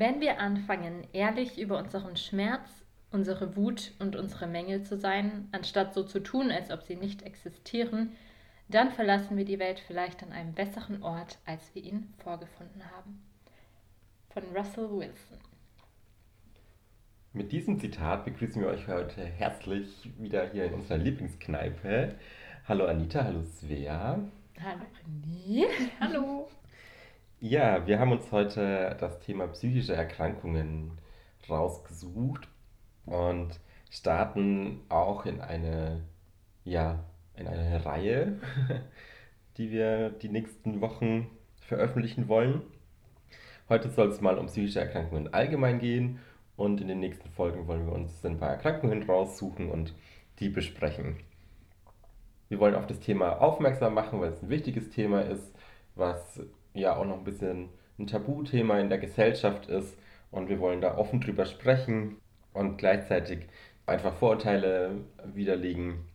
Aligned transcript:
Wenn 0.00 0.20
wir 0.20 0.38
anfangen, 0.38 1.08
ehrlich 1.12 1.58
über 1.58 1.76
unseren 1.76 2.16
Schmerz, 2.16 2.84
unsere 3.10 3.56
Wut 3.56 3.94
und 3.98 4.14
unsere 4.14 4.46
Mängel 4.46 4.84
zu 4.84 4.96
sein, 4.96 5.48
anstatt 5.50 5.92
so 5.92 6.04
zu 6.04 6.20
tun, 6.20 6.52
als 6.52 6.70
ob 6.70 6.84
sie 6.84 6.94
nicht 6.94 7.22
existieren, 7.22 8.12
dann 8.68 8.92
verlassen 8.92 9.36
wir 9.36 9.44
die 9.44 9.58
Welt 9.58 9.82
vielleicht 9.84 10.22
an 10.22 10.30
einem 10.30 10.54
besseren 10.54 11.02
Ort, 11.02 11.38
als 11.46 11.74
wir 11.74 11.82
ihn 11.82 12.14
vorgefunden 12.18 12.84
haben. 12.92 13.20
Von 14.30 14.44
Russell 14.54 14.88
Wilson. 14.88 15.38
Mit 17.32 17.50
diesem 17.50 17.80
Zitat 17.80 18.24
begrüßen 18.24 18.62
wir 18.62 18.68
euch 18.68 18.86
heute 18.86 19.24
herzlich 19.24 20.12
wieder 20.16 20.48
hier 20.52 20.66
in 20.66 20.74
unserer 20.74 20.98
Lieblingskneipe. 20.98 22.14
Hallo 22.68 22.86
Anita, 22.86 23.24
hallo 23.24 23.42
Svea. 23.42 24.20
Hallo 24.60 24.84
René. 25.02 25.66
Hallo. 25.98 26.48
Ja, 27.40 27.86
wir 27.86 28.00
haben 28.00 28.10
uns 28.10 28.32
heute 28.32 28.96
das 28.98 29.20
Thema 29.20 29.46
psychische 29.46 29.94
Erkrankungen 29.94 30.98
rausgesucht 31.48 32.48
und 33.06 33.60
starten 33.90 34.80
auch 34.88 35.24
in 35.24 35.40
eine, 35.40 36.02
ja, 36.64 37.04
in 37.36 37.46
eine 37.46 37.84
Reihe, 37.84 38.40
die 39.56 39.70
wir 39.70 40.10
die 40.10 40.30
nächsten 40.30 40.80
Wochen 40.80 41.30
veröffentlichen 41.60 42.26
wollen. 42.26 42.62
Heute 43.68 43.88
soll 43.90 44.08
es 44.08 44.20
mal 44.20 44.36
um 44.36 44.46
psychische 44.46 44.80
Erkrankungen 44.80 45.32
allgemein 45.32 45.78
gehen 45.78 46.18
und 46.56 46.80
in 46.80 46.88
den 46.88 46.98
nächsten 46.98 47.30
Folgen 47.30 47.68
wollen 47.68 47.86
wir 47.86 47.92
uns 47.92 48.24
ein 48.26 48.40
paar 48.40 48.50
Erkrankungen 48.50 49.04
raussuchen 49.04 49.70
und 49.70 49.94
die 50.40 50.48
besprechen. 50.48 51.18
Wir 52.48 52.58
wollen 52.58 52.74
auf 52.74 52.88
das 52.88 52.98
Thema 52.98 53.40
aufmerksam 53.40 53.94
machen, 53.94 54.20
weil 54.20 54.32
es 54.32 54.42
ein 54.42 54.48
wichtiges 54.48 54.90
Thema 54.90 55.20
ist, 55.20 55.54
was 55.94 56.40
ja 56.74 56.96
auch 56.96 57.04
noch 57.04 57.18
ein 57.18 57.24
bisschen 57.24 57.70
ein 57.98 58.06
Tabuthema 58.06 58.78
in 58.78 58.88
der 58.88 58.98
Gesellschaft 58.98 59.66
ist 59.66 59.96
und 60.30 60.48
wir 60.48 60.60
wollen 60.60 60.80
da 60.80 60.96
offen 60.96 61.20
drüber 61.20 61.46
sprechen 61.46 62.16
und 62.52 62.76
gleichzeitig 62.78 63.46
einfach 63.86 64.14
Vorurteile 64.14 64.96
widerlegen. 65.24 66.06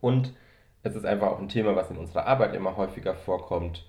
Und 0.00 0.34
es 0.82 0.96
ist 0.96 1.04
einfach 1.04 1.28
auch 1.28 1.38
ein 1.38 1.48
Thema, 1.48 1.76
was 1.76 1.90
in 1.90 1.98
unserer 1.98 2.26
Arbeit 2.26 2.54
immer 2.54 2.76
häufiger 2.76 3.14
vorkommt, 3.14 3.86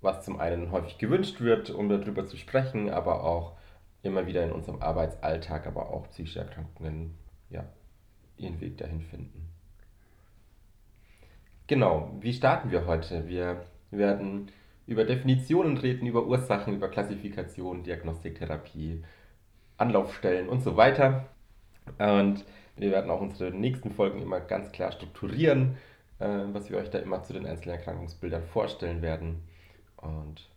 was 0.00 0.24
zum 0.24 0.38
einen 0.38 0.70
häufig 0.70 0.98
gewünscht 0.98 1.40
wird, 1.40 1.70
um 1.70 1.88
darüber 1.88 2.26
zu 2.26 2.36
sprechen, 2.36 2.90
aber 2.90 3.24
auch 3.24 3.56
immer 4.02 4.26
wieder 4.26 4.44
in 4.44 4.52
unserem 4.52 4.80
Arbeitsalltag, 4.80 5.66
aber 5.66 5.90
auch 5.90 6.08
psychische 6.10 6.40
Erkrankungen 6.40 7.14
ja, 7.50 7.64
ihren 8.36 8.60
Weg 8.60 8.78
dahin 8.78 9.00
finden. 9.00 9.48
Genau, 11.66 12.12
wie 12.20 12.32
starten 12.32 12.70
wir 12.70 12.86
heute? 12.86 13.26
Wir 13.26 13.66
werden 13.90 14.52
über 14.86 15.04
Definitionen 15.04 15.76
reden, 15.76 16.06
über 16.06 16.26
Ursachen, 16.26 16.74
über 16.74 16.88
Klassifikation, 16.88 17.82
Diagnostik, 17.82 18.38
Therapie, 18.38 19.02
Anlaufstellen 19.76 20.48
und 20.48 20.62
so 20.62 20.76
weiter. 20.76 21.28
Und 21.98 22.44
wir 22.76 22.90
werden 22.90 23.10
auch 23.10 23.20
unsere 23.20 23.50
nächsten 23.50 23.90
Folgen 23.90 24.22
immer 24.22 24.40
ganz 24.40 24.70
klar 24.72 24.92
strukturieren, 24.92 25.76
äh, 26.18 26.28
was 26.52 26.70
wir 26.70 26.78
euch 26.78 26.90
da 26.90 26.98
immer 26.98 27.22
zu 27.22 27.32
den 27.32 27.46
einzelnen 27.46 27.78
Erkrankungsbildern 27.78 28.44
vorstellen 28.44 29.02
werden. 29.02 29.42
Und 29.96 30.48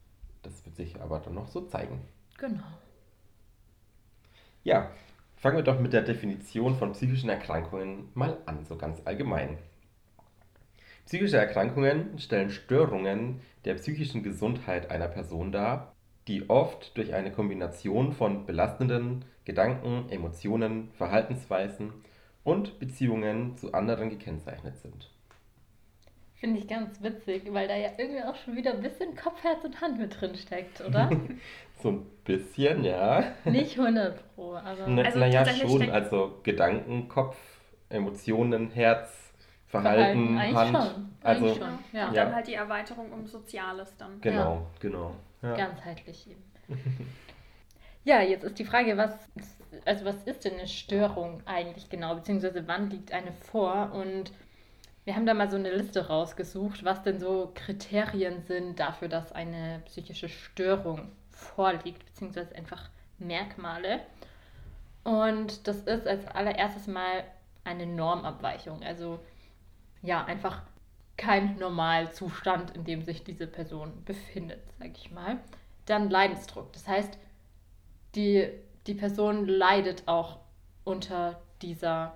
das 0.44 0.66
wird 0.66 0.76
sich 0.76 1.02
aber 1.02 1.20
dann 1.20 1.36
noch 1.36 1.48
so 1.48 1.62
zeigen. 1.62 2.02
Genau. 2.38 2.64
Ja, 4.64 4.92
fangen 5.38 5.58
wir 5.58 5.64
doch 5.64 5.80
mit 5.80 5.94
der 5.94 6.02
Definition 6.02 6.76
von 6.76 6.92
psychischen 6.92 7.30
Erkrankungen 7.30 8.10
mal 8.14 8.38
an, 8.46 8.66
so 8.66 8.78
ganz 8.78 9.02
allgemein. 9.06 9.58
Psychische 11.10 11.38
Erkrankungen 11.38 12.20
stellen 12.20 12.52
Störungen 12.52 13.42
der 13.66 13.74
psychischen 13.74 14.22
Gesundheit 14.22 14.92
einer 14.92 15.08
Person 15.08 15.52
dar, 15.52 15.96
die 16.28 16.52
oft 16.52 16.96
durch 16.96 17.16
eine 17.16 17.32
Kombination 17.32 18.14
von 18.14 18.46
belastenden 18.46 19.26
Gedanken, 19.44 20.08
Emotionen, 20.12 20.92
Verhaltensweisen 20.92 21.94
und 22.44 22.78
Beziehungen 22.78 23.58
zu 23.58 23.74
anderen 23.74 24.12
gekennzeichnet 24.12 24.78
sind. 24.78 25.10
Finde 26.36 26.60
ich 26.60 26.68
ganz 26.68 27.02
witzig, 27.02 27.52
weil 27.54 27.68
da 27.68 27.76
ja 27.76 27.90
irgendwie 27.98 28.22
auch 28.22 28.36
schon 28.36 28.56
wieder 28.56 28.76
ein 28.76 28.82
bisschen 28.82 29.16
Kopf, 29.16 29.44
Herz 29.44 29.66
und 29.66 29.82
Hand 29.82 30.00
mit 30.00 30.22
drin 30.22 30.36
steckt, 30.36 30.80
oder? 30.82 31.10
so 31.82 31.90
ein 31.90 32.06
bisschen, 32.24 32.84
ja. 32.84 33.24
Nicht 33.46 33.80
100 33.80 34.36
Pro, 34.36 34.54
aber. 34.54 34.86
Na, 34.88 35.02
also 35.02 35.18
naja, 35.18 35.44
schon. 35.44 35.90
Also 35.90 36.40
Gedanken, 36.44 37.08
Kopf, 37.10 37.36
Emotionen, 37.90 38.70
Herz, 38.70 39.29
Verhalten, 39.70 40.34
Verhalten 40.34 40.58
Hand. 40.58 40.94
Schon. 40.94 41.10
Also, 41.22 41.56
schon. 41.56 41.80
Ja. 41.94 42.08
Und 42.08 42.16
dann 42.16 42.36
halt 42.36 42.48
die 42.48 42.56
Erweiterung 42.56 43.12
um 43.12 43.28
Soziales 43.28 43.96
dann. 43.98 44.20
Genau, 44.22 44.56
ja. 44.56 44.66
genau. 44.80 45.16
Ja. 45.42 45.56
Ganzheitlich 45.56 46.28
eben. 46.30 46.44
ja, 48.04 48.22
jetzt 48.22 48.44
ist 48.44 48.58
die 48.58 48.66
Frage, 48.66 48.98
was, 48.98 49.14
also 49.86 50.06
was 50.06 50.16
ist 50.26 50.46
denn 50.46 50.56
eine 50.56 50.68
Störung 50.68 51.42
eigentlich 51.46 51.90
genau, 51.90 52.16
beziehungsweise 52.16 52.68
wann 52.68 52.90
liegt 52.90 53.12
eine 53.14 53.32
vor? 53.32 53.92
Und 53.94 54.32
wir 55.06 55.16
haben 55.16 55.26
da 55.26 55.34
mal 55.34 55.50
so 55.50 55.58
eine 55.58 55.72
Liste 55.72 56.08
rausgesucht, 56.08 56.84
was 56.84 57.04
denn 57.04 57.20
so 57.20 57.52
Kriterien 57.54 58.42
sind 58.42 58.80
dafür, 58.80 59.08
dass 59.08 59.32
eine 59.32 59.82
psychische 59.86 60.30
Störung 60.30 61.12
vorliegt, 61.32 62.06
beziehungsweise 62.06 62.56
einfach 62.56 62.90
Merkmale. 63.20 64.02
Und 65.04 65.68
das 65.68 65.82
ist 65.82 66.08
als 66.08 66.28
allererstes 66.28 66.88
mal 66.88 67.24
eine 67.64 67.86
Normabweichung. 67.86 68.84
Also 68.84 69.20
ja, 70.02 70.24
einfach 70.26 70.62
kein 71.18 71.58
Normalzustand, 71.58 72.76
in 72.76 72.86
dem 72.86 73.04
sich 73.04 73.24
diese 73.24 73.48
Person 73.48 74.04
befindet, 74.06 74.62
sage 74.80 74.94
ich 74.96 75.12
mal. 75.12 75.40
Dann 75.86 76.10
Leidensdruck. 76.10 76.72
Das 76.74 76.88
heißt, 76.88 77.18
die, 78.16 78.50
die 78.88 78.94
Person 78.94 79.46
leidet 79.46 80.08
auch 80.08 80.40
unter 80.84 81.42
dieser 81.62 82.16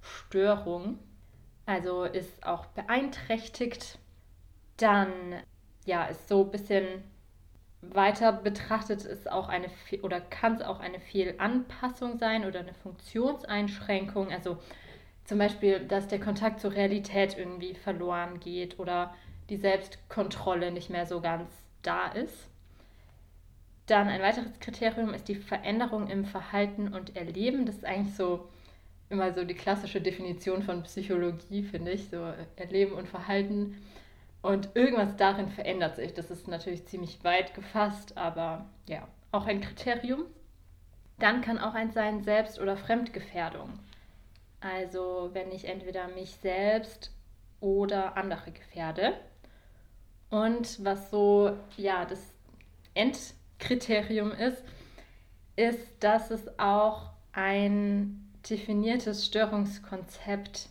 Störung, 0.00 0.98
also 1.66 2.04
ist 2.04 2.44
auch 2.44 2.66
beeinträchtigt. 2.66 3.98
Dann 4.76 5.10
ja, 5.84 6.04
ist 6.06 6.28
so 6.28 6.44
ein 6.44 6.50
bisschen 6.50 7.04
weiter 7.82 8.32
betrachtet 8.32 9.04
ist 9.04 9.30
auch 9.30 9.48
eine 9.48 9.68
oder 10.02 10.20
kann 10.20 10.54
es 10.54 10.62
auch 10.62 10.78
eine 10.78 11.00
Fehlanpassung 11.00 12.16
sein 12.16 12.44
oder 12.44 12.60
eine 12.60 12.74
Funktionseinschränkung. 12.74 14.30
Also 14.30 14.58
zum 15.24 15.38
Beispiel, 15.38 15.80
dass 15.80 16.08
der 16.08 16.20
Kontakt 16.20 16.60
zur 16.60 16.72
Realität 16.72 17.36
irgendwie 17.38 17.74
verloren 17.74 18.40
geht 18.40 18.78
oder 18.78 19.14
die 19.50 19.56
Selbstkontrolle 19.56 20.72
nicht 20.72 20.90
mehr 20.90 21.06
so 21.06 21.20
ganz 21.20 21.48
da 21.82 22.08
ist. 22.08 22.48
Dann 23.86 24.08
ein 24.08 24.22
weiteres 24.22 24.58
Kriterium 24.60 25.12
ist 25.12 25.28
die 25.28 25.34
Veränderung 25.34 26.08
im 26.08 26.24
Verhalten 26.24 26.94
und 26.94 27.16
Erleben. 27.16 27.66
Das 27.66 27.76
ist 27.76 27.84
eigentlich 27.84 28.14
so 28.14 28.48
immer 29.10 29.32
so 29.32 29.44
die 29.44 29.54
klassische 29.54 30.00
Definition 30.00 30.62
von 30.62 30.82
Psychologie, 30.84 31.62
finde 31.62 31.92
ich, 31.92 32.08
so 32.08 32.32
Erleben 32.56 32.94
und 32.94 33.08
Verhalten. 33.08 33.82
Und 34.40 34.70
irgendwas 34.74 35.16
darin 35.16 35.48
verändert 35.48 35.96
sich. 35.96 36.14
Das 36.14 36.30
ist 36.30 36.48
natürlich 36.48 36.86
ziemlich 36.86 37.22
weit 37.22 37.54
gefasst, 37.54 38.16
aber 38.16 38.66
ja, 38.88 39.06
auch 39.30 39.46
ein 39.46 39.60
Kriterium. 39.60 40.24
Dann 41.18 41.42
kann 41.42 41.58
auch 41.58 41.74
eins 41.74 41.94
sein 41.94 42.24
Selbst- 42.24 42.58
oder 42.58 42.76
Fremdgefährdung. 42.76 43.78
Also 44.62 45.30
wenn 45.32 45.50
ich 45.50 45.66
entweder 45.66 46.08
mich 46.08 46.36
selbst 46.36 47.10
oder 47.60 48.16
andere 48.16 48.52
gefährde. 48.52 49.14
Und 50.30 50.82
was 50.84 51.10
so, 51.10 51.56
ja, 51.76 52.04
das 52.04 52.20
Endkriterium 52.94 54.32
ist, 54.32 54.62
ist, 55.56 55.86
dass 56.00 56.30
es 56.30 56.58
auch 56.58 57.10
ein 57.32 58.30
definiertes 58.48 59.26
Störungskonzept 59.26 60.68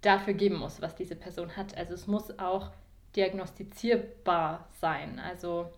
dafür 0.00 0.34
geben 0.34 0.56
muss, 0.56 0.80
was 0.80 0.94
diese 0.94 1.16
Person 1.16 1.56
hat. 1.56 1.76
Also 1.76 1.94
es 1.94 2.06
muss 2.06 2.38
auch 2.38 2.70
diagnostizierbar 3.14 4.68
sein. 4.80 5.18
Also 5.18 5.70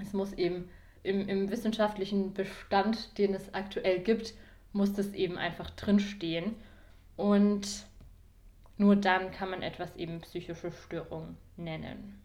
es 0.00 0.12
muss 0.12 0.32
eben 0.32 0.70
im, 1.02 1.28
im 1.28 1.50
wissenschaftlichen 1.50 2.34
Bestand, 2.34 3.18
den 3.18 3.34
es 3.34 3.52
aktuell 3.54 4.00
gibt, 4.00 4.34
muss 4.72 4.92
das 4.92 5.12
eben 5.14 5.36
einfach 5.38 5.70
drinstehen. 5.70 6.54
Und 7.16 7.86
nur 8.76 8.96
dann 8.96 9.30
kann 9.30 9.50
man 9.50 9.62
etwas 9.62 9.94
eben 9.96 10.20
psychische 10.20 10.72
Störung 10.72 11.36
nennen. 11.56 12.20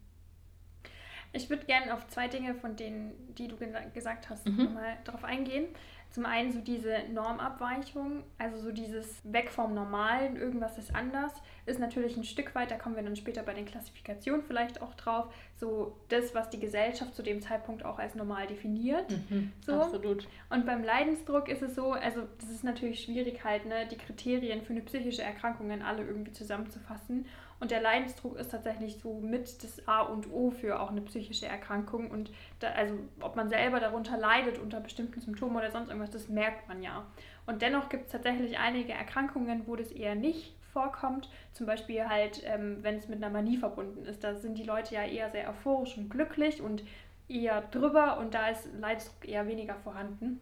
Ich 1.34 1.50
würde 1.50 1.66
gerne 1.66 1.94
auf 1.94 2.08
zwei 2.08 2.30
Dinge, 2.30 2.56
von 2.56 2.78
denen, 2.78 3.12
die 3.36 3.50
du 3.50 3.58
gesagt 3.94 4.30
hast, 4.30 4.48
mhm. 4.48 4.64
nochmal 4.64 4.98
drauf 5.04 5.26
eingehen. 5.26 5.66
Zum 6.10 6.26
einen 6.26 6.54
so 6.54 6.62
diese 6.62 7.00
Normabweichung, 7.12 8.24
also 8.38 8.58
so 8.58 8.72
dieses 8.72 9.20
Weg 9.26 9.52
vom 9.52 9.74
Normalen, 9.74 10.38
irgendwas 10.38 10.78
ist 10.78 10.96
anders, 10.96 11.34
ist 11.66 11.80
natürlich 11.80 12.16
ein 12.16 12.24
Stück 12.24 12.54
weit, 12.54 12.70
da 12.72 12.78
kommen 12.78 12.96
wir 12.96 13.04
dann 13.04 13.16
später 13.16 13.42
bei 13.44 13.54
den 13.54 13.66
Klassifikationen 13.66 14.44
vielleicht 14.44 14.82
auch 14.82 14.94
drauf, 14.94 15.34
so 15.56 15.98
das, 16.10 16.36
was 16.36 16.50
die 16.50 16.60
Gesellschaft 16.60 17.16
zu 17.16 17.24
dem 17.24 17.42
Zeitpunkt 17.42 17.84
auch 17.84 17.98
als 17.98 18.16
normal 18.16 18.48
definiert. 18.48 19.10
Mhm, 19.10 19.52
so. 19.66 19.74
Absolut. 19.74 20.28
Und 20.50 20.66
beim 20.66 20.84
Leidensdruck 20.84 21.50
ist 21.50 21.62
es 21.62 21.76
so, 21.76 21.94
also 21.94 22.22
das 22.40 22.50
ist 22.50 22.64
natürlich 22.64 23.04
schwierig 23.04 23.44
halt, 23.44 23.66
ne, 23.66 23.88
die 23.90 23.98
Kriterien 23.98 24.62
für 24.62 24.74
eine 24.74 24.82
psychische 24.82 25.24
Erkrankung 25.24 25.66
alle 25.82 26.04
irgendwie 26.04 26.32
zusammenzufassen. 26.32 27.26
Und 27.60 27.72
der 27.72 27.82
Leidensdruck 27.82 28.38
ist 28.38 28.52
tatsächlich 28.52 29.00
so 29.00 29.20
mit 29.20 29.64
das 29.64 29.88
A 29.88 30.02
und 30.02 30.32
O 30.32 30.52
für 30.52 30.80
auch 30.80 30.92
eine 30.92 31.02
psychische 31.02 31.48
Erkrankung. 31.48 32.12
Und 32.12 32.32
da, 32.60 32.70
also 32.72 32.96
ob 33.22 33.36
man 33.36 33.50
selber 33.50 33.80
darunter 33.80 34.18
leidet 34.18 34.60
unter 34.60 34.80
bestimmten 34.82 35.22
Symptomen 35.22 35.56
oder 35.56 35.72
sonst 35.72 35.88
irgendwas, 35.88 36.12
das 36.12 36.28
merkt 36.28 36.68
man 36.68 36.84
ja. 36.84 37.06
Und 37.46 37.62
dennoch 37.62 37.90
gibt 37.90 38.06
es 38.06 38.12
tatsächlich 38.12 38.60
einige 38.60 38.94
Erkrankungen, 38.94 39.64
wo 39.68 39.76
das 39.76 39.92
eher 39.92 40.16
nicht 40.16 40.54
vorkommt. 40.76 41.30
Zum 41.54 41.66
Beispiel 41.66 42.08
halt, 42.08 42.44
ähm, 42.46 42.80
wenn 42.82 42.98
es 42.98 43.08
mit 43.08 43.24
einer 43.24 43.32
Manie 43.32 43.56
verbunden 43.56 44.06
ist. 44.06 44.24
Da 44.26 44.36
sind 44.36 44.58
die 44.58 44.64
Leute 44.64 44.94
ja 44.94 45.04
eher 45.04 45.32
sehr 45.32 45.50
euphorisch 45.50 45.98
und 45.98 46.10
glücklich 46.10 46.62
und 46.62 46.84
eher 47.30 47.62
drüber 47.72 48.20
und 48.20 48.34
da 48.34 48.50
ist 48.50 48.68
Leidensdruck 48.78 49.28
eher 49.28 49.48
weniger 49.48 49.76
vorhanden. 49.76 50.42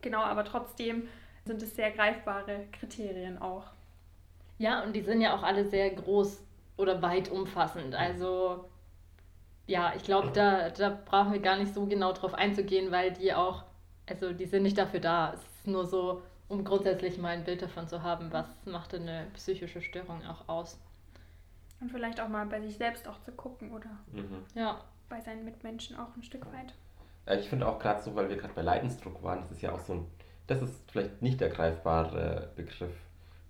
Genau, 0.00 0.22
aber 0.22 0.44
trotzdem 0.44 1.06
sind 1.44 1.62
es 1.62 1.76
sehr 1.76 1.90
greifbare 1.90 2.64
Kriterien 2.72 3.36
auch. 3.38 3.64
Ja, 4.56 4.82
und 4.82 4.96
die 4.96 5.02
sind 5.02 5.20
ja 5.20 5.36
auch 5.36 5.42
alle 5.42 5.66
sehr 5.66 5.90
groß 5.90 6.42
oder 6.78 7.02
weit 7.02 7.30
umfassend. 7.30 7.94
Also 7.94 8.64
ja, 9.66 9.92
ich 9.94 10.02
glaube, 10.02 10.30
da, 10.32 10.70
da 10.70 10.98
brauchen 11.04 11.32
wir 11.34 11.40
gar 11.40 11.58
nicht 11.58 11.74
so 11.74 11.84
genau 11.84 12.12
drauf 12.12 12.32
einzugehen, 12.32 12.90
weil 12.90 13.12
die 13.12 13.34
auch, 13.34 13.64
also 14.08 14.32
die 14.32 14.46
sind 14.46 14.62
nicht 14.62 14.78
dafür 14.78 15.00
da. 15.00 15.34
Es 15.34 15.40
ist 15.40 15.66
nur 15.66 15.84
so, 15.86 16.22
um 16.48 16.64
grundsätzlich 16.64 17.18
mal 17.18 17.28
ein 17.36 17.44
Bild 17.44 17.62
davon 17.62 17.88
zu 17.88 18.02
haben, 18.02 18.32
was 18.32 18.46
macht 18.64 18.94
eine 18.94 19.26
psychische 19.34 19.82
Störung 19.82 20.24
auch 20.26 20.48
aus. 20.48 20.78
Und 21.80 21.90
vielleicht 21.92 22.20
auch 22.20 22.28
mal 22.28 22.46
bei 22.46 22.60
sich 22.60 22.76
selbst 22.76 23.06
auch 23.06 23.20
zu 23.20 23.32
gucken 23.32 23.70
oder 23.72 23.90
Mhm. 24.12 24.44
Ja, 24.54 24.80
bei 25.08 25.20
seinen 25.20 25.44
Mitmenschen 25.44 25.96
auch 25.96 26.14
ein 26.16 26.22
Stück 26.22 26.46
weit. 26.52 26.74
Äh, 27.26 27.38
Ich 27.40 27.48
finde 27.48 27.68
auch 27.68 27.78
gerade 27.78 28.02
so, 28.02 28.14
weil 28.14 28.28
wir 28.28 28.36
gerade 28.36 28.54
bei 28.54 28.62
Leidensdruck 28.62 29.22
waren, 29.22 29.42
das 29.42 29.52
ist 29.52 29.62
ja 29.62 29.72
auch 29.72 29.80
so 29.80 29.92
ein, 29.94 30.06
das 30.46 30.62
ist 30.62 30.90
vielleicht 30.90 31.22
nicht 31.22 31.40
der 31.40 31.50
greifbare 31.50 32.50
Begriff, 32.56 32.94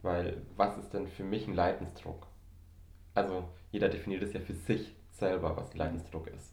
weil 0.02 0.42
was 0.56 0.76
ist 0.78 0.92
denn 0.92 1.06
für 1.08 1.24
mich 1.24 1.46
ein 1.46 1.54
Leidensdruck? 1.54 2.26
Also 3.14 3.44
jeder 3.72 3.88
definiert 3.88 4.22
es 4.22 4.32
ja 4.32 4.40
für 4.40 4.54
sich 4.54 4.94
selber, 5.12 5.56
was 5.56 5.74
Leidensdruck 5.74 6.26
ist. 6.28 6.52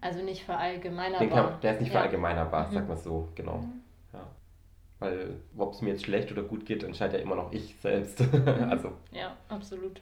also 0.00 0.22
nicht 0.22 0.44
verallgemeinerbar. 0.44 1.20
Den 1.20 1.30
kann, 1.30 1.60
der 1.60 1.74
ist 1.74 1.80
nicht 1.80 1.88
Ja. 1.92 2.00
verallgemeinerbar, 2.00 2.68
Mhm. 2.68 2.72
sag 2.74 2.88
mal 2.88 2.96
so, 2.96 3.28
genau. 3.34 3.58
Mhm. 3.58 3.80
Weil 5.00 5.36
ob 5.56 5.74
es 5.74 5.80
mir 5.80 5.90
jetzt 5.90 6.04
schlecht 6.04 6.32
oder 6.32 6.42
gut 6.42 6.66
geht, 6.66 6.82
entscheidet 6.82 7.16
ja 7.16 7.20
immer 7.22 7.36
noch 7.36 7.52
ich 7.52 7.76
selbst. 7.80 8.20
also, 8.46 8.92
Ja, 9.12 9.36
absolut. 9.48 10.00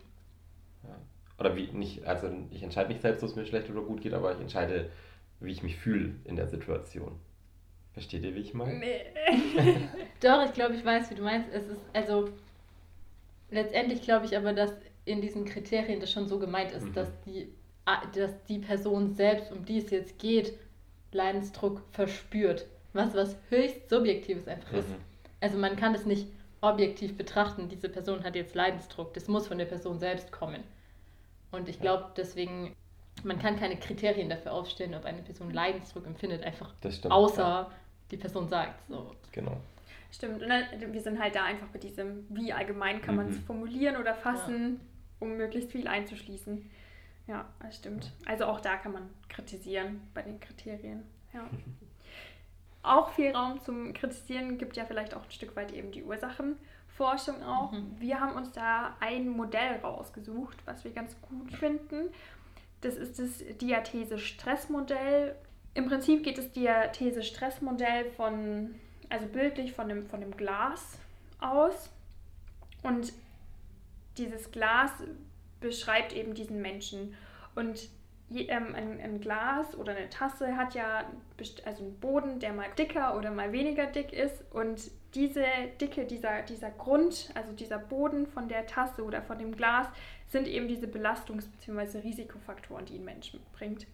ja. 0.85 0.97
Oder 1.39 1.55
wie 1.55 1.67
nicht, 1.73 2.05
also 2.07 2.31
ich 2.51 2.63
entscheide 2.63 2.89
nicht 2.89 3.03
selbst, 3.03 3.23
ob 3.23 3.29
es 3.29 3.37
mir 3.37 3.45
schlecht 3.45 3.69
oder 3.69 3.83
gut 3.83 4.01
geht, 4.01 4.15
aber 4.15 4.33
ich 4.35 4.41
entscheide, 4.41 4.91
wie 5.41 5.53
ich 5.53 5.63
mich 5.63 5.77
fühle 5.77 6.15
in 6.25 6.37
der 6.37 6.47
Situation. 6.49 7.13
Versteht 7.93 8.25
ihr, 8.25 8.35
wie 8.35 8.41
ich 8.41 8.55
meine? 8.55 8.79
Nee. 8.79 9.01
Doch, 10.23 10.45
ich 10.47 10.53
glaube, 10.55 10.75
ich 10.75 10.85
weiß, 10.85 11.11
wie 11.11 11.15
du 11.15 11.23
meinst. 11.23 11.51
Es 11.53 11.67
ist, 11.67 11.81
also, 11.93 12.31
letztendlich 13.51 14.03
glaube 14.03 14.27
ich 14.27 14.37
aber, 14.37 14.53
dass 14.53 14.73
in 15.05 15.21
diesen 15.21 15.45
Kriterien 15.45 16.01
das 16.01 16.11
schon 16.11 16.27
so 16.29 16.39
gemeint 16.39 16.73
ist, 16.73 16.85
Mhm. 16.87 16.95
dass, 16.95 17.09
die, 17.27 17.49
dass 18.15 18.43
die 18.45 18.59
Person 18.59 19.15
selbst, 19.15 19.53
um 19.53 19.65
die 19.65 19.79
es 19.79 19.91
jetzt 19.91 20.19
geht, 20.19 20.55
Leidensdruck 21.13 21.83
verspürt. 21.93 22.67
Was 22.97 23.15
was 23.15 23.37
höchst 23.51 23.89
Subjektives 23.89 24.49
einfach 24.49 24.73
ist. 24.73 24.89
Mhm. 24.89 24.95
Also 25.41 25.59
man 25.59 25.77
kann 25.77 25.95
es 25.95 26.07
nicht 26.07 26.27
objektiv 26.63 27.17
betrachten, 27.17 27.69
diese 27.69 27.89
Person 27.89 28.25
hat 28.25 28.35
jetzt 28.35 28.55
Leidensdruck. 28.55 29.13
Das 29.15 29.29
muss 29.29 29.47
von 29.47 29.59
der 29.59 29.67
Person 29.67 29.99
selbst 29.99 30.33
kommen. 30.33 30.63
Und 31.53 31.69
ich 31.69 31.81
glaube 31.81 32.07
deswegen, 32.17 32.75
man 33.23 33.39
kann 33.39 33.59
keine 33.59 33.77
Kriterien 33.77 34.29
dafür 34.29 34.53
aufstellen, 34.53 34.95
ob 34.95 35.05
eine 35.05 35.23
Person 35.23 35.51
Leidensdruck 35.51 36.07
empfindet, 36.07 36.43
einfach 36.43 36.75
Das 36.81 36.97
stimmt. 36.97 37.13
außer 37.13 37.43
Ja, 37.43 37.71
die 38.11 38.17
Person 38.17 38.49
sagt 38.49 38.81
so. 38.89 39.15
genau. 39.33 39.59
Stimmt, 40.11 40.43
und 40.43 40.49
dann, 40.49 40.65
wir 40.93 41.01
sind 41.03 41.19
halt 41.21 41.35
da 41.35 41.45
einfach 41.45 41.67
bei 41.69 41.79
diesem, 41.79 42.25
wie 42.31 42.53
allgemein 42.53 43.03
kann 43.03 43.17
man 43.17 43.29
es 43.29 43.37
Mhm. 43.37 43.43
formulieren 43.43 43.97
oder 43.97 44.15
fassen, 44.15 44.81
um 45.21 45.37
möglichst 45.37 45.71
viel 45.73 45.87
einzuschließen. 45.87 46.69
Ja, 47.27 47.45
das 47.61 47.77
stimmt. 47.77 48.13
Also 48.25 48.47
auch 48.47 48.61
da 48.61 48.77
kann 48.77 48.93
man 48.93 49.11
kritisieren 49.29 50.01
bei 50.15 50.23
den 50.23 50.41
Kriterien. 50.41 51.03
Ja. 51.35 51.49
Auch 52.87 53.11
viel 53.11 53.33
Raum 53.33 53.61
zum 53.61 53.93
Kritisieren 53.95 54.59
gibt 54.59 54.77
ja 54.77 54.85
vielleicht 54.85 55.13
auch 55.15 55.25
ein 55.25 55.31
Stück 55.31 55.57
weit 55.57 55.73
eben 55.73 55.91
die 55.91 56.05
Ursachenforschung 56.05 57.43
auch. 57.43 57.73
Mhm. 57.73 57.97
Wir 57.99 58.21
haben 58.21 58.37
uns 58.37 58.53
da 58.53 58.97
ein 59.01 59.29
Modell 59.29 59.81
rausgesucht, 59.83 60.57
was 60.67 60.85
wir 60.85 60.93
ganz 60.93 61.21
gut 61.21 61.53
finden. 61.53 62.11
Das 62.83 62.95
ist 62.95 63.19
das 63.19 63.43
Diathese-Stress-Modell. 63.59 65.35
Im 65.75 65.89
Prinzip 65.89 66.23
geht 66.23 66.39
das 66.39 66.53
Diathese-Stress-Modell 66.53 68.05
von, 68.13 68.77
also 69.09 69.27
bildlich 69.27 69.73
von 69.73 69.89
dem, 69.89 70.07
von 70.07 70.21
dem 70.21 70.37
Glas 70.37 71.01
aus. 71.41 71.91
Und 72.85 73.13
dieses 74.17 74.53
Glas 74.53 74.93
beschreibt 75.59 76.13
eben 76.13 76.35
diesen 76.35 76.63
Menschen. 76.63 77.17
Und 77.57 77.89
ein, 78.31 78.75
ein 78.75 79.21
Glas 79.21 79.77
oder 79.77 79.95
eine 79.95 80.11
Tasse 80.11 80.57
hat 80.57 80.75
ja 80.75 81.05
also 81.65 81.85
einen 81.85 82.01
Boden, 82.01 82.41
der 82.41 82.53
mal 82.53 82.69
dicker 82.77 83.17
oder 83.17 83.31
mal 83.31 83.53
weniger 83.53 83.87
dick 83.87 84.13
ist. 84.13 84.45
Und 84.53 84.91
diese 85.15 85.45
Dicke, 85.81 86.05
dieser, 86.05 86.43
dieser 86.43 86.71
Grund, 86.71 87.31
also 87.35 87.53
dieser 87.53 87.79
Boden 87.79 88.27
von 88.27 88.49
der 88.49 88.67
Tasse 88.67 89.05
oder 89.05 89.23
von 89.23 89.39
dem 89.39 89.55
Glas, 89.55 89.87
sind 90.29 90.49
eben 90.49 90.67
diese 90.67 90.87
Belastungs- 90.87 91.49
bzw. 91.49 92.01
Risikofaktoren, 92.01 92.85
die 92.85 92.99
ein 92.99 93.05
Mensch 93.05 93.33
mitbringt. 93.33 93.87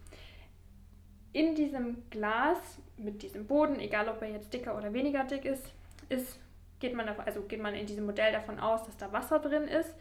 In 1.34 1.54
diesem 1.54 2.08
Glas 2.10 2.58
mit 2.96 3.22
diesem 3.22 3.46
Boden, 3.46 3.80
egal 3.80 4.08
ob 4.08 4.22
er 4.22 4.28
jetzt 4.28 4.52
dicker 4.52 4.76
oder 4.76 4.92
weniger 4.92 5.24
dick 5.24 5.44
ist, 5.44 5.72
ist 6.08 6.38
geht 6.82 6.94
man, 6.94 7.06
davon, 7.06 7.24
also 7.24 7.42
geht 7.42 7.62
man 7.62 7.74
in 7.74 7.86
diesem 7.86 8.04
Modell 8.04 8.32
davon 8.32 8.58
aus, 8.58 8.84
dass 8.84 8.96
da 8.96 9.12
Wasser 9.12 9.38
drin 9.38 9.68
ist. 9.68 9.94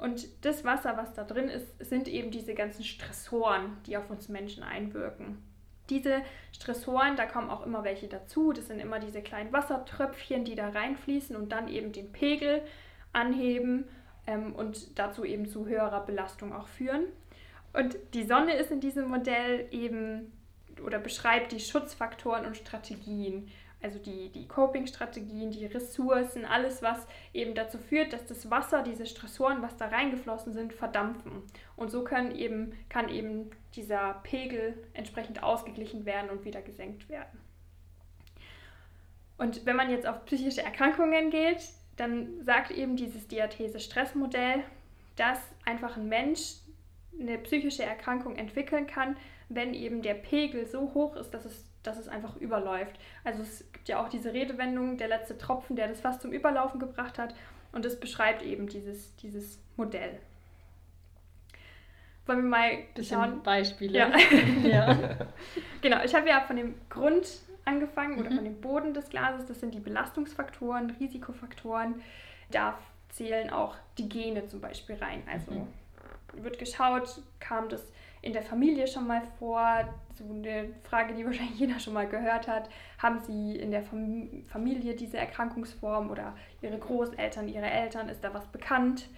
Und 0.00 0.26
das 0.46 0.64
Wasser, 0.64 0.96
was 0.96 1.12
da 1.12 1.24
drin 1.24 1.50
ist, 1.50 1.66
sind 1.78 2.08
eben 2.08 2.30
diese 2.30 2.54
ganzen 2.54 2.84
Stressoren, 2.84 3.76
die 3.86 3.98
auf 3.98 4.08
uns 4.08 4.30
Menschen 4.30 4.62
einwirken. 4.62 5.42
Diese 5.90 6.22
Stressoren, 6.52 7.16
da 7.16 7.26
kommen 7.26 7.50
auch 7.50 7.66
immer 7.66 7.84
welche 7.84 8.08
dazu. 8.08 8.52
Das 8.54 8.68
sind 8.68 8.80
immer 8.80 8.98
diese 8.98 9.20
kleinen 9.20 9.52
Wassertröpfchen, 9.52 10.46
die 10.46 10.54
da 10.54 10.70
reinfließen 10.70 11.36
und 11.36 11.52
dann 11.52 11.68
eben 11.68 11.92
den 11.92 12.12
Pegel 12.12 12.62
anheben 13.12 13.84
ähm, 14.26 14.54
und 14.54 14.98
dazu 14.98 15.22
eben 15.22 15.46
zu 15.46 15.66
höherer 15.66 16.06
Belastung 16.06 16.54
auch 16.54 16.68
führen. 16.68 17.04
Und 17.74 17.98
die 18.14 18.24
Sonne 18.24 18.54
ist 18.54 18.70
in 18.70 18.80
diesem 18.80 19.06
Modell 19.06 19.66
eben 19.70 20.32
oder 20.82 20.98
beschreibt 20.98 21.52
die 21.52 21.60
Schutzfaktoren 21.60 22.46
und 22.46 22.56
Strategien, 22.56 23.50
also 23.82 23.98
die, 23.98 24.30
die 24.30 24.46
Coping-Strategien, 24.46 25.50
die 25.50 25.66
Ressourcen, 25.66 26.44
alles, 26.44 26.82
was 26.82 27.06
eben 27.32 27.54
dazu 27.54 27.78
führt, 27.78 28.12
dass 28.12 28.26
das 28.26 28.50
Wasser, 28.50 28.82
diese 28.82 29.06
Stressoren, 29.06 29.62
was 29.62 29.76
da 29.76 29.86
reingeflossen 29.86 30.52
sind, 30.52 30.72
verdampfen. 30.72 31.42
Und 31.76 31.90
so 31.90 32.04
können 32.04 32.34
eben, 32.34 32.72
kann 32.88 33.08
eben 33.08 33.50
dieser 33.74 34.20
Pegel 34.22 34.74
entsprechend 34.92 35.42
ausgeglichen 35.42 36.04
werden 36.04 36.30
und 36.30 36.44
wieder 36.44 36.62
gesenkt 36.62 37.08
werden. 37.08 37.40
Und 39.38 39.64
wenn 39.64 39.76
man 39.76 39.90
jetzt 39.90 40.06
auf 40.06 40.26
psychische 40.26 40.62
Erkrankungen 40.62 41.30
geht, 41.30 41.70
dann 41.96 42.42
sagt 42.44 42.70
eben 42.70 42.96
dieses 42.96 43.26
Diathese-Stress-Modell, 43.28 44.64
dass 45.16 45.38
einfach 45.64 45.96
ein 45.96 46.08
Mensch 46.08 46.56
eine 47.18 47.38
psychische 47.38 47.82
Erkrankung 47.82 48.36
entwickeln 48.36 48.86
kann, 48.86 49.16
wenn 49.48 49.74
eben 49.74 50.02
der 50.02 50.14
Pegel 50.14 50.66
so 50.66 50.94
hoch 50.94 51.16
ist, 51.16 51.30
dass 51.30 51.44
es, 51.44 51.64
dass 51.82 51.98
es 51.98 52.08
einfach 52.08 52.36
überläuft. 52.36 52.98
Also 53.24 53.42
es 53.42 53.69
ja 53.90 54.02
auch 54.02 54.08
diese 54.08 54.32
Redewendung, 54.32 54.96
der 54.96 55.08
letzte 55.08 55.36
Tropfen, 55.38 55.76
der 55.76 55.88
das 55.88 56.00
fast 56.00 56.22
zum 56.22 56.32
Überlaufen 56.32 56.80
gebracht 56.80 57.18
hat. 57.18 57.34
Und 57.72 57.84
das 57.84 58.00
beschreibt 58.00 58.42
eben 58.42 58.66
dieses, 58.68 59.14
dieses 59.16 59.60
Modell. 59.76 60.18
Wollen 62.26 62.42
wir 62.42 62.48
mal 62.48 62.70
Bisschen 62.94 63.18
schauen? 63.18 63.42
Beispiele. 63.42 63.98
Ja. 64.62 64.92
ja. 64.92 64.98
Genau, 65.80 66.02
ich 66.04 66.14
habe 66.14 66.28
ja 66.28 66.40
von 66.42 66.56
dem 66.56 66.74
Grund 66.88 67.26
angefangen 67.64 68.18
oder 68.18 68.30
Mhm. 68.30 68.34
von 68.36 68.44
dem 68.44 68.60
Boden 68.60 68.94
des 68.94 69.08
Glases. 69.10 69.46
Das 69.46 69.60
sind 69.60 69.74
die 69.74 69.80
Belastungsfaktoren, 69.80 70.90
Risikofaktoren. 71.00 72.02
Da 72.50 72.78
zählen 73.10 73.50
auch 73.50 73.76
die 73.98 74.08
Gene 74.08 74.46
zum 74.46 74.60
Beispiel 74.60 74.96
rein. 74.96 75.22
Also 75.30 75.50
Mhm. 75.52 76.44
wird 76.44 76.58
geschaut, 76.58 77.20
kam 77.40 77.68
das 77.68 77.82
in 78.22 78.32
der 78.32 78.42
Familie 78.42 78.86
schon 78.86 79.06
mal 79.06 79.22
vor? 79.38 79.88
So 80.14 80.24
eine 80.24 80.68
Frage, 80.82 81.14
die 81.14 81.24
wahrscheinlich 81.26 81.58
jeder 81.58 81.78
schon 81.80 81.94
mal 81.94 82.08
gehört 82.08 82.48
hat. 82.48 82.68
Haben 82.98 83.18
Sie 83.20 83.56
in 83.56 83.70
der 83.70 83.82
Fam 83.82 84.44
Familie 84.48 84.94
diese 84.94 85.18
Erkrankungsform 85.18 86.10
oder 86.10 86.34
Ihre 86.62 86.78
Großeltern, 86.78 87.48
Ihre 87.48 87.70
Eltern? 87.70 88.08
Ist 88.08 88.22
da 88.22 88.32
was 88.34 88.46
bekannt? 88.48 89.08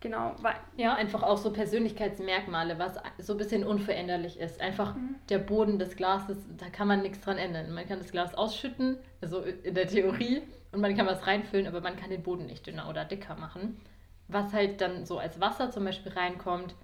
Genau, 0.00 0.34
weil 0.42 0.54
Ja, 0.76 0.94
einfach 0.94 1.22
auch 1.22 1.38
so 1.38 1.52
Persönlichkeitsmerkmale, 1.52 2.78
was 2.78 2.98
so 3.18 3.32
ein 3.32 3.38
bisschen 3.38 3.64
unveränderlich 3.64 4.38
ist. 4.38 4.60
Einfach 4.60 4.94
Mhm. 4.94 5.16
der 5.30 5.38
Boden 5.38 5.78
des 5.78 5.96
Glases, 5.96 6.36
da 6.58 6.68
kann 6.68 6.86
man 6.86 7.00
nichts 7.02 7.20
dran 7.22 7.38
ändern. 7.38 7.72
Man 7.72 7.88
kann 7.88 7.98
das 7.98 8.12
Glas 8.12 8.34
ausschütten, 8.34 8.98
also 9.22 9.40
in 9.40 9.74
der 9.74 9.86
Theorie, 9.88 10.42
und 10.72 10.80
man 10.80 10.94
kann 10.96 11.06
was 11.06 11.26
reinfüllen, 11.26 11.66
aber 11.66 11.80
man 11.80 11.96
kann 11.96 12.10
den 12.10 12.22
Boden 12.22 12.46
nicht 12.46 12.66
dünner 12.66 12.88
oder 12.90 13.04
dicker 13.06 13.36
machen. 13.36 13.80
Was 14.28 14.52
halt 14.52 14.80
dann 14.82 15.06
so 15.06 15.18
als 15.18 15.40
Wasser 15.40 15.70
zum 15.70 15.84
Beispiel 15.84 16.12
reinkommt, 16.12 16.74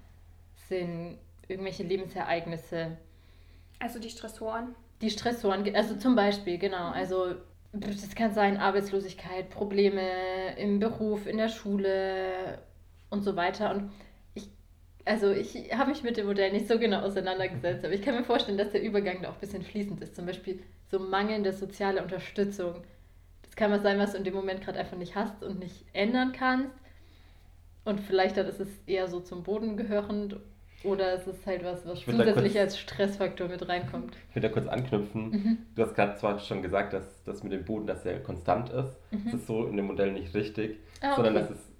sind 0.73 1.19
irgendwelche 1.49 1.83
Lebensereignisse, 1.83 2.97
also 3.79 3.99
die 3.99 4.11
Stressoren. 4.11 4.75
die 5.03 5.11
Stressoren, 5.11 5.75
also 5.75 5.97
zum 5.97 6.15
Beispiel, 6.17 6.57
genau, 6.59 6.91
also 6.91 7.35
das 7.73 8.15
kann 8.15 8.33
sein 8.33 8.57
Arbeitslosigkeit, 8.57 9.51
Probleme 9.51 10.57
im 10.57 10.79
Beruf, 10.79 11.27
in 11.27 11.37
der 11.39 11.49
Schule 11.49 12.59
und 13.11 13.23
so 13.23 13.35
weiter. 13.37 13.71
Und 13.75 13.91
ich 14.35 14.49
also 15.05 15.31
ich 15.31 15.75
habe 15.77 15.91
mich 15.91 16.03
mit 16.03 16.17
dem 16.17 16.27
Modell 16.27 16.53
nicht 16.53 16.69
so 16.69 16.79
genau 16.79 17.01
auseinandergesetzt, 17.01 17.85
aber 17.85 17.95
ich 17.95 18.03
kann 18.03 18.15
mir 18.15 18.25
vorstellen, 18.25 18.59
dass 18.59 18.71
der 18.71 18.83
Übergang 18.83 19.21
da 19.21 19.29
auch 19.31 19.35
ein 19.35 19.41
bisschen 19.41 19.63
fließend 19.63 20.01
ist. 20.01 20.17
Zum 20.17 20.27
Beispiel 20.27 20.61
so 20.91 20.99
mangelnde 20.99 21.53
soziale 21.53 22.03
Unterstützung. 22.03 22.75
Das 23.43 23.57
kann 23.57 23.73
was 23.73 23.83
sein, 23.83 23.99
was 23.99 24.13
du 24.13 24.19
in 24.19 24.25
dem 24.25 24.35
Moment 24.35 24.63
gerade 24.63 24.79
einfach 24.79 24.97
nicht 24.97 25.15
hast 25.15 25.43
und 25.43 25.59
nicht 25.59 25.85
ändern 25.93 26.33
kannst. 26.33 26.77
Und 27.85 28.01
vielleicht 28.01 28.37
dann 28.37 28.47
ist 28.47 28.61
es 28.61 28.69
eher 28.87 29.09
so 29.09 29.21
zum 29.21 29.43
Boden 29.43 29.77
gehörend 29.77 30.37
oder 30.85 31.15
ist 31.15 31.27
es 31.27 31.47
halt 31.47 31.65
was, 31.65 31.87
was 31.87 32.01
zusätzlich 32.01 32.59
als 32.59 32.79
Stressfaktor 32.79 33.49
mit 33.49 33.69
reinkommt? 33.69 34.17
Ich 34.31 34.37
will 34.37 34.43
da 34.43 34.49
kurz 34.49 34.67
anknüpfen. 34.67 35.31
Mhm. 35.31 35.59
Du 35.75 35.83
hast 35.83 35.95
gerade 35.95 36.17
zwar 36.17 36.39
schon 36.39 36.63
gesagt, 36.63 36.93
dass 36.93 37.23
das 37.25 37.43
mit 37.43 37.53
dem 37.53 37.65
Boden, 37.65 37.87
dass 37.87 38.05
er 38.05 38.21
konstant 38.21 38.71
ist. 38.71 38.97
Mhm. 39.11 39.25
Das 39.25 39.35
ist 39.35 39.47
so 39.47 39.67
in 39.67 39.77
dem 39.77 39.87
Modell 39.87 40.13
nicht 40.13 40.35
richtig, 40.35 40.79
ah, 41.01 41.13
okay. 41.13 41.17
sondern 41.17 41.35
dass 41.35 41.51
es 41.51 41.73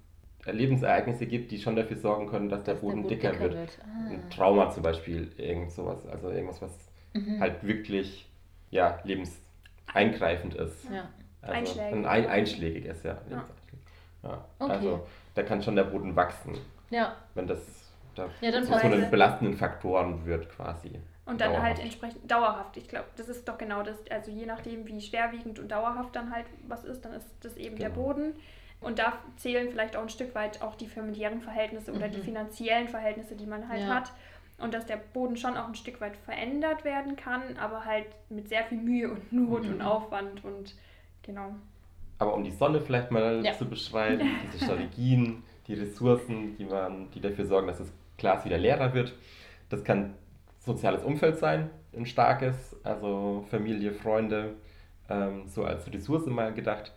Lebensereignisse 0.45 1.25
gibt, 1.25 1.51
die 1.51 1.59
schon 1.59 1.75
dafür 1.75 1.97
sorgen 1.97 2.27
können, 2.27 2.49
dass, 2.49 2.59
dass 2.59 2.65
der, 2.65 2.73
Boden 2.75 2.97
der 2.97 3.03
Boden 3.03 3.09
dicker, 3.09 3.31
dicker 3.31 3.43
wird. 3.43 3.53
wird. 3.53 3.79
Ah. 3.83 4.09
Ein 4.09 4.29
Trauma 4.29 4.69
zum 4.71 4.83
Beispiel, 4.83 5.31
irgend 5.37 5.71
sowas. 5.71 6.05
Also 6.07 6.29
irgendwas, 6.29 6.61
was 6.61 6.71
mhm. 7.13 7.39
halt 7.39 7.63
wirklich 7.65 8.27
ja, 8.71 8.99
lebenseingreifend 9.03 10.55
ist. 10.55 10.85
Ja. 10.91 11.09
Also 11.41 11.53
einschlägig. 11.53 11.93
Ein, 11.93 12.05
ein, 12.05 12.25
einschlägig 12.27 12.85
ist, 12.85 13.05
ja. 13.05 13.17
ja. 13.29 13.45
ja. 14.23 14.45
Okay. 14.59 14.71
Also 14.71 15.07
da 15.35 15.43
kann 15.43 15.61
schon 15.61 15.75
der 15.75 15.83
Boden 15.83 16.15
wachsen. 16.15 16.57
Ja. 16.89 17.15
Wenn 17.35 17.47
das, 17.47 17.82
das 18.15 18.31
ja, 18.41 18.51
dann 18.51 18.63
zu 18.63 18.73
so 18.73 18.79
einen 18.79 19.09
belastenden 19.09 19.57
Faktoren 19.57 20.25
wird 20.25 20.49
quasi. 20.49 20.91
Und 21.25 21.39
dann 21.39 21.49
halt 21.49 21.57
dauerhaft. 21.57 21.77
halt 21.77 21.79
entsprechend 21.79 22.31
dauerhaft. 22.31 22.77
Ich 22.77 22.87
glaube, 22.87 23.05
das 23.15 23.29
ist 23.29 23.47
doch 23.47 23.57
genau 23.57 23.81
das. 23.81 23.97
Also 24.09 24.31
je 24.31 24.45
nachdem, 24.45 24.85
wie 24.87 24.99
schwerwiegend 24.99 25.57
und 25.59 25.71
dauerhaft 25.71 26.15
dann 26.15 26.33
halt 26.33 26.45
was 26.67 26.83
ist, 26.83 27.05
dann 27.05 27.13
ist 27.13 27.27
das 27.41 27.55
eben 27.55 27.77
genau. 27.77 27.89
der 27.89 27.95
Boden. 27.95 28.33
Und 28.81 28.99
da 28.99 29.13
zählen 29.37 29.69
vielleicht 29.69 29.95
auch 29.95 30.01
ein 30.01 30.09
Stück 30.09 30.35
weit 30.35 30.61
auch 30.61 30.75
die 30.75 30.87
familiären 30.87 31.39
Verhältnisse 31.39 31.91
mhm. 31.91 31.97
oder 31.97 32.09
die 32.09 32.17
mhm. 32.17 32.23
finanziellen 32.23 32.89
Verhältnisse, 32.89 33.35
die 33.35 33.45
man 33.45 33.69
halt 33.69 33.81
ja. 33.81 33.87
hat. 33.87 34.11
Und 34.57 34.73
dass 34.73 34.85
der 34.85 34.97
Boden 34.97 35.37
schon 35.37 35.57
auch 35.57 35.67
ein 35.67 35.75
Stück 35.75 36.01
weit 36.01 36.15
verändert 36.17 36.83
werden 36.83 37.15
kann, 37.15 37.57
aber 37.57 37.85
halt 37.85 38.05
mit 38.29 38.49
sehr 38.49 38.63
viel 38.65 38.77
Mühe 38.77 39.09
und 39.09 39.31
Not 39.31 39.63
mhm. 39.63 39.73
und 39.73 39.81
Aufwand 39.81 40.43
und 40.43 40.75
genau. 41.21 41.55
Aber 42.19 42.35
um 42.35 42.43
die 42.43 42.51
Sonne 42.51 42.79
vielleicht 42.79 43.11
mal 43.11 43.43
ja. 43.43 43.53
zu 43.53 43.65
beschreiben, 43.65 44.29
diese 44.45 44.65
Strategien, 44.65 45.43
die 45.67 45.73
Ressourcen, 45.73 46.55
die, 46.57 46.65
man, 46.65 47.09
die 47.11 47.19
dafür 47.19 47.45
sorgen, 47.45 47.67
dass 47.67 47.79
das 47.79 47.91
Glas 48.17 48.45
wieder 48.45 48.57
leerer 48.57 48.93
wird. 48.93 49.13
Das 49.69 49.83
kann 49.83 50.13
soziales 50.59 51.03
Umfeld 51.03 51.37
sein, 51.37 51.69
ein 51.95 52.05
starkes, 52.05 52.75
also 52.83 53.45
Familie, 53.49 53.91
Freunde, 53.91 54.55
ähm, 55.09 55.47
so 55.47 55.63
als 55.63 55.91
Ressource 55.91 56.25
mal 56.27 56.53
gedacht. 56.53 56.93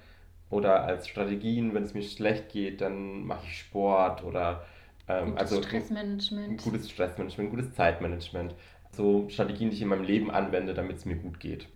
Oder 0.48 0.84
als 0.84 1.08
Strategien, 1.08 1.74
wenn 1.74 1.82
es 1.82 1.94
mir 1.94 2.02
schlecht 2.02 2.50
geht, 2.50 2.80
dann 2.80 3.24
mache 3.24 3.44
ich 3.46 3.58
Sport 3.58 4.22
oder 4.22 4.64
ähm, 5.08 5.30
gutes 5.30 5.40
also 5.40 5.62
Stressmanagement. 5.62 6.62
Gutes 6.62 6.90
Stressmanagement, 6.90 7.50
gutes 7.50 7.74
Zeitmanagement. 7.74 8.54
So 8.92 9.28
Strategien, 9.28 9.70
die 9.70 9.76
ich 9.76 9.82
in 9.82 9.88
meinem 9.88 10.04
Leben 10.04 10.30
anwende, 10.30 10.72
damit 10.72 10.98
es 10.98 11.04
mir 11.04 11.16
gut 11.16 11.40
geht. 11.40 11.68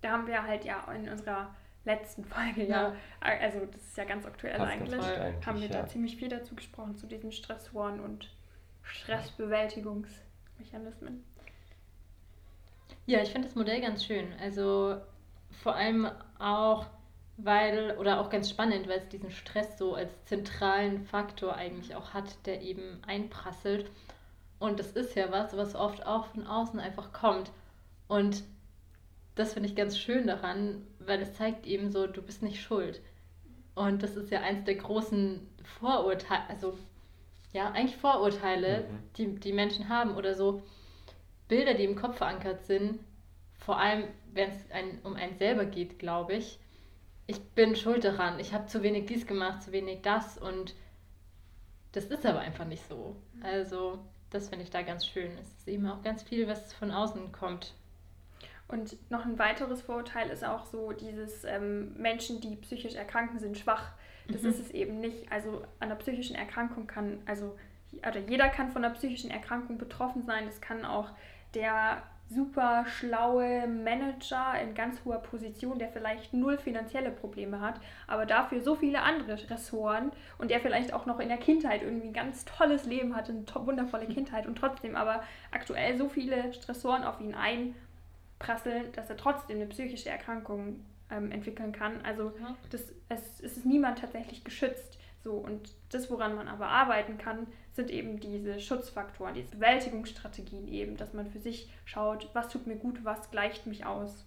Da 0.00 0.12
haben 0.12 0.26
wir 0.26 0.42
halt 0.42 0.64
ja 0.64 0.82
in 0.92 1.08
unserer 1.08 1.54
letzten 1.84 2.24
Folge 2.24 2.64
ja, 2.64 2.88
ja 2.88 2.94
also 3.20 3.60
das 3.66 3.82
ist 3.82 3.96
ja 3.96 4.04
ganz 4.04 4.26
aktuell 4.26 4.60
eigentlich, 4.60 5.00
eigentlich, 5.00 5.46
haben 5.46 5.60
wir 5.60 5.68
ja. 5.68 5.82
da 5.82 5.86
ziemlich 5.86 6.16
viel 6.16 6.28
dazu 6.28 6.54
gesprochen, 6.54 6.96
zu 6.96 7.06
diesen 7.06 7.32
Stressoren 7.32 8.00
und 8.00 8.35
Stressbewältigungsmechanismen. 8.86 11.24
Ja, 13.06 13.22
ich 13.22 13.30
finde 13.30 13.48
das 13.48 13.56
Modell 13.56 13.80
ganz 13.80 14.04
schön. 14.04 14.32
Also 14.40 15.00
vor 15.62 15.74
allem 15.74 16.06
auch 16.38 16.86
weil, 17.38 17.96
oder 17.98 18.20
auch 18.20 18.30
ganz 18.30 18.48
spannend, 18.48 18.88
weil 18.88 18.98
es 18.98 19.08
diesen 19.08 19.30
Stress 19.30 19.76
so 19.78 19.94
als 19.94 20.10
zentralen 20.24 21.04
Faktor 21.04 21.54
eigentlich 21.54 21.94
auch 21.94 22.14
hat, 22.14 22.46
der 22.46 22.62
eben 22.62 23.02
einprasselt. 23.06 23.90
Und 24.58 24.80
das 24.80 24.92
ist 24.92 25.14
ja 25.14 25.30
was, 25.30 25.56
was 25.56 25.74
oft 25.74 26.06
auch 26.06 26.26
von 26.26 26.46
außen 26.46 26.80
einfach 26.80 27.12
kommt. 27.12 27.50
Und 28.08 28.42
das 29.34 29.52
finde 29.52 29.68
ich 29.68 29.76
ganz 29.76 29.98
schön 29.98 30.26
daran, 30.26 30.86
weil 30.98 31.20
es 31.20 31.34
zeigt 31.34 31.66
eben 31.66 31.90
so, 31.90 32.06
du 32.06 32.22
bist 32.22 32.42
nicht 32.42 32.62
schuld. 32.62 33.02
Und 33.74 34.02
das 34.02 34.16
ist 34.16 34.30
ja 34.30 34.40
eins 34.40 34.64
der 34.64 34.76
großen 34.76 35.46
Vorurteile, 35.78 36.48
also 36.48 36.78
ja, 37.56 37.70
eigentlich 37.70 37.96
Vorurteile, 37.96 38.80
mhm. 38.80 38.98
die 39.16 39.34
die 39.40 39.52
Menschen 39.54 39.88
haben 39.88 40.14
oder 40.14 40.34
so 40.34 40.62
Bilder, 41.48 41.72
die 41.72 41.84
im 41.84 41.96
Kopf 41.96 42.18
verankert 42.18 42.66
sind, 42.66 43.00
vor 43.58 43.78
allem 43.80 44.04
wenn 44.34 44.50
es 44.50 44.70
ein, 44.70 44.98
um 45.04 45.16
einen 45.16 45.38
selber 45.38 45.64
geht, 45.64 45.98
glaube 45.98 46.34
ich, 46.34 46.58
ich 47.26 47.40
bin 47.54 47.74
schuld 47.74 48.04
daran, 48.04 48.38
ich 48.38 48.52
habe 48.52 48.66
zu 48.66 48.82
wenig 48.82 49.06
dies 49.06 49.26
gemacht, 49.26 49.62
zu 49.62 49.72
wenig 49.72 50.02
das 50.02 50.36
und 50.36 50.74
das 51.92 52.04
ist 52.04 52.26
aber 52.26 52.40
einfach 52.40 52.66
nicht 52.66 52.86
so. 52.86 53.16
Also 53.40 54.00
das 54.28 54.50
finde 54.50 54.64
ich 54.64 54.70
da 54.70 54.82
ganz 54.82 55.06
schön. 55.06 55.30
Es 55.40 55.48
ist 55.48 55.68
eben 55.68 55.88
auch 55.88 56.02
ganz 56.02 56.22
viel, 56.22 56.46
was 56.46 56.74
von 56.74 56.90
außen 56.90 57.32
kommt. 57.32 57.72
Und 58.68 59.10
noch 59.10 59.24
ein 59.24 59.38
weiteres 59.38 59.80
Vorurteil 59.80 60.28
ist 60.28 60.44
auch 60.44 60.66
so 60.66 60.92
dieses 60.92 61.44
ähm, 61.44 61.94
Menschen, 61.96 62.42
die 62.42 62.56
psychisch 62.56 62.96
erkranken, 62.96 63.38
sind 63.38 63.56
schwach. 63.56 63.92
Das 64.28 64.42
mhm. 64.42 64.50
ist 64.50 64.60
es 64.60 64.70
eben 64.70 65.00
nicht. 65.00 65.30
Also 65.30 65.62
an 65.80 65.90
einer 65.90 65.96
psychischen 65.96 66.36
Erkrankung 66.36 66.86
kann, 66.86 67.18
also 67.26 67.56
oder 68.06 68.20
jeder 68.20 68.48
kann 68.48 68.70
von 68.70 68.84
einer 68.84 68.94
psychischen 68.94 69.30
Erkrankung 69.30 69.78
betroffen 69.78 70.22
sein. 70.22 70.44
Das 70.46 70.60
kann 70.60 70.84
auch 70.84 71.10
der 71.54 72.02
super 72.28 72.84
schlaue 72.86 73.68
Manager 73.68 74.54
in 74.60 74.74
ganz 74.74 75.04
hoher 75.04 75.18
Position, 75.18 75.78
der 75.78 75.88
vielleicht 75.88 76.34
null 76.34 76.58
finanzielle 76.58 77.10
Probleme 77.10 77.60
hat, 77.60 77.80
aber 78.08 78.26
dafür 78.26 78.60
so 78.62 78.74
viele 78.74 79.02
andere 79.02 79.38
Ressoren 79.48 80.10
und 80.38 80.50
der 80.50 80.60
vielleicht 80.60 80.92
auch 80.92 81.06
noch 81.06 81.20
in 81.20 81.28
der 81.28 81.38
Kindheit 81.38 81.82
irgendwie 81.82 82.08
ein 82.08 82.12
ganz 82.12 82.44
tolles 82.44 82.84
Leben 82.84 83.14
hatte, 83.14 83.32
eine 83.32 83.66
wundervolle 83.66 84.06
Kindheit 84.06 84.46
und 84.46 84.58
trotzdem 84.58 84.96
aber 84.96 85.22
aktuell 85.52 85.96
so 85.96 86.08
viele 86.08 86.52
Stressoren 86.52 87.04
auf 87.04 87.20
ihn 87.20 87.34
einprasseln, 87.34 88.90
dass 88.92 89.08
er 89.08 89.16
trotzdem 89.16 89.58
eine 89.58 89.66
psychische 89.66 90.10
Erkrankung 90.10 90.80
ähm, 91.10 91.30
entwickeln 91.30 91.72
kann. 91.72 92.00
Also 92.04 92.32
das, 92.70 92.82
es, 93.08 93.40
es 93.40 93.56
ist 93.58 93.66
niemand 93.66 93.98
tatsächlich 93.98 94.44
geschützt. 94.44 94.98
So, 95.22 95.32
und 95.32 95.70
das, 95.90 96.08
woran 96.10 96.36
man 96.36 96.46
aber 96.46 96.68
arbeiten 96.68 97.18
kann, 97.18 97.48
sind 97.72 97.90
eben 97.90 98.20
diese 98.20 98.60
Schutzfaktoren, 98.60 99.34
diese 99.34 99.56
Bewältigungsstrategien 99.56 100.68
eben, 100.68 100.96
dass 100.96 101.14
man 101.14 101.26
für 101.26 101.40
sich 101.40 101.68
schaut, 101.84 102.30
was 102.32 102.48
tut 102.48 102.66
mir 102.66 102.76
gut, 102.76 103.04
was 103.04 103.30
gleicht 103.32 103.66
mich 103.66 103.84
aus. 103.84 104.24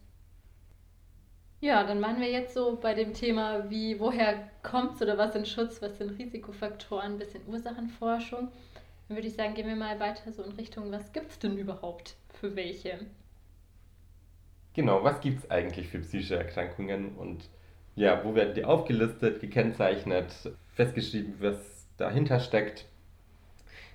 Ja, 1.61 1.83
dann 1.83 1.99
machen 1.99 2.21
wir 2.21 2.29
jetzt 2.29 2.53
so 2.53 2.77
bei 2.81 2.93
dem 2.93 3.13
Thema, 3.13 3.69
wie, 3.69 3.99
woher 3.99 4.49
kommt 4.63 4.95
es 4.95 5.01
oder 5.01 5.17
was 5.17 5.33
sind 5.33 5.47
Schutz, 5.47 5.81
was 5.81 5.97
sind 5.97 6.17
Risikofaktoren, 6.17 7.13
ein 7.13 7.17
bisschen 7.17 7.47
Ursachenforschung. 7.47 8.49
Dann 9.07 9.17
würde 9.17 9.27
ich 9.27 9.35
sagen, 9.35 9.55
gehen 9.55 9.67
wir 9.67 9.75
mal 9.75 9.99
weiter 9.99 10.31
so 10.31 10.43
in 10.43 10.51
Richtung, 10.53 10.91
was 10.91 11.11
gibt 11.11 11.31
es 11.31 11.39
denn 11.39 11.57
überhaupt 11.57 12.15
für 12.39 12.55
welche? 12.55 13.07
Genau, 14.79 15.03
was 15.03 15.19
gibt 15.19 15.43
es 15.43 15.51
eigentlich 15.51 15.89
für 15.89 15.99
psychische 15.99 16.37
Erkrankungen 16.37 17.17
und 17.17 17.49
ja, 17.97 18.23
wo 18.23 18.33
werden 18.33 18.53
die 18.53 18.63
aufgelistet, 18.63 19.41
gekennzeichnet, 19.41 20.33
festgeschrieben, 20.73 21.33
was 21.41 21.57
dahinter 21.97 22.39
steckt. 22.39 22.85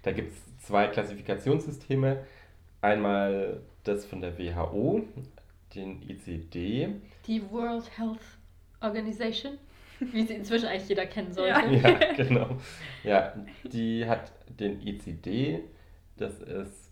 Da 0.02 0.12
gibt 0.12 0.32
es 0.32 0.66
zwei 0.66 0.88
Klassifikationssysteme. 0.88 2.26
Einmal 2.82 3.62
das 3.84 4.04
von 4.04 4.20
der 4.20 4.38
WHO, 4.38 5.08
den 5.74 6.02
ICD. 6.02 6.88
Die 7.26 7.50
World 7.50 7.90
Health 7.96 8.20
Organization, 8.82 9.56
wie 10.00 10.26
sie 10.26 10.34
inzwischen 10.34 10.66
eigentlich 10.66 10.90
jeder 10.90 11.06
kennen 11.06 11.32
sollte. 11.32 11.60
Ja, 11.76 11.88
ja 11.88 12.12
genau. 12.12 12.58
Ja, 13.04 13.32
die 13.72 14.04
hat 14.04 14.32
den 14.60 14.86
ICD. 14.86 15.60
Das 16.18 16.40
ist 16.40 16.83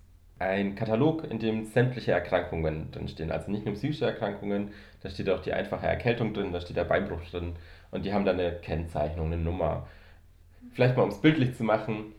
ein 0.43 0.75
Katalog, 0.75 1.25
in 1.31 1.39
dem 1.39 1.65
sämtliche 1.65 2.13
Erkrankungen 2.13 2.91
drinstehen. 2.91 3.31
Also 3.31 3.51
nicht 3.51 3.65
nur 3.65 3.75
psychische 3.75 4.07
Erkrankungen, 4.07 4.71
da 5.01 5.11
steht 5.11 5.31
auch 5.31 5.41
die 5.41 5.53
einfache 5.53 5.87
Erkältung 5.87 6.35
drin, 6.35 6.53
da 6.53 6.61
steht 6.61 6.77
der 6.77 6.85
Beinbruch 6.85 7.23
drin 7.31 7.55
und 7.91 8.05
die 8.05 8.13
haben 8.13 8.25
dann 8.25 8.39
eine 8.39 8.53
Kennzeichnung, 8.53 9.27
eine 9.27 9.39
Nummer. 9.39 9.87
Vielleicht 10.73 10.97
mal 10.97 11.03
um 11.05 11.11
es 11.11 11.21
bildlich 11.21 11.55
zu 11.55 11.65
machen, 11.65 12.15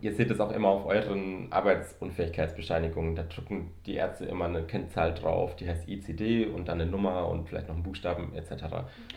ihr 0.00 0.14
seht 0.14 0.30
es 0.30 0.40
auch 0.40 0.52
immer 0.52 0.68
auf 0.68 0.86
euren 0.86 1.52
Arbeitsunfähigkeitsbescheinigungen, 1.52 3.14
da 3.14 3.22
drücken 3.22 3.70
die 3.86 3.94
Ärzte 3.94 4.24
immer 4.24 4.46
eine 4.46 4.64
Kennzahl 4.64 5.14
drauf, 5.14 5.56
die 5.56 5.68
heißt 5.68 5.88
ICD 5.88 6.46
und 6.46 6.68
dann 6.68 6.80
eine 6.80 6.90
Nummer 6.90 7.28
und 7.28 7.48
vielleicht 7.48 7.68
noch 7.68 7.74
einen 7.74 7.84
Buchstaben 7.84 8.34
etc. 8.34 8.64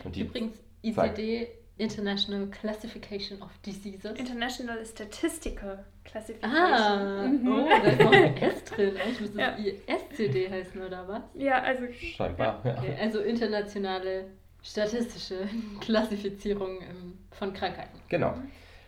Und 0.04 0.16
die 0.16 0.22
Übrigens, 0.22 0.62
ICD 0.82 1.48
International 1.78 2.46
Classification 2.48 3.40
of 3.40 3.50
Diseases. 3.64 4.18
International 4.18 4.84
Statistical 4.84 5.84
Classification. 6.04 6.56
Ah, 6.56 7.26
mhm. 7.26 7.48
oh, 7.48 7.68
da 7.68 7.88
ist 7.88 8.00
noch 8.00 8.12
ein 8.12 8.36
S 8.36 8.64
drin. 8.64 8.94
Ich 9.10 9.20
müsste 9.20 9.40
ja. 9.40 9.56
SCD 9.86 10.50
heißen, 10.50 10.82
oder 10.82 11.06
was? 11.06 11.22
Ja, 11.34 11.62
also. 11.62 11.84
Scheinbar, 11.92 12.60
ja. 12.64 12.78
Okay, 12.78 12.96
also 13.00 13.20
internationale 13.20 14.26
statistische 14.62 15.48
Klassifizierung 15.80 16.80
ähm, 16.80 17.18
von 17.30 17.52
Krankheiten. 17.52 17.98
Genau. 18.08 18.34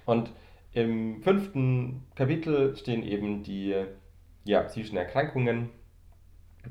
Und 0.07 0.31
im 0.73 1.23
fünften 1.23 2.07
Kapitel 2.17 2.77
stehen 2.77 3.05
eben 3.05 3.43
die 3.45 3.75
ja, 4.45 4.63
psychischen 4.63 4.97
Erkrankungen. 4.97 5.71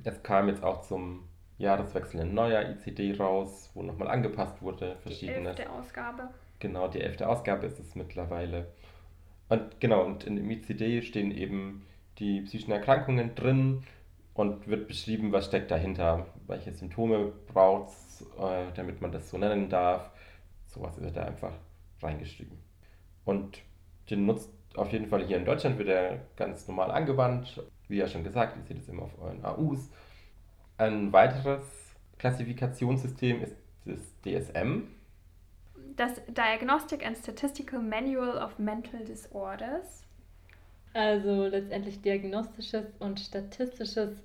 Es 0.04 0.22
kam 0.22 0.50
jetzt 0.50 0.64
auch 0.64 0.82
zum 0.82 1.29
Jahreswechsel 1.60 2.22
ein 2.22 2.34
neuer 2.34 2.64
ICD 2.70 3.20
raus, 3.20 3.70
wo 3.74 3.84
nochmal 3.84 4.08
angepasst 4.08 4.62
wurde. 4.62 4.96
Verschiedene. 5.04 5.54
Die 5.54 5.62
elfte 5.62 5.72
Ausgabe. 5.72 6.30
Genau, 6.60 6.88
die 6.88 7.02
elfte 7.02 7.28
Ausgabe 7.28 7.68
ist 7.68 7.80
es 7.80 7.96
mittlerweile. 7.96 8.68
Und 9.50 9.80
genau, 9.80 10.04
und 10.06 10.24
in 10.24 10.36
dem 10.36 10.50
ICD 10.50 11.02
stehen 11.02 11.32
eben 11.32 11.86
die 12.18 12.42
psychischen 12.42 12.72
Erkrankungen 12.72 13.36
drin 13.36 13.84
und 14.34 14.68
wird 14.68 14.88
beschrieben, 14.88 15.32
was 15.32 15.46
steckt 15.46 15.70
dahinter, 15.70 16.28
welche 16.48 16.72
Symptome 16.72 17.34
braucht 17.52 17.90
es, 17.90 18.22
äh, 18.40 18.72
damit 18.76 19.02
man 19.02 19.12
das 19.12 19.30
so 19.30 19.38
nennen 19.38 19.70
darf. 19.70 20.12
Sowas 20.66 21.00
wird 21.02 21.18
da 21.18 21.24
einfach 21.24 21.54
reingeschrieben. 22.02 22.58
Und 23.26 23.60
den 24.10 24.26
nutzt 24.26 24.50
auf 24.76 24.92
jeden 24.92 25.08
Fall 25.08 25.26
hier 25.26 25.38
in 25.38 25.46
Deutschland, 25.46 25.78
wird 25.78 25.90
er 25.90 26.20
ganz 26.38 26.68
normal 26.68 26.92
angewandt. 26.92 27.62
Wie 27.88 27.98
ja 27.98 28.08
schon 28.08 28.24
gesagt, 28.24 28.56
ihr 28.56 28.64
seht 28.64 28.78
es 28.78 28.88
immer 28.88 29.04
auf 29.04 29.20
euren 29.20 29.44
AUs. 29.44 29.90
Ein 30.80 31.12
weiteres 31.12 31.62
Klassifikationssystem 32.20 33.44
ist 33.44 33.58
das 33.84 34.00
DSM. 34.24 34.84
Das 35.98 36.22
Diagnostic 36.28 37.06
and 37.06 37.18
Statistical 37.18 37.82
Manual 37.82 38.42
of 38.42 38.58
Mental 38.60 39.04
Disorders. 39.04 40.06
Also 40.94 41.48
letztendlich 41.48 42.02
diagnostisches 42.02 42.86
und 43.00 43.20
statistisches 43.20 44.24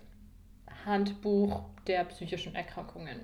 Handbuch 0.87 1.65
der 1.89 2.05
psychischen 2.05 2.55
Erkrankungen. 2.55 3.19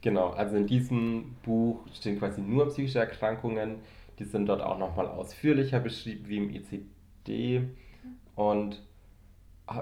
Genau, 0.00 0.30
also 0.30 0.54
in 0.54 0.68
diesem 0.68 1.34
Buch 1.42 1.80
stehen 1.92 2.20
quasi 2.20 2.40
nur 2.40 2.68
psychische 2.68 3.00
Erkrankungen. 3.00 3.80
Die 4.20 4.24
sind 4.24 4.46
dort 4.46 4.62
auch 4.62 4.78
nochmal 4.78 5.08
ausführlicher 5.08 5.80
beschrieben 5.80 6.28
wie 6.28 6.36
im 6.36 6.50
ICD 6.50 7.68
und 8.36 8.80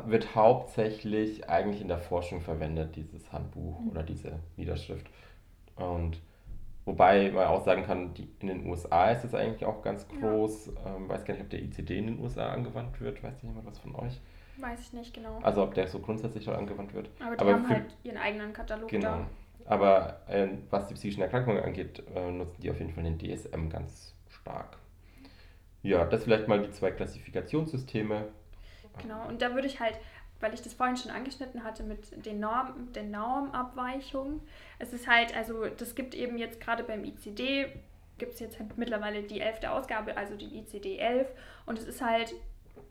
wird 0.07 0.35
hauptsächlich 0.35 1.49
eigentlich 1.49 1.81
in 1.81 1.89
der 1.89 1.99
Forschung 1.99 2.41
verwendet, 2.41 2.97
dieses 2.97 3.33
Handbuch 3.33 3.81
oder 3.91 4.03
diese 4.03 4.41
Niederschrift. 4.57 5.07
Und 5.77 6.21
wobei 6.85 7.31
man 7.31 7.47
auch 7.47 7.65
sagen 7.65 7.85
kann, 7.85 8.15
die, 8.15 8.29
in 8.41 8.49
den 8.49 8.67
USA 8.67 9.11
ist 9.11 9.25
es 9.25 9.35
eigentlich 9.35 9.65
auch 9.65 9.83
ganz 9.83 10.07
groß. 10.09 10.73
Ja. 10.75 10.97
Ähm, 10.97 11.09
weiß 11.09 11.25
gar 11.25 11.35
nicht, 11.35 11.43
ob 11.43 11.51
der 11.51 11.63
ICD 11.63 11.99
in 11.99 12.07
den 12.07 12.21
USA 12.21 12.51
angewandt 12.51 13.01
wird. 13.01 13.23
Weiß 13.23 13.43
jemand 13.43 13.67
was 13.67 13.79
von 13.79 13.95
euch? 13.97 14.21
Weiß 14.59 14.81
ich 14.81 14.93
nicht 14.93 15.15
genau. 15.15 15.39
Also 15.43 15.63
ob 15.63 15.75
der 15.75 15.87
so 15.87 16.01
grundsätzlich 16.01 16.45
schon 16.45 16.55
angewandt 16.55 16.93
wird. 16.95 17.11
Aber 17.21 17.37
die 17.37 17.41
Aber 17.41 17.53
haben 17.53 17.65
für, 17.65 17.75
halt 17.75 17.97
ihren 18.03 18.19
eigenen 18.19 18.53
Katalog 18.53 18.89
genau. 18.89 19.09
da. 19.09 19.27
Aber 19.67 20.21
äh, 20.29 20.49
was 20.71 20.89
die 20.89 20.95
psychischen 20.95 21.23
Erkrankungen 21.23 21.63
angeht, 21.63 22.03
äh, 22.15 22.31
nutzen 22.31 22.61
die 22.61 22.71
auf 22.71 22.79
jeden 22.79 22.93
Fall 22.93 23.05
den 23.05 23.19
DSM 23.19 23.69
ganz 23.69 24.15
stark. 24.29 24.79
Ja, 25.83 26.05
das 26.05 26.25
vielleicht 26.25 26.49
mal 26.49 26.61
die 26.61 26.71
zwei 26.73 26.91
Klassifikationssysteme. 26.91 28.29
Genau, 28.99 29.27
und 29.29 29.43
da 29.43 29.55
würde 29.55 29.67
ich 29.67 29.81
halt, 29.81 29.99
weil 30.41 30.55
ich 30.55 30.63
das 30.63 30.75
vorhin 30.75 30.97
schon 30.97 31.11
angeschnitten 31.11 31.65
hatte 31.65 31.83
mit 31.83 32.25
den 32.27 32.41
Norm, 32.41 32.93
den 32.93 33.11
Normabweichungen, 33.11 34.41
es 34.79 34.93
ist 34.93 35.07
halt, 35.07 35.37
also 35.37 35.67
das 35.67 35.95
gibt 35.95 36.15
eben 36.15 36.39
jetzt 36.39 36.61
gerade 36.61 36.83
beim 36.83 37.05
ICD, 37.05 37.67
gibt 38.19 38.35
es 38.35 38.41
jetzt 38.41 38.59
halt 38.59 38.77
mittlerweile 38.77 39.23
die 39.23 39.41
elfte 39.41 39.71
Ausgabe, 39.71 40.17
also 40.17 40.37
die 40.37 40.59
ICD 40.59 40.99
11 40.99 41.29
und 41.67 41.79
es 41.79 41.85
ist 41.85 42.03
halt, 42.03 42.35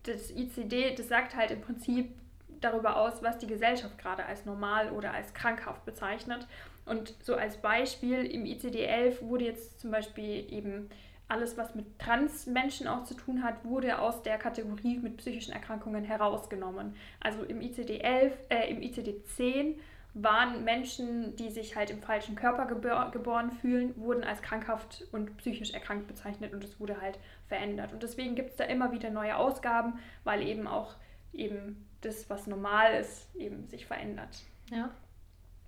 das 0.03 0.31
ICD, 0.31 0.95
das 0.95 1.07
sagt 1.09 1.35
halt 1.35 1.51
im 1.51 1.61
Prinzip 1.61 2.15
darüber 2.61 2.97
aus, 2.97 3.21
was 3.21 3.37
die 3.37 3.47
Gesellschaft 3.47 3.97
gerade 3.97 4.25
als 4.25 4.45
normal 4.45 4.91
oder 4.91 5.13
als 5.13 5.33
krankhaft 5.33 5.85
bezeichnet. 5.85 6.47
Und 6.85 7.13
so 7.23 7.35
als 7.35 7.57
Beispiel 7.57 8.25
im 8.25 8.45
ICD-11 8.45 9.21
wurde 9.21 9.45
jetzt 9.45 9.79
zum 9.79 9.91
Beispiel 9.91 10.51
eben 10.51 10.89
alles, 11.29 11.57
was 11.57 11.75
mit 11.75 11.99
Transmenschen 11.99 12.87
auch 12.87 13.03
zu 13.03 13.13
tun 13.13 13.43
hat, 13.43 13.63
wurde 13.63 13.99
aus 13.99 14.23
der 14.23 14.37
Kategorie 14.37 14.97
mit 14.97 15.17
psychischen 15.17 15.53
Erkrankungen 15.53 16.03
herausgenommen. 16.03 16.95
Also 17.19 17.43
im 17.43 17.59
ICD-11, 17.61 18.31
äh, 18.49 18.69
im 18.69 18.81
ICD-10 18.81 19.75
waren 20.15 20.63
Menschen, 20.63 21.35
die 21.35 21.51
sich 21.51 21.75
halt 21.75 21.91
im 21.91 22.01
falschen 22.01 22.35
Körper 22.35 22.65
gebor 22.65 23.11
geboren 23.11 23.51
fühlen, 23.51 23.93
wurden 23.95 24.23
als 24.23 24.41
krankhaft 24.41 25.07
und 25.11 25.37
psychisch 25.37 25.71
erkrankt 25.71 26.07
bezeichnet 26.07 26.51
und 26.51 26.63
es 26.63 26.79
wurde 26.79 26.99
halt 26.99 27.19
verändert. 27.47 27.93
Und 27.93 28.01
deswegen 28.01 28.35
gibt 28.35 28.49
es 28.49 28.55
da 28.55 28.63
immer 28.63 28.91
wieder 28.91 29.11
neue 29.11 29.37
Ausgaben, 29.37 29.99
weil 30.23 30.41
eben 30.41 30.67
auch 30.67 30.95
eben 31.31 31.87
das, 32.01 32.29
was 32.29 32.47
normal 32.47 32.95
ist, 32.95 33.33
eben 33.35 33.67
sich 33.67 33.85
verändert. 33.85 34.43
Ja. 34.71 34.89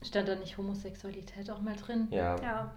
Stand 0.02 0.28
da 0.28 0.36
nicht 0.36 0.58
Homosexualität 0.58 1.52
auch 1.52 1.62
mal 1.62 1.76
drin? 1.76 2.08
Ja. 2.10 2.36
ja. 2.41 2.71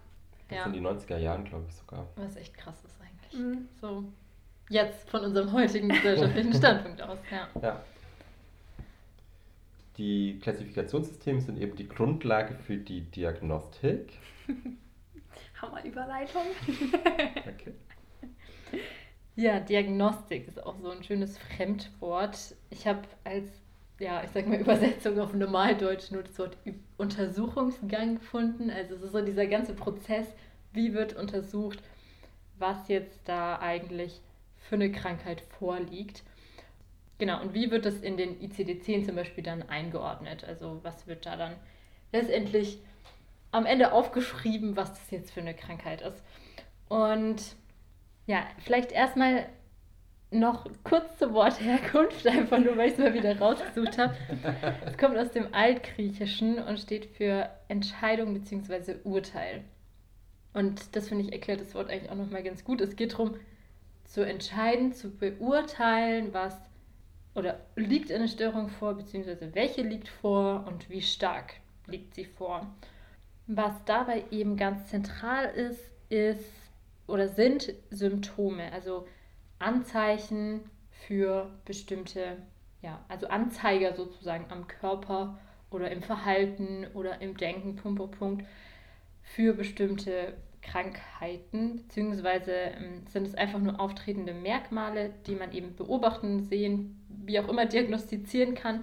Das 0.48 0.59
ja. 0.59 0.66
in 0.66 0.72
die 0.72 0.80
90er 0.80 1.18
Jahren, 1.18 1.44
glaube 1.44 1.64
ich 1.68 1.74
sogar. 1.74 2.07
Was 2.16 2.37
echt 2.37 2.54
krass 2.57 2.83
ist 2.85 3.00
eigentlich. 3.00 3.40
Mhm. 3.40 3.68
So, 3.80 4.04
jetzt 4.68 5.09
von 5.09 5.22
unserem 5.22 5.52
heutigen 5.52 5.88
gesellschaftlichen 5.88 6.54
Standpunkt 6.54 7.02
aus, 7.02 7.18
ja. 7.30 7.48
ja. 7.62 7.83
Die 9.96 10.40
Klassifikationssysteme 10.42 11.40
sind 11.40 11.59
eben 11.59 11.76
die 11.76 11.88
Grundlage 11.88 12.54
für 12.54 12.76
die 12.76 13.02
Diagnostik. 13.02 14.18
Hammer-Überleitung. 15.62 16.42
okay. 17.37 17.74
Ja, 19.37 19.61
Diagnostik 19.61 20.46
ist 20.46 20.62
auch 20.62 20.78
so 20.78 20.90
ein 20.90 21.02
schönes 21.02 21.38
Fremdwort. 21.38 22.54
Ich 22.70 22.87
habe 22.87 23.02
als, 23.24 23.48
ja, 24.05 24.23
ich 24.23 24.31
sag 24.31 24.47
mal, 24.47 24.61
Übersetzung 24.61 25.19
auf 25.19 25.33
Normaldeutsch 25.33 26.11
nur 26.11 26.23
das 26.23 26.38
Wort 26.38 26.59
Untersuchungsgang 26.99 28.17
gefunden. 28.17 28.71
Also 28.71 28.97
es 28.97 29.03
ist 29.03 29.12
so 29.12 29.25
dieser 29.25 29.47
ganze 29.47 29.73
Prozess, 29.73 30.27
wie 30.73 30.93
wird 30.93 31.17
untersucht, 31.17 31.83
was 32.59 32.88
jetzt 32.88 33.21
da 33.25 33.59
eigentlich 33.59 34.21
für 34.59 34.75
eine 34.75 34.93
Krankheit 34.93 35.40
vorliegt. 35.59 36.23
Genau, 37.17 37.40
und 37.40 37.55
wie 37.55 37.71
wird 37.71 37.87
das 37.87 38.03
in 38.03 38.19
den 38.19 38.38
ICD-10 38.40 39.07
zum 39.07 39.17
Beispiel 39.17 39.43
dann 39.43 39.62
eingeordnet? 39.62 40.45
Also 40.45 40.81
was 40.83 41.07
wird 41.07 41.25
da 41.25 41.37
dann 41.37 41.55
letztendlich 42.12 42.79
am 43.53 43.64
Ende 43.64 43.93
aufgeschrieben, 43.93 44.77
was 44.77 44.90
das 44.90 45.11
jetzt 45.11 45.31
für 45.31 45.40
eine 45.40 45.55
Krankheit 45.55 46.03
ist? 46.03 46.23
Und 46.88 47.57
ja, 48.27 48.45
vielleicht 48.59 48.93
erstmal 48.93 49.47
noch 50.35 50.66
kurz 50.83 51.18
zur 51.18 51.33
Wortherkunft, 51.33 52.27
einfach 52.27 52.59
nur, 52.59 52.77
weil 52.77 52.88
ich 52.88 52.94
es 52.94 52.99
mal 52.99 53.14
wieder 53.14 53.38
rausgesucht 53.38 53.99
habe. 53.99 54.14
Es 54.85 54.99
kommt 54.99 55.16
aus 55.16 55.31
dem 55.31 55.53
Altgriechischen 55.53 56.59
und 56.59 56.79
steht 56.79 57.07
für 57.07 57.49
Entscheidung 57.68 58.35
bzw. 58.35 58.97
Urteil. 59.05 59.64
Und 60.53 60.94
das 60.94 61.09
finde 61.09 61.25
ich 61.25 61.33
erklärt 61.33 61.61
das 61.61 61.75
Wort 61.75 61.90
eigentlich 61.90 62.11
auch 62.11 62.16
nochmal 62.16 62.42
ganz 62.42 62.64
gut. 62.64 62.81
Es 62.81 62.97
geht 62.97 63.12
darum, 63.12 63.37
zu 64.05 64.25
entscheiden, 64.25 64.92
zu 64.92 65.11
beurteilen, 65.11 66.33
was 66.33 66.57
oder 67.35 67.61
liegt 67.75 68.12
eine 68.12 68.29
Störung 68.29 68.68
vor, 68.68 68.94
beziehungsweise 68.94 69.55
welche 69.55 69.83
liegt 69.83 70.09
vor 70.09 70.64
und 70.68 70.88
wie 70.88 71.03
stark 71.03 71.55
liegt 71.87 72.14
sie 72.14 72.25
vor. 72.25 72.73
Was 73.47 73.73
dabei 73.85 74.25
eben 74.31 74.57
ganz 74.57 74.87
zentral 74.87 75.47
ist, 75.47 75.81
ist 76.09 76.44
oder 77.07 77.29
sind 77.29 77.75
Symptome, 77.90 78.73
also 78.73 79.07
Anzeichen 79.59 80.61
für 80.90 81.51
bestimmte, 81.64 82.38
ja, 82.83 83.05
also 83.09 83.29
Anzeiger 83.29 83.95
sozusagen 83.95 84.47
am 84.51 84.67
Körper 84.67 85.38
oder 85.71 85.90
im 85.90 86.03
Verhalten 86.03 86.87
oder 86.95 87.21
im 87.21 87.37
Denken, 87.37 87.77
Punkt, 87.77 87.99
Punkt, 87.99 88.19
Punkt, 88.19 88.47
für 89.23 89.55
bestimmte 89.55 90.35
Krankheiten, 90.62 91.77
beziehungsweise 91.77 92.53
ähm, 92.53 93.07
sind 93.07 93.27
es 93.27 93.35
einfach 93.35 93.59
nur 93.59 93.81
auftretende 93.81 94.33
Merkmale, 94.33 95.12
die 95.27 95.35
man 95.35 95.53
eben 95.53 95.77
beobachten, 95.77 96.45
sehen, 96.45 97.01
wie 97.09 97.38
auch 97.38 97.49
immer 97.49 97.67
diagnostizieren 97.67 98.55
kann. 98.55 98.83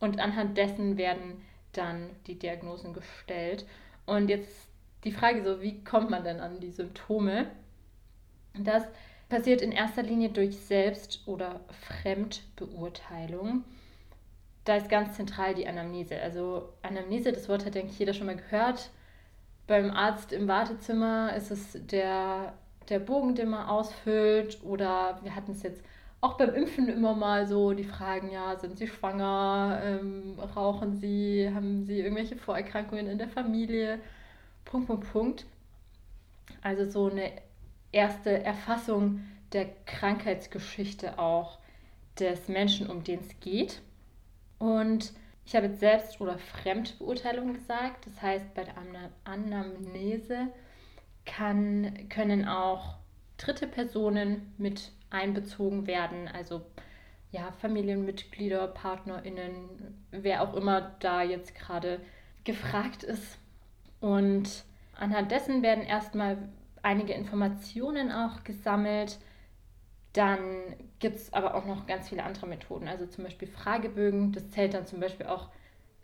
Und 0.00 0.18
anhand 0.18 0.56
dessen 0.56 0.96
werden 0.96 1.42
dann 1.72 2.10
die 2.26 2.38
Diagnosen 2.38 2.94
gestellt. 2.94 3.66
Und 4.06 4.28
jetzt 4.28 4.68
die 5.04 5.12
Frage 5.12 5.42
so, 5.44 5.62
wie 5.62 5.84
kommt 5.84 6.10
man 6.10 6.24
denn 6.24 6.40
an 6.40 6.60
die 6.60 6.70
Symptome? 6.70 7.46
Das 8.58 8.84
passiert 9.30 9.62
in 9.62 9.72
erster 9.72 10.02
Linie 10.02 10.28
durch 10.28 10.58
Selbst- 10.58 11.26
oder 11.26 11.60
Fremdbeurteilung. 12.02 13.64
Da 14.64 14.76
ist 14.76 14.90
ganz 14.90 15.16
zentral 15.16 15.54
die 15.54 15.66
Anamnese. 15.66 16.20
Also 16.20 16.68
Anamnese, 16.82 17.32
das 17.32 17.48
Wort 17.48 17.64
hat, 17.64 17.74
denke 17.74 17.92
ich, 17.92 17.98
jeder 17.98 18.12
schon 18.12 18.26
mal 18.26 18.36
gehört. 18.36 18.90
Beim 19.66 19.90
Arzt 19.90 20.32
im 20.32 20.48
Wartezimmer 20.48 21.34
ist 21.34 21.50
es 21.50 21.78
der, 21.86 22.52
der 22.88 22.98
Bogen, 22.98 23.34
den 23.34 23.48
man 23.50 23.66
ausfüllt. 23.66 24.58
Oder 24.64 25.18
wir 25.22 25.34
hatten 25.34 25.52
es 25.52 25.62
jetzt 25.62 25.82
auch 26.20 26.36
beim 26.36 26.54
Impfen 26.54 26.88
immer 26.88 27.14
mal 27.14 27.46
so 27.46 27.72
die 27.72 27.84
Fragen, 27.84 28.30
ja, 28.30 28.58
sind 28.58 28.76
Sie 28.78 28.86
schwanger, 28.86 29.80
ähm, 29.82 30.38
rauchen 30.54 30.96
Sie, 30.96 31.50
haben 31.54 31.84
Sie 31.86 32.00
irgendwelche 32.00 32.36
Vorerkrankungen 32.36 33.06
in 33.06 33.16
der 33.18 33.28
Familie, 33.28 34.00
Punkt, 34.66 34.88
Punkt, 34.88 35.10
Punkt. 35.12 35.46
Also 36.62 36.90
so 36.90 37.10
eine 37.10 37.32
erste 37.92 38.42
Erfassung 38.44 39.20
der 39.52 39.66
Krankheitsgeschichte 39.86 41.18
auch 41.18 41.58
des 42.18 42.48
Menschen, 42.48 42.88
um 42.88 43.02
den 43.02 43.20
es 43.20 43.40
geht. 43.40 43.80
Und 44.58 45.12
ich 45.44 45.56
habe 45.56 45.66
jetzt 45.66 45.80
Selbst- 45.80 46.20
oder 46.20 46.38
Fremdbeurteilung 46.38 47.54
gesagt. 47.54 48.06
Das 48.06 48.22
heißt, 48.22 48.54
bei 48.54 48.64
der 48.64 48.74
Anamnese 49.24 50.48
kann, 51.24 52.08
können 52.08 52.46
auch 52.46 52.96
dritte 53.36 53.66
Personen 53.66 54.54
mit 54.58 54.92
einbezogen 55.08 55.86
werden, 55.86 56.28
also 56.28 56.62
ja, 57.32 57.52
Familienmitglieder, 57.60 58.68
PartnerInnen, 58.68 60.04
wer 60.10 60.42
auch 60.42 60.54
immer 60.54 60.96
da 61.00 61.22
jetzt 61.22 61.54
gerade 61.54 62.00
gefragt 62.44 63.02
ist. 63.02 63.38
Und 64.00 64.64
anhand 64.96 65.30
dessen 65.30 65.62
werden 65.62 65.84
erstmal 65.84 66.38
einige 66.82 67.12
Informationen 67.14 68.12
auch 68.12 68.44
gesammelt, 68.44 69.18
Dann 70.12 70.76
gibt 70.98 71.16
es 71.16 71.32
aber 71.32 71.54
auch 71.54 71.66
noch 71.66 71.86
ganz 71.86 72.08
viele 72.08 72.24
andere 72.24 72.46
Methoden, 72.48 72.88
also 72.88 73.06
zum 73.06 73.24
Beispiel 73.24 73.48
Fragebögen. 73.48 74.32
Das 74.32 74.50
zählt 74.50 74.74
dann 74.74 74.86
zum 74.86 75.00
Beispiel 75.00 75.26
auch 75.26 75.50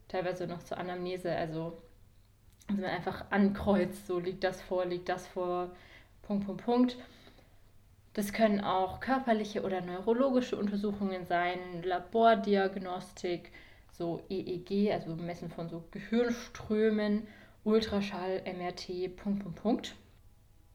teilweise 0.08 0.46
noch 0.46 0.62
zur 0.64 0.78
Anamnese, 0.78 1.34
also 1.36 1.82
also 2.68 2.82
man 2.82 2.90
einfach 2.90 3.30
ankreuzt, 3.30 4.06
so 4.06 4.18
liegt 4.20 4.44
das 4.44 4.62
vor, 4.62 4.86
liegt 4.86 5.08
das 5.08 5.26
vor, 5.28 5.74
Punkt, 6.22 6.46
Punkt, 6.46 6.64
Punkt. 6.64 6.98
Das 8.14 8.32
können 8.32 8.60
auch 8.60 8.98
körperliche 9.00 9.62
oder 9.62 9.80
neurologische 9.80 10.56
Untersuchungen 10.56 11.24
sein, 11.26 11.82
Labordiagnostik, 11.84 13.52
so 13.92 14.22
EEG, 14.28 14.92
also 14.92 15.14
Messen 15.14 15.50
von 15.50 15.68
so 15.68 15.84
Gehirnströmen, 15.92 17.28
Ultraschall, 17.64 18.42
MRT, 18.44 19.14
Punkt, 19.16 19.42
Punkt, 19.44 19.56
Punkt. 19.62 19.96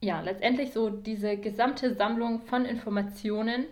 Ja, 0.03 0.19
letztendlich 0.21 0.73
so 0.73 0.89
diese 0.89 1.37
gesamte 1.37 1.93
Sammlung 1.93 2.41
von 2.41 2.65
Informationen, 2.65 3.67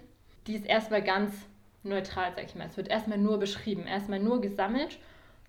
die 0.46 0.56
ist 0.56 0.65
erstmal 0.65 1.02
ganz 1.02 1.34
neutral, 1.82 2.32
sag 2.36 2.46
ich 2.46 2.54
mal. 2.54 2.68
Es 2.68 2.78
wird 2.78 2.88
erstmal 2.88 3.18
nur 3.18 3.39
beschrieben, 3.39 3.88
erstmal 3.88 4.20
nur 4.20 4.39
gesammelt. 4.39 5.00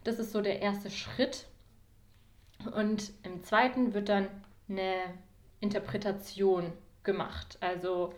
Das 0.04 0.18
ist 0.18 0.32
so 0.32 0.40
der 0.40 0.62
erste 0.62 0.90
Schritt. 0.90 1.44
Und 2.74 3.12
im 3.22 3.44
zweiten 3.44 3.92
wird 3.92 4.08
dann 4.08 4.28
eine 4.70 4.94
Interpretation 5.60 6.72
gemacht. 7.02 7.58
Also 7.60 8.14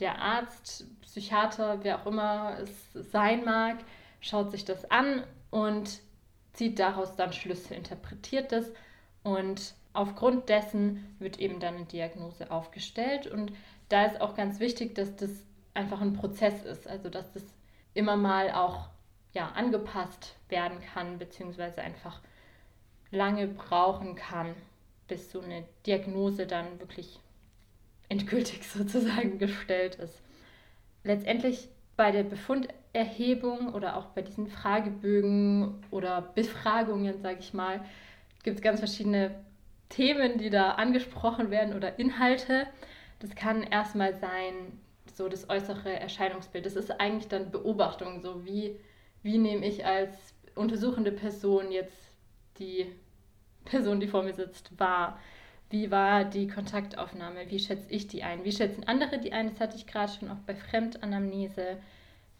der 0.00 0.20
Arzt, 0.20 0.86
Psychiater, 1.02 1.84
wer 1.84 2.00
auch 2.00 2.06
immer 2.06 2.58
es 2.60 2.92
sein 3.12 3.44
mag, 3.44 3.78
schaut 4.20 4.50
sich 4.50 4.64
das 4.64 4.90
an 4.90 5.22
und 5.50 6.00
zieht 6.54 6.80
daraus 6.80 7.14
dann 7.14 7.32
Schlüsse, 7.32 7.74
interpretiert 7.74 8.50
das 8.50 8.72
und 9.22 9.74
aufgrund 9.92 10.48
dessen 10.48 11.16
wird 11.18 11.38
eben 11.38 11.60
dann 11.60 11.76
eine 11.76 11.84
Diagnose 11.84 12.50
aufgestellt 12.50 13.26
und 13.26 13.52
da 13.88 14.06
ist 14.06 14.20
auch 14.20 14.34
ganz 14.34 14.60
wichtig, 14.60 14.94
dass 14.94 15.14
das 15.16 15.30
einfach 15.74 16.00
ein 16.00 16.14
Prozess 16.14 16.64
ist, 16.64 16.86
also 16.86 17.08
dass 17.08 17.32
das 17.32 17.44
immer 17.94 18.16
mal 18.16 18.52
auch 18.52 18.88
ja, 19.32 19.48
angepasst 19.52 20.36
werden 20.48 20.78
kann, 20.80 21.18
beziehungsweise 21.18 21.82
einfach 21.82 22.20
lange 23.10 23.46
brauchen 23.46 24.14
kann, 24.14 24.54
bis 25.08 25.30
so 25.30 25.40
eine 25.40 25.64
Diagnose 25.86 26.46
dann 26.46 26.78
wirklich 26.80 27.20
endgültig 28.08 28.68
sozusagen 28.68 29.38
gestellt 29.38 29.96
ist. 29.96 30.20
Letztendlich 31.04 31.68
bei 31.96 32.10
der 32.10 32.22
Befunderhebung 32.22 33.74
oder 33.74 33.96
auch 33.96 34.06
bei 34.06 34.22
diesen 34.22 34.46
Fragebögen 34.46 35.82
oder 35.90 36.22
Befragungen, 36.22 37.20
sage 37.20 37.40
ich 37.40 37.52
mal, 37.52 37.84
gibt 38.42 38.56
es 38.56 38.62
ganz 38.62 38.78
verschiedene 38.80 39.34
Themen, 39.92 40.38
die 40.38 40.50
da 40.50 40.72
angesprochen 40.72 41.50
werden 41.50 41.74
oder 41.74 41.98
Inhalte. 41.98 42.66
Das 43.20 43.34
kann 43.34 43.62
erstmal 43.62 44.14
sein, 44.14 44.80
so 45.14 45.28
das 45.28 45.48
äußere 45.48 45.92
Erscheinungsbild. 46.00 46.66
Das 46.66 46.76
ist 46.76 46.90
eigentlich 47.00 47.28
dann 47.28 47.50
Beobachtung, 47.50 48.20
so 48.20 48.44
wie, 48.44 48.78
wie 49.22 49.38
nehme 49.38 49.66
ich 49.66 49.84
als 49.84 50.34
untersuchende 50.54 51.12
Person 51.12 51.70
jetzt 51.70 52.12
die 52.58 52.86
Person, 53.64 54.00
die 54.00 54.08
vor 54.08 54.22
mir 54.22 54.34
sitzt, 54.34 54.78
wahr? 54.78 55.18
Wie 55.70 55.90
war 55.90 56.24
die 56.24 56.48
Kontaktaufnahme? 56.48 57.48
Wie 57.48 57.58
schätze 57.58 57.90
ich 57.90 58.06
die 58.06 58.22
ein? 58.22 58.44
Wie 58.44 58.52
schätzen 58.52 58.84
andere 58.86 59.18
die 59.18 59.32
ein? 59.32 59.50
Das 59.50 59.60
hatte 59.60 59.76
ich 59.76 59.86
gerade 59.86 60.12
schon 60.12 60.30
auch 60.30 60.40
bei 60.46 60.54
Fremdanamnese. 60.54 61.78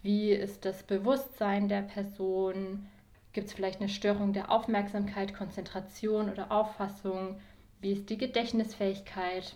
Wie 0.03 0.33
ist 0.33 0.65
das 0.65 0.83
Bewusstsein 0.83 1.69
der 1.69 1.83
Person? 1.83 2.87
Gibt 3.33 3.49
es 3.49 3.55
vielleicht 3.55 3.81
eine 3.81 3.89
Störung 3.89 4.33
der 4.33 4.51
Aufmerksamkeit, 4.51 5.35
Konzentration 5.35 6.31
oder 6.31 6.53
Auffassung? 6.53 7.41
Wie 7.81 7.93
ist 7.93 8.11
die 8.11 8.19
Gedächtnisfähigkeit? 8.19 9.55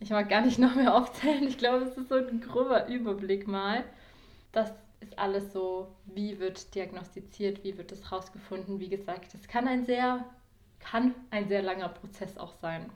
Ich 0.00 0.10
mag 0.10 0.28
gar 0.28 0.42
nicht 0.42 0.58
noch 0.58 0.74
mehr 0.74 0.94
aufzählen. 0.94 1.46
Ich 1.46 1.58
glaube, 1.58 1.84
es 1.84 1.96
ist 1.96 2.08
so 2.08 2.16
ein 2.16 2.40
grober 2.40 2.86
Überblick 2.88 3.46
mal. 3.46 3.84
Das 4.52 4.72
ist 5.00 5.18
alles 5.18 5.52
so, 5.52 5.88
wie 6.06 6.38
wird 6.40 6.74
diagnostiziert, 6.74 7.62
wie 7.64 7.78
wird 7.78 7.92
es 7.92 8.10
rausgefunden. 8.10 8.80
Wie 8.80 8.88
gesagt, 8.88 9.34
es 9.34 9.46
kann 9.46 9.68
ein 9.68 9.84
sehr 9.84 10.24
kann 10.80 11.14
ein 11.30 11.48
sehr 11.48 11.62
langer 11.62 11.88
Prozess 11.88 12.38
auch 12.38 12.54
sein. 12.60 12.90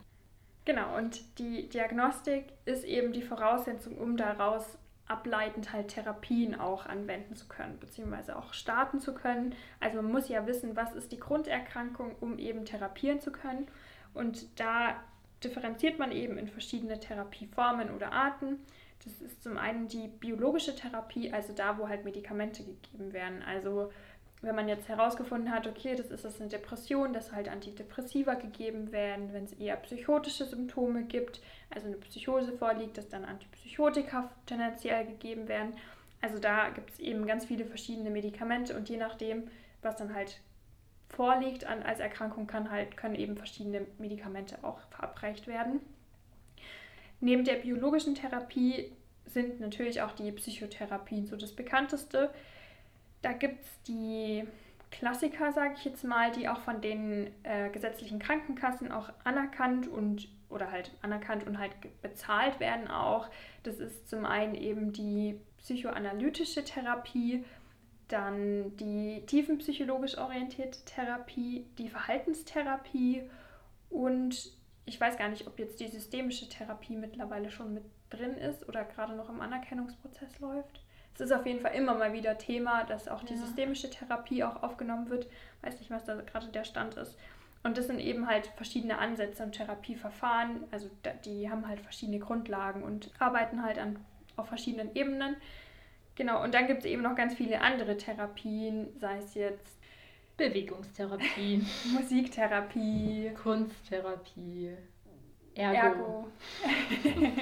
Genau, 0.65 0.97
und 0.97 1.39
die 1.39 1.67
Diagnostik 1.67 2.45
ist 2.65 2.85
eben 2.85 3.11
die 3.11 3.21
Voraussetzung, 3.21 3.97
um 3.97 4.15
daraus 4.15 4.77
ableitend 5.07 5.73
halt 5.73 5.89
Therapien 5.89 6.59
auch 6.59 6.85
anwenden 6.85 7.35
zu 7.35 7.47
können, 7.47 7.79
beziehungsweise 7.79 8.37
auch 8.37 8.53
starten 8.53 8.99
zu 8.99 9.13
können. 9.13 9.53
Also 9.79 10.01
man 10.01 10.11
muss 10.11 10.29
ja 10.29 10.47
wissen, 10.47 10.75
was 10.75 10.93
ist 10.93 11.11
die 11.11 11.19
Grunderkrankung, 11.19 12.15
um 12.19 12.39
eben 12.39 12.65
therapieren 12.65 13.19
zu 13.19 13.31
können. 13.31 13.67
Und 14.13 14.59
da 14.59 14.95
differenziert 15.43 15.99
man 15.99 16.11
eben 16.11 16.37
in 16.37 16.47
verschiedene 16.47 16.99
Therapieformen 16.99 17.91
oder 17.91 18.11
Arten. 18.11 18.59
Das 19.03 19.21
ist 19.21 19.43
zum 19.43 19.57
einen 19.57 19.89
die 19.89 20.07
biologische 20.07 20.75
Therapie, 20.75 21.33
also 21.33 21.51
da, 21.51 21.77
wo 21.77 21.89
halt 21.89 22.05
Medikamente 22.05 22.63
gegeben 22.63 23.11
werden. 23.11 23.43
Also 23.43 23.91
wenn 24.43 24.55
man 24.55 24.67
jetzt 24.67 24.89
herausgefunden 24.89 25.51
hat, 25.51 25.67
okay, 25.67 25.95
das 25.95 26.07
ist 26.07 26.25
das 26.25 26.39
eine 26.39 26.49
Depression, 26.49 27.13
dass 27.13 27.31
halt 27.31 27.47
Antidepressiva 27.47 28.33
gegeben 28.33 28.91
werden, 28.91 29.31
wenn 29.31 29.45
es 29.45 29.53
eher 29.53 29.77
psychotische 29.77 30.45
Symptome 30.45 31.03
gibt, 31.03 31.41
also 31.73 31.87
eine 31.87 31.95
Psychose 31.95 32.51
vorliegt, 32.51 32.97
dass 32.97 33.07
dann 33.07 33.23
Antipsychotika 33.23 34.29
tendenziell 34.45 35.05
gegeben 35.05 35.47
werden. 35.47 35.73
Also 36.21 36.39
da 36.39 36.69
gibt 36.69 36.91
es 36.91 36.99
eben 36.99 37.25
ganz 37.25 37.45
viele 37.45 37.65
verschiedene 37.65 38.09
Medikamente 38.09 38.75
und 38.75 38.89
je 38.89 38.97
nachdem, 38.97 39.49
was 39.81 39.95
dann 39.95 40.13
halt 40.13 40.39
vorliegt 41.09 41.65
an, 41.65 41.81
als 41.83 41.99
Erkrankung, 41.99 42.45
kann 42.45 42.69
halt, 42.69 42.97
können 42.97 43.15
eben 43.15 43.37
verschiedene 43.37 43.87
Medikamente 43.97 44.57
auch 44.63 44.79
verabreicht 44.89 45.47
werden. 45.47 45.79
Neben 47.21 47.45
der 47.45 47.55
biologischen 47.55 48.15
Therapie 48.15 48.91
sind 49.25 49.61
natürlich 49.61 50.01
auch 50.01 50.11
die 50.11 50.31
Psychotherapien 50.33 51.25
so 51.25 51.37
das 51.37 51.53
bekannteste. 51.53 52.29
Da 53.23 53.31
gibt 53.31 53.63
es 53.63 53.81
die 53.87 54.45
Klassiker, 54.91 55.51
sage 55.53 55.73
ich 55.75 55.85
jetzt 55.85 56.03
mal, 56.03 56.31
die 56.31 56.47
auch 56.47 56.59
von 56.59 56.81
den 56.81 57.31
äh, 57.43 57.69
gesetzlichen 57.69 58.19
Krankenkassen 58.19 58.91
auch 58.91 59.09
anerkannt 59.23 59.87
und 59.87 60.27
oder 60.49 60.69
halt 60.71 60.91
anerkannt 61.01 61.47
und 61.47 61.57
halt 61.57 61.71
bezahlt 62.03 62.59
werden 62.59 62.87
auch. 62.87 63.27
Das 63.63 63.79
ist 63.79 64.07
zum 64.07 64.25
einen 64.25 64.53
eben 64.53 64.93
die 64.93 65.39
psychoanalytische 65.57 66.63
Therapie, 66.63 67.43
dann 68.07 68.77
die 68.77 69.23
tiefenpsychologisch 69.25 70.17
orientierte 70.17 70.85
Therapie, 70.85 71.65
die 71.79 71.89
Verhaltenstherapie 71.89 73.23
und 73.89 74.51
ich 74.85 74.99
weiß 74.99 75.17
gar 75.17 75.29
nicht, 75.29 75.47
ob 75.47 75.57
jetzt 75.57 75.79
die 75.79 75.87
systemische 75.87 76.49
Therapie 76.49 76.97
mittlerweile 76.97 77.49
schon 77.49 77.73
mit 77.73 77.85
drin 78.09 78.37
ist 78.37 78.67
oder 78.67 78.83
gerade 78.83 79.15
noch 79.15 79.29
im 79.29 79.39
Anerkennungsprozess 79.39 80.39
läuft 80.39 80.82
es 81.15 81.21
ist 81.21 81.31
auf 81.31 81.45
jeden 81.45 81.61
Fall 81.61 81.75
immer 81.75 81.93
mal 81.93 82.13
wieder 82.13 82.37
Thema, 82.37 82.83
dass 82.85 83.07
auch 83.07 83.23
die 83.23 83.33
ja. 83.33 83.39
systemische 83.39 83.89
Therapie 83.89 84.43
auch 84.43 84.63
aufgenommen 84.63 85.09
wird. 85.09 85.27
Weiß 85.61 85.79
nicht, 85.79 85.91
was 85.91 86.05
da 86.05 86.15
gerade 86.21 86.47
der 86.47 86.63
Stand 86.63 86.95
ist. 86.95 87.17
Und 87.63 87.77
das 87.77 87.87
sind 87.87 87.99
eben 87.99 88.27
halt 88.27 88.47
verschiedene 88.47 88.97
Ansätze 88.97 89.43
und 89.43 89.53
Therapieverfahren. 89.53 90.65
Also 90.71 90.89
die 91.23 91.49
haben 91.49 91.67
halt 91.67 91.79
verschiedene 91.79 92.19
Grundlagen 92.19 92.83
und 92.83 93.09
arbeiten 93.19 93.63
halt 93.63 93.77
an, 93.77 93.97
auf 94.35 94.47
verschiedenen 94.47 94.93
Ebenen. 94.95 95.37
Genau, 96.15 96.43
und 96.43 96.53
dann 96.53 96.67
gibt 96.67 96.79
es 96.79 96.85
eben 96.85 97.01
noch 97.01 97.15
ganz 97.15 97.33
viele 97.35 97.61
andere 97.61 97.97
Therapien, 97.97 98.89
sei 98.99 99.17
es 99.17 99.33
jetzt 99.33 99.79
Bewegungstherapie, 100.37 101.63
Musiktherapie, 101.93 103.31
Kunsttherapie, 103.41 104.71
Ergo. 105.55 105.77
Ergo. 105.77 106.27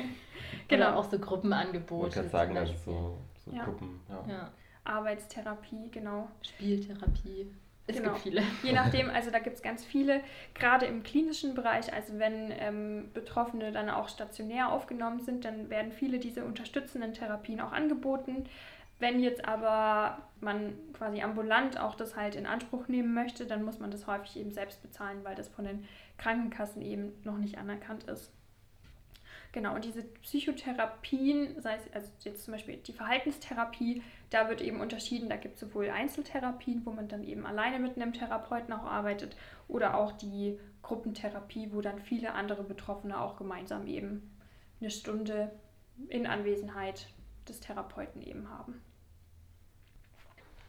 genau. 0.67 0.87
Oder 0.87 0.97
auch 0.97 1.09
so 1.09 1.17
Gruppenangebote. 1.17 2.09
Ich 2.09 2.15
wollte 2.17 2.29
sagen, 2.29 2.57
also 2.57 2.73
so 2.85 3.17
so 3.51 3.57
ja. 3.57 3.63
Gruppen, 3.65 3.99
ja. 4.09 4.25
ja. 4.27 4.51
Arbeitstherapie, 4.83 5.89
genau. 5.91 6.27
Spieltherapie. 6.41 7.47
Es 7.87 7.97
genau. 7.97 8.13
gibt 8.13 8.23
viele. 8.23 8.43
Je 8.63 8.73
nachdem, 8.73 9.09
also 9.09 9.31
da 9.31 9.39
gibt 9.39 9.57
es 9.57 9.61
ganz 9.61 9.83
viele, 9.83 10.21
gerade 10.53 10.85
im 10.85 11.03
klinischen 11.03 11.53
Bereich, 11.53 11.93
also 11.93 12.17
wenn 12.19 12.51
ähm, 12.57 13.11
Betroffene 13.13 13.71
dann 13.71 13.89
auch 13.89 14.09
stationär 14.09 14.71
aufgenommen 14.71 15.19
sind, 15.19 15.45
dann 15.45 15.69
werden 15.69 15.91
viele 15.91 16.19
dieser 16.19 16.45
unterstützenden 16.45 17.13
Therapien 17.13 17.61
auch 17.61 17.71
angeboten. 17.71 18.45
Wenn 18.99 19.19
jetzt 19.19 19.45
aber 19.45 20.19
man 20.41 20.73
quasi 20.93 21.21
ambulant 21.21 21.79
auch 21.79 21.95
das 21.95 22.15
halt 22.15 22.35
in 22.35 22.45
Anspruch 22.45 22.87
nehmen 22.87 23.15
möchte, 23.15 23.47
dann 23.47 23.63
muss 23.63 23.79
man 23.79 23.89
das 23.89 24.05
häufig 24.05 24.37
eben 24.37 24.51
selbst 24.51 24.83
bezahlen, 24.83 25.23
weil 25.23 25.33
das 25.33 25.47
von 25.47 25.65
den 25.65 25.85
Krankenkassen 26.17 26.83
eben 26.83 27.13
noch 27.23 27.37
nicht 27.37 27.57
anerkannt 27.57 28.03
ist. 28.03 28.31
Genau, 29.53 29.75
und 29.75 29.83
diese 29.83 30.03
Psychotherapien, 30.03 31.59
sei 31.61 31.75
es 31.75 31.93
also 31.93 32.09
jetzt 32.21 32.45
zum 32.45 32.53
Beispiel 32.53 32.77
die 32.77 32.93
Verhaltenstherapie, 32.93 34.01
da 34.29 34.47
wird 34.47 34.61
eben 34.61 34.79
unterschieden, 34.79 35.27
da 35.27 35.35
gibt 35.35 35.55
es 35.55 35.59
sowohl 35.59 35.89
Einzeltherapien, 35.89 36.85
wo 36.85 36.91
man 36.91 37.09
dann 37.09 37.23
eben 37.25 37.45
alleine 37.45 37.79
mit 37.79 37.97
einem 37.97 38.13
Therapeuten 38.13 38.73
auch 38.73 38.85
arbeitet, 38.85 39.35
oder 39.67 39.97
auch 39.97 40.13
die 40.13 40.57
Gruppentherapie, 40.83 41.69
wo 41.73 41.81
dann 41.81 41.99
viele 41.99 42.33
andere 42.33 42.63
Betroffene 42.63 43.19
auch 43.19 43.35
gemeinsam 43.35 43.87
eben 43.87 44.31
eine 44.79 44.89
Stunde 44.89 45.51
in 46.07 46.27
Anwesenheit 46.27 47.07
des 47.47 47.59
Therapeuten 47.59 48.21
eben 48.21 48.49
haben. 48.49 48.81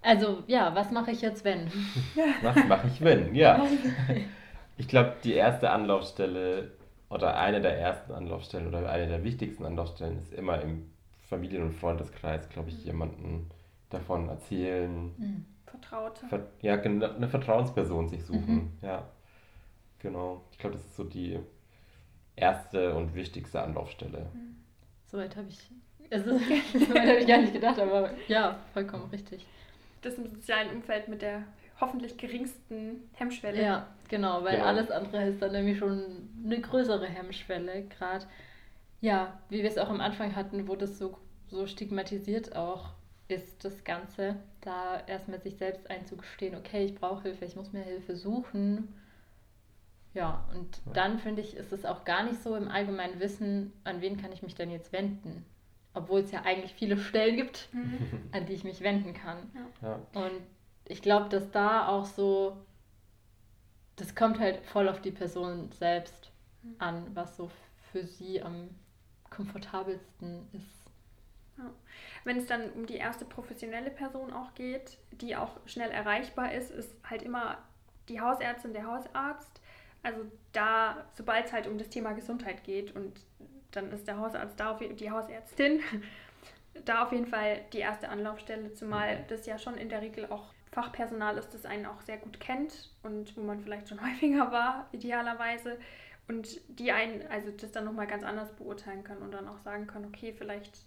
Also 0.02 0.42
ja, 0.48 0.74
was 0.74 0.90
mache 0.90 1.12
ich 1.12 1.20
jetzt, 1.20 1.44
wenn? 1.44 1.70
was 2.42 2.56
mache 2.66 2.88
ich, 2.88 3.00
wenn? 3.00 3.34
Ja. 3.34 3.64
Ich 4.78 4.88
glaube, 4.88 5.16
die 5.22 5.34
erste 5.34 5.70
Anlaufstelle 5.70 6.72
oder 7.12 7.36
eine 7.38 7.60
der 7.60 7.78
ersten 7.78 8.12
Anlaufstellen 8.12 8.66
oder 8.66 8.88
eine 8.90 9.06
der 9.06 9.22
wichtigsten 9.22 9.64
Anlaufstellen 9.64 10.18
ist 10.18 10.32
immer 10.32 10.60
im 10.62 10.90
Familien- 11.28 11.62
und 11.62 11.72
Freundeskreis, 11.72 12.48
glaube 12.48 12.70
ich, 12.70 12.84
jemanden 12.84 13.50
davon 13.90 14.28
erzählen. 14.28 15.12
Mhm. 15.18 15.44
Vertraute. 15.66 16.26
Ver 16.26 16.46
ja, 16.60 16.80
eine 16.80 17.28
Vertrauensperson 17.28 18.08
sich 18.08 18.24
suchen. 18.24 18.54
Mhm. 18.54 18.72
Ja, 18.82 19.08
genau. 19.98 20.42
Ich 20.50 20.58
glaube, 20.58 20.76
das 20.76 20.84
ist 20.84 20.96
so 20.96 21.04
die 21.04 21.38
erste 22.36 22.94
und 22.94 23.14
wichtigste 23.14 23.62
Anlaufstelle. 23.62 24.26
Mhm. 24.32 24.56
Soweit 25.06 25.36
habe 25.36 25.48
ich, 25.48 25.58
also, 26.10 26.30
soweit 26.72 27.08
habe 27.08 27.18
ich 27.18 27.26
gar 27.26 27.40
nicht 27.40 27.52
gedacht, 27.52 27.78
aber 27.78 28.10
ja, 28.28 28.58
vollkommen 28.72 29.10
richtig. 29.10 29.46
Das 30.00 30.14
im 30.14 30.26
sozialen 30.26 30.70
Umfeld 30.70 31.08
mit 31.08 31.22
der 31.22 31.44
hoffentlich 31.80 32.16
geringsten 32.16 33.08
Hemmschwelle. 33.14 33.62
Ja, 33.62 33.88
genau, 34.08 34.44
weil 34.44 34.56
Genau. 34.56 34.66
alles 34.68 34.90
andere 34.90 35.24
ist 35.28 35.42
dann 35.42 35.52
nämlich 35.52 35.78
schon 35.78 36.28
eine 36.44 36.60
größere 36.60 37.06
Hemmschwelle. 37.06 37.84
Gerade, 37.88 38.26
ja, 39.00 39.38
wie 39.48 39.62
wir 39.62 39.68
es 39.70 39.78
auch 39.78 39.88
am 39.90 40.00
Anfang 40.00 40.34
hatten, 40.36 40.68
wo 40.68 40.76
das 40.76 40.98
so, 40.98 41.16
so 41.48 41.66
stigmatisiert 41.66 42.54
auch 42.56 42.90
ist, 43.28 43.64
das 43.64 43.84
Ganze, 43.84 44.36
da 44.60 45.00
erstmal 45.06 45.40
sich 45.40 45.56
selbst 45.56 45.88
einzugestehen, 45.90 46.54
okay, 46.54 46.84
ich 46.84 46.94
brauche 46.94 47.22
Hilfe, 47.22 47.44
ich 47.44 47.56
muss 47.56 47.72
mir 47.72 47.82
Hilfe 47.82 48.14
suchen. 48.16 48.94
Ja, 50.14 50.44
und 50.54 50.80
Ja. 50.86 50.92
dann 50.92 51.18
finde 51.18 51.40
ich, 51.40 51.56
ist 51.56 51.72
es 51.72 51.84
auch 51.86 52.04
gar 52.04 52.22
nicht 52.24 52.42
so 52.42 52.54
im 52.54 52.68
allgemeinen 52.68 53.18
Wissen, 53.20 53.72
an 53.84 54.00
wen 54.02 54.20
kann 54.20 54.32
ich 54.32 54.42
mich 54.42 54.54
denn 54.54 54.70
jetzt 54.70 54.92
wenden. 54.92 55.44
Obwohl 55.94 56.20
es 56.20 56.30
ja 56.32 56.42
eigentlich 56.44 56.74
viele 56.74 56.96
Stellen 56.98 57.36
gibt, 57.36 57.68
Mhm. 57.72 57.98
an 58.32 58.44
die 58.46 58.52
ich 58.54 58.64
mich 58.64 58.82
wenden 58.82 59.14
kann. 59.14 59.38
Ja. 59.82 59.94
Und 60.20 60.40
ich 60.92 61.00
glaube, 61.00 61.30
dass 61.30 61.50
da 61.50 61.88
auch 61.88 62.04
so, 62.04 62.56
das 63.96 64.14
kommt 64.14 64.38
halt 64.38 64.64
voll 64.66 64.88
auf 64.88 65.00
die 65.00 65.10
Person 65.10 65.72
selbst 65.72 66.30
an, 66.78 67.06
was 67.14 67.36
so 67.36 67.50
für 67.90 68.06
sie 68.06 68.42
am 68.42 68.68
komfortabelsten 69.30 70.46
ist. 70.52 70.82
Wenn 72.24 72.36
es 72.36 72.46
dann 72.46 72.70
um 72.72 72.86
die 72.86 72.96
erste 72.96 73.24
professionelle 73.24 73.90
Person 73.90 74.32
auch 74.32 74.54
geht, 74.54 74.98
die 75.12 75.34
auch 75.34 75.58
schnell 75.66 75.90
erreichbar 75.90 76.52
ist, 76.52 76.70
ist 76.70 76.94
halt 77.08 77.22
immer 77.22 77.58
die 78.08 78.20
Hausärztin, 78.20 78.74
der 78.74 78.86
Hausarzt. 78.86 79.60
Also 80.02 80.20
da, 80.52 81.06
sobald 81.14 81.46
es 81.46 81.52
halt 81.52 81.66
um 81.66 81.78
das 81.78 81.88
Thema 81.88 82.12
Gesundheit 82.12 82.64
geht 82.64 82.94
und 82.94 83.18
dann 83.70 83.90
ist 83.92 84.06
der 84.06 84.18
Hausarzt 84.18 84.60
da, 84.60 84.72
auf, 84.72 84.78
die 84.78 85.10
Hausärztin, 85.10 85.80
da 86.84 87.04
auf 87.04 87.12
jeden 87.12 87.26
Fall 87.26 87.62
die 87.72 87.78
erste 87.78 88.08
Anlaufstelle, 88.08 88.74
zumal 88.74 89.24
das 89.28 89.46
ja 89.46 89.58
schon 89.58 89.76
in 89.76 89.88
der 89.88 90.02
Regel 90.02 90.26
auch 90.26 90.52
Fachpersonal 90.72 91.36
ist, 91.38 91.54
das 91.54 91.66
einen 91.66 91.86
auch 91.86 92.00
sehr 92.02 92.18
gut 92.18 92.40
kennt 92.40 92.90
und 93.02 93.36
wo 93.36 93.42
man 93.42 93.60
vielleicht 93.60 93.88
schon 93.88 94.00
häufiger 94.06 94.50
war, 94.52 94.88
idealerweise. 94.92 95.78
Und 96.28 96.60
die 96.68 96.92
einen, 96.92 97.26
also 97.28 97.50
das 97.50 97.72
dann 97.72 97.84
nochmal 97.84 98.06
ganz 98.06 98.24
anders 98.24 98.54
beurteilen 98.56 99.04
können 99.04 99.22
und 99.22 99.32
dann 99.32 99.48
auch 99.48 99.58
sagen 99.58 99.86
können, 99.86 100.06
okay, 100.06 100.34
vielleicht 100.36 100.78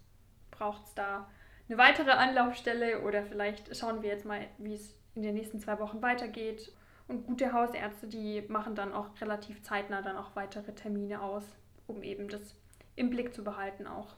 braucht 0.51 0.85
es 0.87 0.93
da 0.95 1.29
eine 1.67 1.77
weitere 1.77 2.11
Anlaufstelle 2.11 3.01
oder 3.01 3.23
vielleicht 3.23 3.75
schauen 3.75 4.01
wir 4.01 4.09
jetzt 4.09 4.25
mal, 4.25 4.47
wie 4.57 4.73
es 4.73 4.95
in 5.15 5.23
den 5.23 5.35
nächsten 5.35 5.59
zwei 5.59 5.79
Wochen 5.79 6.01
weitergeht. 6.01 6.71
Und 7.07 7.27
gute 7.27 7.53
Hausärzte, 7.53 8.07
die 8.07 8.43
machen 8.47 8.75
dann 8.75 8.93
auch 8.93 9.09
relativ 9.21 9.61
zeitnah 9.63 10.01
dann 10.01 10.17
auch 10.17 10.35
weitere 10.35 10.73
Termine 10.73 11.21
aus, 11.21 11.43
um 11.87 12.01
eben 12.03 12.29
das 12.29 12.55
im 12.95 13.09
Blick 13.09 13.33
zu 13.35 13.43
behalten 13.43 13.85
auch. 13.87 14.15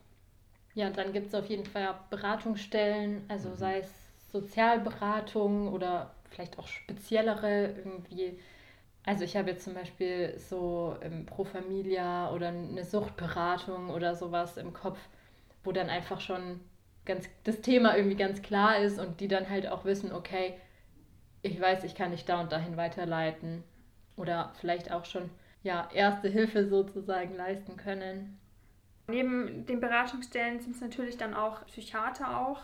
Ja, 0.76 0.88
und 0.88 0.98
dann 0.98 1.12
gibt 1.14 1.28
es 1.28 1.36
auf 1.36 1.48
jeden 1.48 1.66
Fall 1.66 1.96
Beratungsstellen, 2.10 3.24
also 3.28 3.54
Mhm. 3.54 3.56
sei 3.56 3.80
es 3.80 3.90
Sozialberatung 4.42 5.72
oder 5.72 6.12
vielleicht 6.30 6.60
auch 6.60 6.68
speziellere 6.68 7.74
irgendwie. 7.78 8.40
Also 9.06 9.24
ich 9.24 9.38
habe 9.38 9.52
jetzt 9.52 9.64
zum 9.64 9.74
Beispiel 9.74 10.38
so 10.38 10.98
ähm, 11.02 11.26
Pro 11.26 11.46
Familia 11.46 12.32
oder 12.32 12.50
eine 12.50 12.84
Suchtberatung 12.84 13.90
oder 13.90 14.16
sowas 14.16 14.58
im 14.58 14.74
Kopf, 14.74 15.00
wo 15.64 15.72
dann 15.72 15.90
einfach 15.90 16.20
schon 16.20 16.60
ganz 17.06 17.28
das 17.46 17.62
Thema 17.62 17.96
irgendwie 17.96 18.18
ganz 18.18 18.42
klar 18.42 18.78
ist 18.78 19.00
und 19.00 19.22
die 19.22 19.28
dann 19.28 19.50
halt 19.50 19.68
auch 19.68 19.86
wissen, 19.86 20.12
okay, 20.12 20.56
ich 21.42 21.60
weiß, 21.60 21.84
ich 21.86 21.96
kann 21.96 22.12
dich 22.12 22.26
da 22.26 22.42
und 22.42 22.52
dahin 22.52 22.76
weiterleiten 22.76 23.64
oder 24.18 24.52
vielleicht 24.60 24.92
auch 24.92 25.06
schon 25.06 25.30
ja 25.64 25.90
erste 25.94 26.28
Hilfe 26.28 26.68
sozusagen 26.68 27.36
leisten 27.36 27.78
können. 27.78 28.38
Neben 29.10 29.66
den 29.66 29.80
Beratungsstellen 29.80 30.60
sind 30.60 30.76
es 30.76 30.82
natürlich 30.82 31.18
dann 31.18 31.34
auch 31.34 31.66
Psychiater 31.68 32.42
auch. 32.42 32.64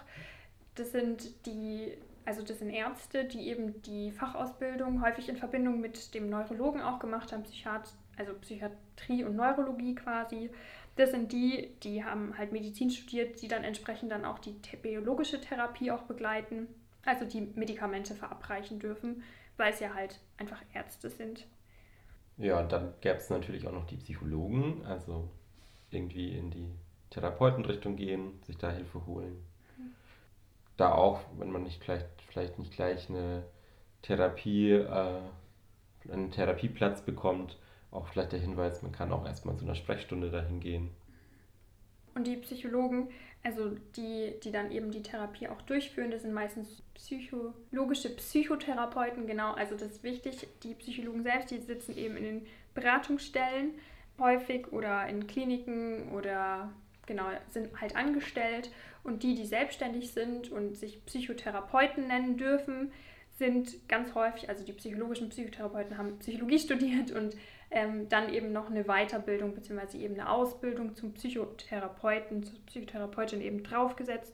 Das 0.75 0.91
sind 0.91 1.45
die, 1.45 1.97
also 2.25 2.41
das 2.41 2.59
sind 2.59 2.69
Ärzte, 2.69 3.25
die 3.25 3.47
eben 3.49 3.81
die 3.83 4.11
Fachausbildung 4.11 5.03
häufig 5.03 5.29
in 5.29 5.37
Verbindung 5.37 5.79
mit 5.79 6.13
dem 6.13 6.29
Neurologen 6.29 6.81
auch 6.81 6.99
gemacht 6.99 7.31
haben, 7.31 7.43
Psychiat 7.43 7.93
also 8.17 8.33
Psychiatrie 8.33 9.23
und 9.23 9.35
Neurologie 9.35 9.95
quasi. 9.95 10.49
Das 10.95 11.11
sind 11.11 11.31
die, 11.31 11.71
die 11.83 12.03
haben 12.03 12.37
halt 12.37 12.51
Medizin 12.51 12.91
studiert, 12.91 13.41
die 13.41 13.47
dann 13.47 13.63
entsprechend 13.63 14.11
dann 14.11 14.25
auch 14.25 14.39
die 14.39 14.55
biologische 14.81 15.41
Therapie 15.41 15.91
auch 15.91 16.03
begleiten, 16.03 16.67
also 17.05 17.25
die 17.25 17.41
Medikamente 17.41 18.13
verabreichen 18.13 18.79
dürfen, 18.79 19.23
weil 19.57 19.73
es 19.73 19.79
ja 19.79 19.93
halt 19.93 20.19
einfach 20.37 20.61
Ärzte 20.73 21.09
sind. 21.09 21.47
Ja, 22.37 22.59
und 22.59 22.71
dann 22.71 22.93
gäbe 23.01 23.17
es 23.17 23.29
natürlich 23.29 23.67
auch 23.67 23.71
noch 23.71 23.85
die 23.85 23.97
Psychologen, 23.97 24.85
also 24.85 25.29
irgendwie 25.89 26.37
in 26.37 26.51
die 26.51 26.71
Therapeutenrichtung 27.09 27.95
gehen, 27.95 28.41
sich 28.43 28.57
da 28.57 28.71
Hilfe 28.71 29.05
holen. 29.05 29.43
Da 30.77 30.93
auch, 30.93 31.21
wenn 31.37 31.51
man 31.51 31.63
nicht 31.63 31.83
vielleicht, 31.83 32.07
vielleicht 32.27 32.57
nicht 32.59 32.73
gleich 32.73 33.09
eine 33.09 33.43
Therapie, 34.01 34.71
äh, 34.71 35.19
einen 36.11 36.31
Therapieplatz 36.31 37.01
bekommt, 37.01 37.57
auch 37.91 38.07
vielleicht 38.07 38.31
der 38.31 38.39
Hinweis, 38.39 38.81
man 38.81 38.91
kann 38.91 39.11
auch 39.11 39.25
erstmal 39.25 39.55
zu 39.55 39.65
einer 39.65 39.75
Sprechstunde 39.75 40.31
dahin 40.31 40.59
gehen. 40.59 40.89
Und 42.15 42.27
die 42.27 42.37
Psychologen, 42.37 43.09
also 43.43 43.71
die, 43.95 44.35
die 44.43 44.51
dann 44.51 44.71
eben 44.71 44.91
die 44.91 45.01
Therapie 45.01 45.47
auch 45.47 45.61
durchführen, 45.63 46.11
das 46.11 46.21
sind 46.21 46.33
meistens 46.33 46.83
psychologische 46.93 48.09
Psychotherapeuten, 48.09 49.25
genau, 49.25 49.53
also 49.53 49.75
das 49.75 49.93
ist 49.93 50.03
wichtig. 50.03 50.47
Die 50.63 50.75
Psychologen 50.75 51.23
selbst, 51.23 51.49
die 51.51 51.59
sitzen 51.59 51.97
eben 51.97 52.17
in 52.17 52.23
den 52.23 52.47
Beratungsstellen 52.75 53.71
häufig 54.19 54.71
oder 54.71 55.07
in 55.07 55.25
Kliniken 55.25 56.11
oder 56.11 56.71
genau, 57.05 57.25
sind 57.49 57.69
halt 57.79 57.95
angestellt. 57.95 58.71
Und 59.03 59.23
die, 59.23 59.35
die 59.35 59.45
selbstständig 59.45 60.11
sind 60.11 60.51
und 60.51 60.77
sich 60.77 61.05
Psychotherapeuten 61.05 62.07
nennen 62.07 62.37
dürfen, 62.37 62.91
sind 63.37 63.87
ganz 63.89 64.13
häufig, 64.15 64.47
also 64.47 64.63
die 64.63 64.73
psychologischen 64.73 65.29
Psychotherapeuten 65.29 65.97
haben 65.97 66.19
Psychologie 66.19 66.59
studiert 66.59 67.11
und 67.11 67.35
ähm, 67.71 68.07
dann 68.07 68.31
eben 68.31 68.51
noch 68.51 68.69
eine 68.69 68.83
Weiterbildung 68.83 69.55
bzw. 69.55 69.97
eben 69.97 70.13
eine 70.13 70.29
Ausbildung 70.29 70.95
zum 70.95 71.13
Psychotherapeuten, 71.13 72.43
zur 72.43 72.59
Psychotherapeutin 72.67 73.41
eben 73.41 73.63
draufgesetzt. 73.63 74.33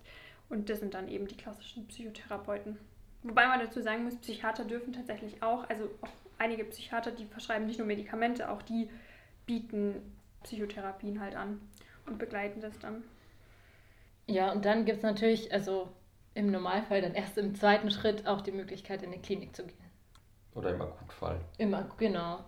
Und 0.49 0.69
das 0.69 0.79
sind 0.79 0.93
dann 0.93 1.07
eben 1.07 1.27
die 1.27 1.37
klassischen 1.37 1.87
Psychotherapeuten. 1.87 2.77
Wobei 3.23 3.47
man 3.47 3.59
dazu 3.59 3.81
sagen 3.81 4.03
muss, 4.03 4.15
Psychiater 4.17 4.65
dürfen 4.65 4.93
tatsächlich 4.93 5.41
auch, 5.41 5.69
also 5.69 5.85
auch 6.01 6.09
einige 6.37 6.65
Psychiater, 6.65 7.11
die 7.11 7.25
verschreiben 7.25 7.67
nicht 7.67 7.77
nur 7.77 7.87
Medikamente, 7.87 8.49
auch 8.49 8.61
die 8.61 8.89
bieten 9.45 9.95
Psychotherapien 10.43 11.21
halt 11.21 11.35
an 11.35 11.59
und 12.09 12.17
begleiten 12.17 12.61
das 12.61 12.77
dann. 12.79 13.03
Ja, 14.27 14.51
und 14.51 14.65
dann 14.65 14.85
gibt 14.85 14.97
es 14.97 15.03
natürlich, 15.03 15.51
also 15.51 15.89
im 16.33 16.51
Normalfall 16.51 17.01
dann 17.01 17.15
erst 17.15 17.37
im 17.37 17.55
zweiten 17.55 17.91
Schritt 17.91 18.27
auch 18.27 18.41
die 18.41 18.51
Möglichkeit, 18.51 19.01
in 19.01 19.11
eine 19.11 19.21
Klinik 19.21 19.55
zu 19.55 19.65
gehen. 19.65 19.77
Oder 20.53 20.71
im 20.71 20.81
Akutfall. 20.81 21.39
Immer, 21.57 21.89
genau. 21.97 22.43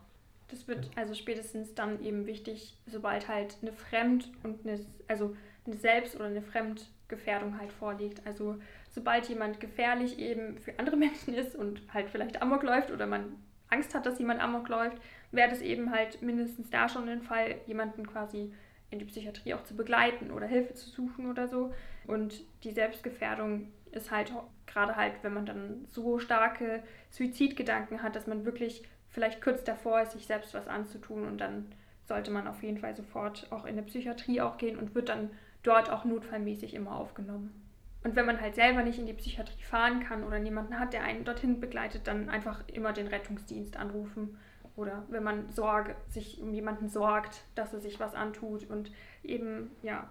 Das 0.49 0.67
wird 0.67 0.89
also 0.95 1.13
spätestens 1.13 1.73
dann 1.75 2.03
eben 2.03 2.25
wichtig, 2.25 2.77
sobald 2.85 3.27
halt 3.27 3.57
eine 3.61 3.71
Fremd- 3.71 4.29
und 4.43 4.65
eine, 4.65 4.79
also 5.07 5.35
eine 5.65 5.77
Selbst- 5.77 6.15
oder 6.15 6.25
eine 6.25 6.41
Fremdgefährdung 6.41 7.57
halt 7.57 7.71
vorliegt. 7.71 8.25
Also 8.27 8.57
sobald 8.89 9.29
jemand 9.29 9.59
gefährlich 9.59 10.19
eben 10.19 10.57
für 10.59 10.77
andere 10.77 10.95
Menschen 10.97 11.33
ist 11.33 11.55
und 11.55 11.81
halt 11.93 12.09
vielleicht 12.09 12.41
Amok 12.41 12.63
läuft 12.63 12.91
oder 12.91 13.07
man 13.07 13.37
Angst 13.69 13.95
hat, 13.95 14.05
dass 14.05 14.19
jemand 14.19 14.41
Amok 14.41 14.67
läuft, 14.67 14.97
wäre 15.31 15.49
das 15.49 15.61
eben 15.61 15.91
halt 15.91 16.21
mindestens 16.21 16.69
da 16.69 16.89
schon 16.89 17.07
ein 17.07 17.21
Fall, 17.21 17.55
jemanden 17.65 18.05
quasi 18.05 18.53
in 18.91 18.99
die 18.99 19.05
Psychiatrie 19.05 19.53
auch 19.53 19.63
zu 19.63 19.75
begleiten 19.75 20.31
oder 20.31 20.45
Hilfe 20.45 20.73
zu 20.73 20.89
suchen 20.89 21.29
oder 21.29 21.47
so. 21.47 21.73
Und 22.05 22.43
die 22.63 22.71
Selbstgefährdung 22.71 23.71
ist 23.91 24.11
halt 24.11 24.31
gerade 24.67 24.95
halt, 24.95 25.15
wenn 25.23 25.33
man 25.33 25.45
dann 25.45 25.85
so 25.89 26.19
starke 26.19 26.83
Suizidgedanken 27.09 28.03
hat, 28.03 28.15
dass 28.15 28.27
man 28.27 28.45
wirklich 28.45 28.83
vielleicht 29.09 29.41
kurz 29.41 29.63
davor 29.63 30.01
ist, 30.01 30.11
sich 30.11 30.27
selbst 30.27 30.53
was 30.53 30.67
anzutun 30.67 31.25
und 31.27 31.39
dann 31.39 31.71
sollte 32.05 32.31
man 32.31 32.47
auf 32.47 32.63
jeden 32.63 32.77
Fall 32.77 32.95
sofort 32.95 33.47
auch 33.51 33.65
in 33.65 33.73
eine 33.73 33.83
Psychiatrie 33.83 34.41
auch 34.41 34.57
gehen 34.57 34.77
und 34.77 34.95
wird 34.95 35.09
dann 35.09 35.29
dort 35.63 35.89
auch 35.89 36.05
notfallmäßig 36.05 36.73
immer 36.73 36.95
aufgenommen. 36.95 37.61
Und 38.03 38.15
wenn 38.15 38.25
man 38.25 38.41
halt 38.41 38.55
selber 38.55 38.81
nicht 38.81 38.97
in 38.97 39.05
die 39.05 39.13
Psychiatrie 39.13 39.61
fahren 39.63 39.99
kann 39.99 40.23
oder 40.23 40.39
niemanden 40.39 40.79
hat, 40.79 40.93
der 40.93 41.03
einen 41.03 41.23
dorthin 41.23 41.59
begleitet, 41.59 42.07
dann 42.07 42.29
einfach 42.29 42.63
immer 42.67 42.93
den 42.93 43.07
Rettungsdienst 43.07 43.77
anrufen. 43.77 44.37
Oder 44.75 45.03
wenn 45.09 45.23
man 45.23 45.49
Sorge, 45.51 45.95
sich 46.09 46.41
um 46.41 46.53
jemanden 46.53 46.89
sorgt, 46.89 47.41
dass 47.55 47.73
er 47.73 47.79
sich 47.79 47.99
was 47.99 48.15
antut 48.15 48.69
und 48.69 48.91
eben, 49.23 49.71
ja, 49.83 50.09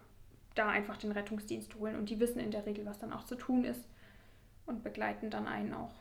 da 0.54 0.68
einfach 0.68 0.96
den 0.96 1.12
Rettungsdienst 1.12 1.74
holen. 1.76 1.96
Und 1.96 2.10
die 2.10 2.20
wissen 2.20 2.40
in 2.40 2.50
der 2.50 2.66
Regel, 2.66 2.84
was 2.86 2.98
dann 2.98 3.12
auch 3.12 3.24
zu 3.24 3.36
tun 3.36 3.64
ist 3.64 3.82
und 4.66 4.82
begleiten 4.82 5.30
dann 5.30 5.46
einen 5.46 5.74
auch. 5.74 5.94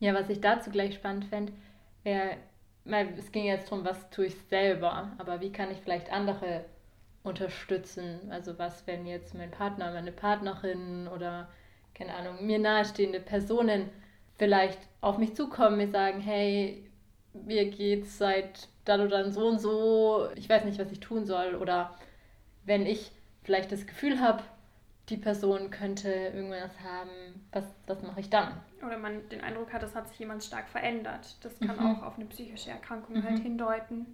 Ja, 0.00 0.14
was 0.14 0.28
ich 0.30 0.40
dazu 0.40 0.70
gleich 0.70 0.94
spannend 0.94 1.26
fände, 1.26 1.52
wäre, 2.02 2.36
es 3.16 3.30
ging 3.30 3.44
jetzt 3.44 3.70
darum, 3.70 3.84
was 3.84 4.10
tue 4.10 4.26
ich 4.26 4.36
selber, 4.48 5.12
aber 5.18 5.40
wie 5.40 5.52
kann 5.52 5.70
ich 5.70 5.78
vielleicht 5.78 6.12
andere 6.12 6.64
unterstützen. 7.22 8.20
Also 8.30 8.58
was, 8.58 8.86
wenn 8.86 9.06
jetzt 9.06 9.34
mein 9.34 9.50
Partner, 9.50 9.92
meine 9.92 10.12
Partnerin 10.12 11.08
oder 11.08 11.48
keine 11.94 12.14
Ahnung, 12.14 12.44
mir 12.44 12.58
nahestehende 12.58 13.20
Personen 13.20 13.90
vielleicht 14.36 14.78
auf 15.00 15.18
mich 15.18 15.36
zukommen, 15.36 15.76
mir 15.76 15.88
sagen, 15.88 16.20
hey, 16.20 16.90
mir 17.34 17.70
geht's 17.70 18.18
seit 18.18 18.68
dann 18.84 19.00
oder 19.00 19.22
dann 19.22 19.32
so 19.32 19.46
und 19.46 19.60
so, 19.60 20.28
ich 20.34 20.48
weiß 20.48 20.64
nicht, 20.64 20.78
was 20.78 20.90
ich 20.92 21.00
tun 21.00 21.24
soll. 21.24 21.54
Oder 21.54 21.96
wenn 22.64 22.86
ich 22.86 23.12
vielleicht 23.42 23.72
das 23.72 23.86
Gefühl 23.86 24.20
habe, 24.20 24.42
die 25.08 25.16
Person 25.16 25.70
könnte 25.70 26.10
irgendwas 26.10 26.78
haben, 26.80 27.10
was, 27.50 27.64
was 27.86 28.02
mache 28.02 28.20
ich 28.20 28.30
dann? 28.30 28.60
Oder 28.84 28.98
man 28.98 29.28
den 29.28 29.40
Eindruck 29.40 29.72
hat, 29.72 29.82
es 29.82 29.94
hat 29.94 30.08
sich 30.08 30.18
jemand 30.18 30.44
stark 30.44 30.68
verändert. 30.68 31.36
Das 31.42 31.58
kann 31.60 31.76
mhm. 31.76 31.96
auch 31.96 32.02
auf 32.02 32.16
eine 32.16 32.26
psychische 32.26 32.70
Erkrankung 32.70 33.16
halt 33.16 33.24
mhm. 33.24 33.28
halt 33.28 33.42
hindeuten. 33.42 34.06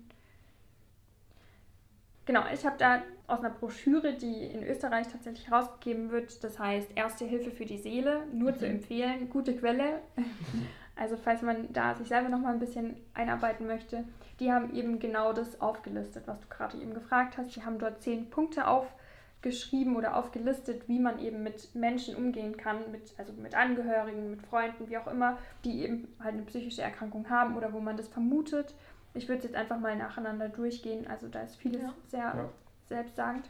Genau, 2.26 2.42
ich 2.52 2.66
habe 2.66 2.76
da 2.78 3.02
aus 3.26 3.38
einer 3.38 3.50
Broschüre, 3.50 4.12
die 4.12 4.44
in 4.44 4.62
Österreich 4.62 5.08
tatsächlich 5.08 5.48
herausgegeben 5.48 6.10
wird, 6.10 6.44
das 6.44 6.58
heißt 6.58 6.90
Erste 6.94 7.24
Hilfe 7.24 7.50
für 7.50 7.64
die 7.64 7.78
Seele, 7.78 8.26
nur 8.34 8.52
mhm. 8.52 8.58
zu 8.58 8.66
empfehlen, 8.66 9.30
gute 9.30 9.56
Quelle. 9.56 10.00
Also 10.98 11.16
falls 11.16 11.42
man 11.42 11.72
da 11.72 11.94
sich 11.94 12.08
selber 12.08 12.28
noch 12.28 12.40
mal 12.40 12.52
ein 12.52 12.58
bisschen 12.58 12.96
einarbeiten 13.14 13.66
möchte, 13.66 14.04
die 14.40 14.52
haben 14.52 14.74
eben 14.74 14.98
genau 14.98 15.32
das 15.32 15.60
aufgelistet, 15.60 16.24
was 16.26 16.40
du 16.40 16.48
gerade 16.48 16.76
eben 16.76 16.92
gefragt 16.92 17.38
hast. 17.38 17.54
Die 17.54 17.64
haben 17.64 17.78
dort 17.78 18.02
zehn 18.02 18.30
Punkte 18.30 18.66
aufgeschrieben 18.66 19.94
oder 19.96 20.16
aufgelistet, 20.16 20.88
wie 20.88 20.98
man 20.98 21.20
eben 21.20 21.44
mit 21.44 21.72
Menschen 21.76 22.16
umgehen 22.16 22.56
kann, 22.56 22.90
mit, 22.90 23.14
also 23.16 23.32
mit 23.32 23.54
Angehörigen, 23.54 24.30
mit 24.30 24.42
Freunden, 24.42 24.88
wie 24.88 24.98
auch 24.98 25.06
immer, 25.06 25.38
die 25.64 25.84
eben 25.84 26.08
halt 26.18 26.34
eine 26.34 26.42
psychische 26.42 26.82
Erkrankung 26.82 27.30
haben 27.30 27.56
oder 27.56 27.72
wo 27.72 27.78
man 27.78 27.96
das 27.96 28.08
vermutet. 28.08 28.74
Ich 29.14 29.28
würde 29.28 29.38
es 29.38 29.44
jetzt 29.44 29.56
einfach 29.56 29.78
mal 29.78 29.96
nacheinander 29.96 30.48
durchgehen. 30.48 31.06
Also 31.06 31.28
da 31.28 31.42
ist 31.42 31.56
vieles 31.56 31.82
ja. 31.82 31.94
sehr 32.08 32.20
ja. 32.20 32.48
selbstsagend. 32.88 33.48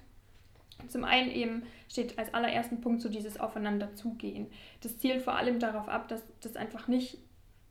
Zum 0.86 1.04
einen 1.04 1.30
eben 1.30 1.62
steht 1.88 2.18
als 2.18 2.32
allerersten 2.34 2.80
Punkt 2.80 3.00
so 3.00 3.08
dieses 3.08 3.40
Aufeinanderzugehen. 3.40 4.48
Das 4.82 4.98
zielt 4.98 5.22
vor 5.22 5.34
allem 5.34 5.58
darauf 5.58 5.88
ab, 5.88 6.08
dass 6.08 6.22
das 6.40 6.54
einfach 6.54 6.86
nicht 6.86 7.18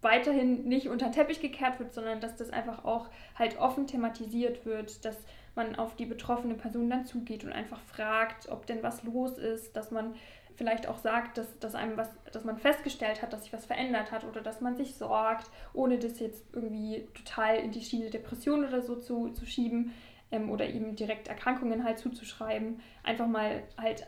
weiterhin 0.01 0.67
nicht 0.67 0.89
unter 0.89 1.07
den 1.07 1.13
Teppich 1.13 1.41
gekehrt 1.41 1.79
wird, 1.79 1.93
sondern 1.93 2.19
dass 2.19 2.35
das 2.35 2.51
einfach 2.51 2.85
auch 2.85 3.09
halt 3.35 3.57
offen 3.59 3.87
thematisiert 3.87 4.65
wird, 4.65 5.03
dass 5.05 5.17
man 5.55 5.75
auf 5.75 5.95
die 5.95 6.05
betroffene 6.05 6.53
Person 6.53 6.89
dann 6.89 7.05
zugeht 7.05 7.43
und 7.43 7.51
einfach 7.51 7.81
fragt, 7.81 8.49
ob 8.49 8.65
denn 8.67 8.83
was 8.83 9.03
los 9.03 9.37
ist, 9.37 9.75
dass 9.75 9.91
man 9.91 10.13
vielleicht 10.55 10.87
auch 10.87 10.97
sagt, 10.97 11.37
dass, 11.37 11.59
dass 11.59 11.75
einem 11.75 11.97
was, 11.97 12.09
dass 12.31 12.43
man 12.43 12.57
festgestellt 12.57 13.21
hat, 13.21 13.31
dass 13.31 13.43
sich 13.43 13.53
was 13.53 13.65
verändert 13.65 14.11
hat 14.11 14.23
oder 14.23 14.41
dass 14.41 14.59
man 14.59 14.75
sich 14.75 14.95
sorgt, 14.95 15.49
ohne 15.73 15.99
das 15.99 16.19
jetzt 16.19 16.45
irgendwie 16.53 17.07
total 17.13 17.57
in 17.57 17.71
die 17.71 17.83
Schiene 17.83 18.09
Depression 18.09 18.65
oder 18.65 18.81
so 18.81 18.95
zu, 18.95 19.29
zu 19.29 19.45
schieben 19.45 19.93
ähm, 20.31 20.49
oder 20.49 20.67
ihm 20.67 20.95
direkt 20.95 21.27
Erkrankungen 21.27 21.83
halt 21.83 21.99
zuzuschreiben. 21.99 22.81
Einfach 23.03 23.27
mal 23.27 23.63
halt 23.77 24.07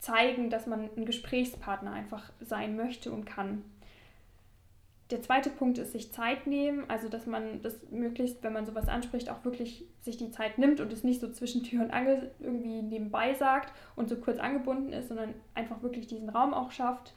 zeigen, 0.00 0.50
dass 0.50 0.66
man 0.66 0.90
ein 0.96 1.06
Gesprächspartner 1.06 1.92
einfach 1.92 2.32
sein 2.40 2.76
möchte 2.76 3.12
und 3.12 3.24
kann. 3.24 3.64
Der 5.10 5.22
zweite 5.22 5.50
Punkt 5.50 5.78
ist 5.78 5.92
sich 5.92 6.12
Zeit 6.12 6.48
nehmen, 6.48 6.84
also 6.88 7.08
dass 7.08 7.26
man 7.26 7.62
das 7.62 7.78
möglichst, 7.90 8.42
wenn 8.42 8.52
man 8.52 8.66
sowas 8.66 8.88
anspricht, 8.88 9.30
auch 9.30 9.44
wirklich 9.44 9.86
sich 10.00 10.16
die 10.16 10.32
Zeit 10.32 10.58
nimmt 10.58 10.80
und 10.80 10.92
es 10.92 11.04
nicht 11.04 11.20
so 11.20 11.30
zwischen 11.30 11.62
Tür 11.62 11.84
und 11.84 11.92
Angel 11.92 12.32
irgendwie 12.40 12.82
nebenbei 12.82 13.34
sagt 13.34 13.72
und 13.94 14.08
so 14.08 14.16
kurz 14.16 14.38
angebunden 14.38 14.92
ist, 14.92 15.08
sondern 15.08 15.34
einfach 15.54 15.80
wirklich 15.82 16.08
diesen 16.08 16.28
Raum 16.28 16.52
auch 16.52 16.72
schafft. 16.72 17.14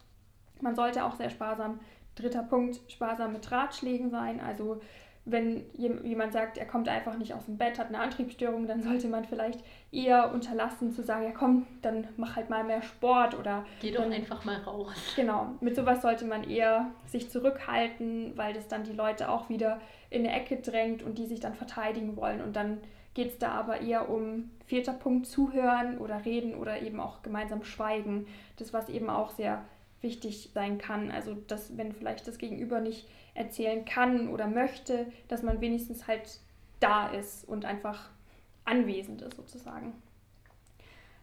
Man 0.62 0.76
sollte 0.76 1.04
auch 1.04 1.16
sehr 1.16 1.32
sparsam, 1.32 1.80
dritter 2.14 2.44
Punkt, 2.44 2.80
sparsam 2.92 3.34
mit 3.34 3.52
Ratschlägen 3.52 4.12
sein, 4.12 4.40
also 4.40 4.82
wenn 5.26 5.66
jemand 5.74 6.34
sagt, 6.34 6.58
er 6.58 6.66
kommt 6.66 6.90
einfach 6.90 7.18
nicht 7.18 7.34
aus 7.34 7.46
dem 7.46 7.58
Bett, 7.58 7.78
hat 7.78 7.88
eine 7.88 8.00
Antriebsstörung, 8.00 8.68
dann 8.68 8.82
sollte 8.82 9.08
man 9.08 9.26
vielleicht 9.26 9.64
eher 9.92 10.34
unterlassen 10.34 10.92
zu 10.92 11.04
sagen, 11.04 11.24
ja 11.24 11.32
komm, 11.32 11.68
dann 11.82 12.08
mach 12.18 12.36
halt 12.36 12.50
mal 12.50 12.64
mehr 12.64 12.82
Sport 12.82 13.38
oder... 13.38 13.66
Geh 13.82 13.92
doch 13.92 14.04
dann, 14.04 14.14
einfach 14.14 14.44
mal 14.46 14.58
raus. 14.58 15.14
Genau, 15.16 15.50
mit 15.62 15.76
sowas 15.76 16.02
sollte 16.02 16.26
man 16.26 16.44
eher 16.44 16.88
sich 17.06 17.30
zurückhalten, 17.30 18.34
weil 18.36 18.54
das 18.54 18.68
dann 18.68 18.84
die 18.84 18.94
Leute 18.94 19.30
auch 19.30 19.50
wieder 19.50 19.80
in 20.10 20.26
eine 20.26 20.36
Ecke 20.36 20.58
drängt 20.58 21.04
und 21.04 21.18
die 21.18 21.26
sich 21.26 21.40
dann 21.40 21.54
verteidigen 21.54 22.16
wollen. 22.16 22.42
Und 22.42 22.56
dann 22.56 22.80
geht 23.14 23.30
es 23.30 23.38
da 23.38 23.52
aber 23.52 23.82
eher 23.82 24.10
um 24.10 24.50
vierter 24.66 24.94
Punkt, 24.94 25.28
zuhören 25.28 25.98
oder 25.98 26.26
reden 26.26 26.56
oder 26.56 26.82
eben 26.82 27.00
auch 27.00 27.22
gemeinsam 27.22 27.64
schweigen. 27.64 28.28
Das, 28.58 28.74
was 28.74 28.90
eben 28.90 29.10
auch 29.10 29.32
sehr 29.32 29.64
wichtig 30.02 30.52
sein 30.54 30.78
kann. 30.78 31.12
Also, 31.12 31.36
dass 31.48 31.78
wenn 31.78 31.94
vielleicht 31.94 32.28
das 32.28 32.38
Gegenüber 32.38 32.80
nicht 32.80 33.08
erzählen 33.34 33.86
kann 33.86 34.30
oder 34.30 34.48
möchte, 34.48 35.12
dass 35.28 35.44
man 35.44 35.62
wenigstens 35.62 36.08
halt 36.08 36.40
da 36.80 37.08
ist 37.08 37.48
und 37.48 37.66
einfach 37.66 38.10
anwesend 38.66 39.22
ist 39.22 39.36
sozusagen. 39.36 39.94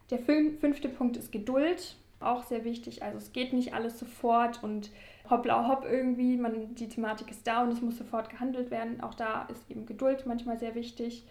Der 0.09 0.19
fünfte 0.19 0.89
Punkt 0.89 1.17
ist 1.17 1.31
Geduld, 1.31 1.97
auch 2.19 2.43
sehr 2.43 2.63
wichtig. 2.63 3.03
Also 3.03 3.17
es 3.17 3.33
geht 3.33 3.53
nicht 3.53 3.73
alles 3.73 3.99
sofort 3.99 4.63
und 4.63 4.89
hoppla 5.29 5.67
hopp 5.67 5.85
irgendwie, 5.85 6.37
man, 6.37 6.75
die 6.75 6.87
Thematik 6.87 7.29
ist 7.29 7.45
da 7.45 7.63
und 7.63 7.71
es 7.71 7.81
muss 7.81 7.97
sofort 7.97 8.29
gehandelt 8.29 8.71
werden. 8.71 9.01
Auch 9.01 9.13
da 9.13 9.43
ist 9.43 9.69
eben 9.69 9.85
Geduld 9.85 10.25
manchmal 10.25 10.57
sehr 10.57 10.75
wichtig. 10.75 11.25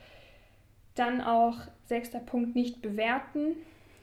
Dann 0.95 1.21
auch 1.21 1.59
sechster 1.87 2.21
Punkt, 2.21 2.55
nicht 2.55 2.83
bewerten 2.83 3.57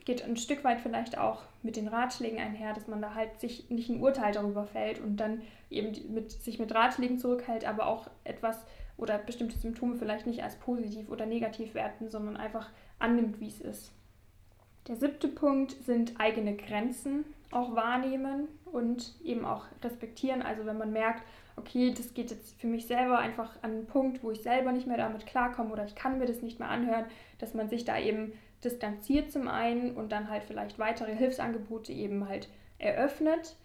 geht 0.04 0.24
ein 0.24 0.36
Stück 0.36 0.64
weit 0.64 0.80
vielleicht 0.80 1.16
auch 1.18 1.42
mit 1.62 1.76
den 1.76 1.88
Ratschlägen 1.88 2.38
einher, 2.38 2.74
dass 2.74 2.88
man 2.88 3.00
da 3.00 3.14
halt 3.14 3.40
sich 3.40 3.70
nicht 3.70 3.88
ein 3.88 4.00
Urteil 4.00 4.32
darüber 4.32 4.64
fällt 4.64 5.00
und 5.00 5.16
dann 5.16 5.42
eben 5.70 5.92
mit, 6.12 6.30
sich 6.30 6.58
mit 6.58 6.74
Ratschlägen 6.74 7.18
zurückhält, 7.18 7.64
aber 7.64 7.86
auch 7.86 8.08
etwas 8.24 8.58
oder 8.96 9.18
bestimmte 9.18 9.58
Symptome 9.58 9.96
vielleicht 9.96 10.26
nicht 10.26 10.42
als 10.42 10.56
positiv 10.56 11.10
oder 11.10 11.26
negativ 11.26 11.74
werten, 11.74 12.10
sondern 12.10 12.36
einfach 12.36 12.70
annimmt, 12.98 13.40
wie 13.40 13.48
es 13.48 13.60
ist. 13.60 13.92
Der 14.86 14.96
siebte 14.96 15.28
Punkt 15.28 15.72
sind 15.84 16.20
eigene 16.20 16.54
Grenzen 16.56 17.24
auch 17.50 17.74
wahrnehmen 17.74 18.48
und 18.66 19.14
eben 19.24 19.44
auch 19.44 19.64
respektieren. 19.82 20.42
Also 20.42 20.66
wenn 20.66 20.76
man 20.76 20.92
merkt, 20.92 21.22
okay, 21.56 21.94
das 21.96 22.12
geht 22.12 22.30
jetzt 22.30 22.60
für 22.60 22.66
mich 22.66 22.86
selber 22.86 23.18
einfach 23.18 23.56
an 23.62 23.70
einen 23.70 23.86
Punkt, 23.86 24.22
wo 24.22 24.30
ich 24.30 24.42
selber 24.42 24.72
nicht 24.72 24.86
mehr 24.86 24.96
damit 24.96 25.26
klarkomme 25.26 25.72
oder 25.72 25.84
ich 25.84 25.94
kann 25.94 26.18
mir 26.18 26.26
das 26.26 26.42
nicht 26.42 26.58
mehr 26.58 26.68
anhören, 26.68 27.06
dass 27.38 27.54
man 27.54 27.68
sich 27.68 27.84
da 27.84 27.98
eben 27.98 28.32
distanziert 28.64 29.30
zum 29.30 29.48
einen 29.48 29.96
und 29.96 30.12
dann 30.12 30.30
halt 30.30 30.44
vielleicht 30.44 30.78
weitere 30.78 31.14
Hilfsangebote 31.14 31.92
eben 31.92 32.28
halt 32.28 32.48
eröffnet. 32.78 33.56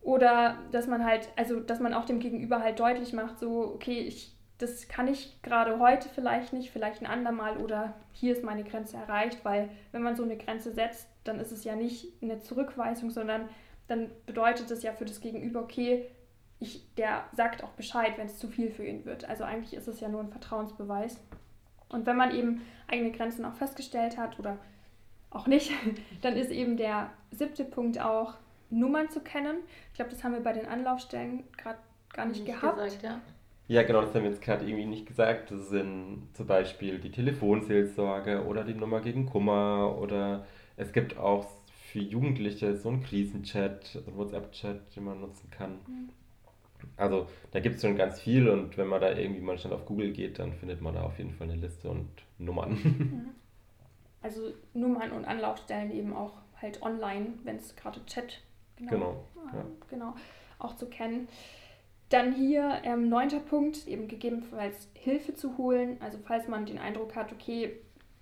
Oder 0.00 0.58
dass 0.70 0.86
man 0.86 1.04
halt, 1.04 1.28
also 1.36 1.60
dass 1.60 1.80
man 1.80 1.92
auch 1.92 2.04
dem 2.04 2.20
Gegenüber 2.20 2.60
halt 2.62 2.78
deutlich 2.78 3.12
macht, 3.12 3.38
so, 3.38 3.72
okay, 3.74 4.00
ich, 4.00 4.34
das 4.58 4.88
kann 4.88 5.08
ich 5.08 5.40
gerade 5.42 5.78
heute 5.78 6.08
vielleicht 6.08 6.52
nicht, 6.52 6.70
vielleicht 6.70 7.02
ein 7.02 7.06
andermal 7.06 7.58
oder 7.58 7.94
hier 8.12 8.32
ist 8.32 8.44
meine 8.44 8.64
Grenze 8.64 8.96
erreicht, 8.96 9.44
weil 9.44 9.68
wenn 9.92 10.02
man 10.02 10.16
so 10.16 10.22
eine 10.22 10.36
Grenze 10.36 10.72
setzt, 10.72 11.08
dann 11.24 11.40
ist 11.40 11.52
es 11.52 11.64
ja 11.64 11.76
nicht 11.76 12.12
eine 12.22 12.40
Zurückweisung, 12.40 13.10
sondern 13.10 13.48
dann 13.88 14.10
bedeutet 14.26 14.70
es 14.70 14.82
ja 14.82 14.92
für 14.92 15.04
das 15.04 15.20
Gegenüber, 15.20 15.60
okay, 15.60 16.06
ich, 16.60 16.92
der 16.96 17.24
sagt 17.32 17.62
auch 17.62 17.70
Bescheid, 17.70 18.14
wenn 18.16 18.26
es 18.26 18.38
zu 18.38 18.48
viel 18.48 18.70
für 18.70 18.84
ihn 18.84 19.04
wird. 19.04 19.28
Also 19.28 19.44
eigentlich 19.44 19.74
ist 19.74 19.88
es 19.88 20.00
ja 20.00 20.08
nur 20.08 20.20
ein 20.20 20.30
Vertrauensbeweis. 20.30 21.20
Und 21.88 22.06
wenn 22.06 22.16
man 22.16 22.34
eben 22.34 22.62
eigene 22.86 23.12
Grenzen 23.12 23.44
auch 23.44 23.54
festgestellt 23.54 24.16
hat 24.16 24.38
oder 24.38 24.58
auch 25.30 25.46
nicht, 25.46 25.70
dann 26.22 26.36
ist 26.36 26.50
eben 26.50 26.76
der 26.76 27.10
siebte 27.30 27.64
Punkt 27.64 28.00
auch, 28.00 28.34
Nummern 28.70 29.08
zu 29.08 29.20
kennen. 29.20 29.58
Ich 29.88 29.94
glaube, 29.94 30.10
das 30.10 30.22
haben 30.22 30.34
wir 30.34 30.42
bei 30.42 30.52
den 30.52 30.66
Anlaufstellen 30.66 31.44
gerade 31.56 31.78
gar 32.12 32.26
nicht, 32.26 32.44
nicht 32.44 32.54
gehabt. 32.54 32.76
Gesagt, 32.76 33.02
ja. 33.02 33.20
ja, 33.68 33.82
genau, 33.82 34.02
das 34.02 34.14
haben 34.14 34.24
wir 34.24 34.30
jetzt 34.30 34.42
gerade 34.42 34.66
irgendwie 34.66 34.84
nicht 34.84 35.06
gesagt. 35.06 35.50
Das 35.50 35.70
sind 35.70 36.28
zum 36.34 36.46
Beispiel 36.46 36.98
die 36.98 37.10
Telefonseelsorge 37.10 38.44
oder 38.44 38.64
die 38.64 38.74
Nummer 38.74 39.00
gegen 39.00 39.24
Kummer 39.24 39.96
oder 39.98 40.46
es 40.76 40.92
gibt 40.92 41.16
auch 41.16 41.46
für 41.90 42.00
Jugendliche 42.00 42.76
so 42.76 42.90
einen 42.90 43.02
Krisenchat, 43.02 44.02
einen 44.06 44.16
WhatsApp-Chat, 44.16 44.94
den 44.94 45.04
man 45.04 45.20
nutzen 45.20 45.50
kann. 45.50 45.78
Mhm. 45.86 46.10
Also 46.96 47.26
da 47.50 47.60
gibt 47.60 47.76
es 47.76 47.82
schon 47.82 47.96
ganz 47.96 48.20
viel 48.20 48.48
und 48.48 48.76
wenn 48.76 48.88
man 48.88 49.00
da 49.00 49.16
irgendwie 49.16 49.40
mal 49.40 49.58
schnell 49.58 49.72
auf 49.72 49.86
Google 49.86 50.12
geht, 50.12 50.38
dann 50.38 50.52
findet 50.52 50.80
man 50.80 50.94
da 50.94 51.02
auf 51.02 51.18
jeden 51.18 51.32
Fall 51.32 51.50
eine 51.50 51.60
Liste 51.60 51.88
und 51.88 52.08
Nummern. 52.38 52.78
Mhm. 52.98 53.30
Also 54.20 54.52
Nummern 54.74 55.12
und 55.12 55.24
Anlaufstellen 55.24 55.92
eben 55.92 56.12
auch 56.12 56.32
halt 56.60 56.82
online, 56.82 57.34
wenn 57.44 57.54
es 57.54 57.76
gerade 57.76 58.04
Chat 58.04 58.42
genau, 58.76 58.90
genau, 58.90 59.14
äh, 59.52 59.56
ja. 59.56 59.64
genau 59.88 60.14
auch 60.58 60.74
zu 60.74 60.86
kennen. 60.86 61.28
Dann 62.08 62.32
hier 62.32 62.80
ähm, 62.84 63.08
neunter 63.08 63.40
Punkt, 63.40 63.86
eben 63.86 64.08
gegebenenfalls 64.08 64.88
Hilfe 64.94 65.34
zu 65.34 65.58
holen. 65.58 65.98
Also 66.00 66.18
falls 66.24 66.48
man 66.48 66.66
den 66.66 66.78
Eindruck 66.78 67.14
hat, 67.14 67.32
okay, 67.32 67.78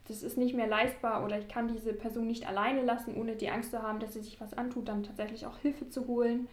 das 0.09 0.23
ist 0.23 0.37
nicht 0.37 0.55
mehr 0.55 0.67
leistbar 0.67 1.25
oder 1.25 1.39
ich 1.39 1.49
kann 1.49 1.69
diese 1.69 1.93
Person 1.93 2.27
nicht 2.27 2.47
alleine 2.49 2.83
lassen, 2.83 3.17
ohne 3.17 3.37
die 3.37 3.51
Angst 3.51 3.71
zu 3.71 3.83
haben, 3.83 4.01
dass 4.01 4.15
sie 4.15 4.21
sich 4.21 4.41
was 4.41 4.55
antut, 4.55 4.89
dann 4.89 5.03
tatsächlich 5.03 5.47
auch 5.47 5.59
Hilfe 5.59 5.89
zu 5.89 6.07
holen. 6.07 6.49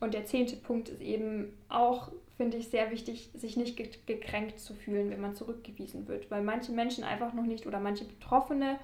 Und 0.00 0.14
der 0.14 0.26
zehnte 0.26 0.56
Punkt 0.56 0.88
ist 0.88 1.00
eben 1.00 1.56
auch, 1.68 2.10
finde 2.36 2.58
ich, 2.58 2.68
sehr 2.68 2.90
wichtig, 2.90 3.30
sich 3.34 3.56
nicht 3.56 3.76
gekränkt 4.06 4.60
zu 4.60 4.74
fühlen, 4.74 5.10
wenn 5.10 5.20
man 5.20 5.34
zurückgewiesen 5.34 6.06
wird. 6.06 6.30
Weil 6.30 6.42
manche 6.42 6.72
Menschen 6.72 7.04
einfach 7.04 7.32
noch 7.32 7.46
nicht 7.46 7.66
oder 7.66 7.80
manche 7.80 8.04
Betroffene 8.04 8.78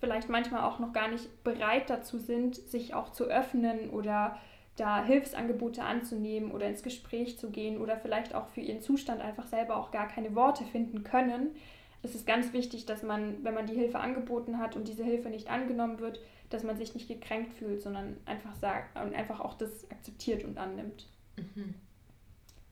vielleicht 0.00 0.28
manchmal 0.28 0.62
auch 0.62 0.78
noch 0.78 0.92
gar 0.92 1.08
nicht 1.08 1.42
bereit 1.44 1.88
dazu 1.90 2.18
sind, 2.18 2.56
sich 2.56 2.94
auch 2.94 3.12
zu 3.12 3.24
öffnen 3.24 3.90
oder 3.90 4.38
da 4.76 5.02
Hilfsangebote 5.02 5.82
anzunehmen 5.82 6.50
oder 6.50 6.66
ins 6.68 6.82
Gespräch 6.82 7.38
zu 7.38 7.50
gehen 7.50 7.80
oder 7.80 7.96
vielleicht 7.96 8.34
auch 8.34 8.48
für 8.48 8.60
ihren 8.60 8.82
Zustand 8.82 9.22
einfach 9.22 9.46
selber 9.46 9.76
auch 9.76 9.90
gar 9.90 10.06
keine 10.06 10.34
Worte 10.34 10.64
finden 10.64 11.02
können. 11.02 11.56
es 12.02 12.14
ist 12.14 12.26
ganz 12.26 12.52
wichtig, 12.52 12.84
dass 12.84 13.02
man, 13.02 13.42
wenn 13.42 13.54
man 13.54 13.66
die 13.66 13.74
Hilfe 13.74 13.98
angeboten 13.98 14.58
hat 14.58 14.76
und 14.76 14.86
diese 14.86 15.02
Hilfe 15.02 15.30
nicht 15.30 15.50
angenommen 15.50 15.98
wird, 15.98 16.20
dass 16.50 16.62
man 16.62 16.76
sich 16.76 16.94
nicht 16.94 17.08
gekränkt 17.08 17.54
fühlt, 17.54 17.82
sondern 17.82 18.16
einfach 18.24 18.54
sagt 18.56 18.96
und 18.96 19.14
einfach 19.14 19.40
auch 19.40 19.54
das 19.54 19.90
akzeptiert 19.90 20.44
und 20.44 20.58
annimmt. 20.58 21.06
Mhm. 21.36 21.74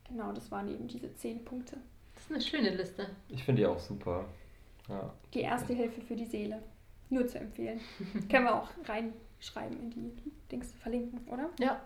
Genau, 0.09 0.33
das 0.33 0.51
waren 0.51 0.69
eben 0.69 0.87
diese 0.87 1.15
zehn 1.17 1.45
Punkte. 1.45 1.79
Das 2.15 2.25
ist 2.25 2.31
eine 2.31 2.41
schöne 2.41 2.77
Liste. 2.77 3.09
Ich 3.29 3.43
finde 3.43 3.63
die 3.63 3.67
auch 3.67 3.79
super. 3.79 4.27
Ja. 4.89 5.13
Die 5.33 5.41
erste 5.41 5.73
Hilfe 5.73 6.01
für 6.03 6.15
die 6.15 6.27
Seele. 6.27 6.63
Nur 7.11 7.27
zu 7.27 7.39
empfehlen. 7.39 7.81
Können 8.31 8.45
wir 8.45 8.55
auch 8.55 8.71
reinschreiben 8.85 9.79
in 9.79 9.91
die 9.91 10.13
Dings 10.51 10.73
verlinken, 10.73 11.21
oder? 11.29 11.51
Ja, 11.59 11.81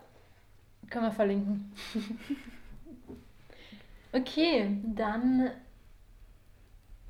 können 0.89 1.05
wir 1.05 1.11
verlinken. 1.11 1.71
okay, 4.11 4.77
dann 4.95 5.51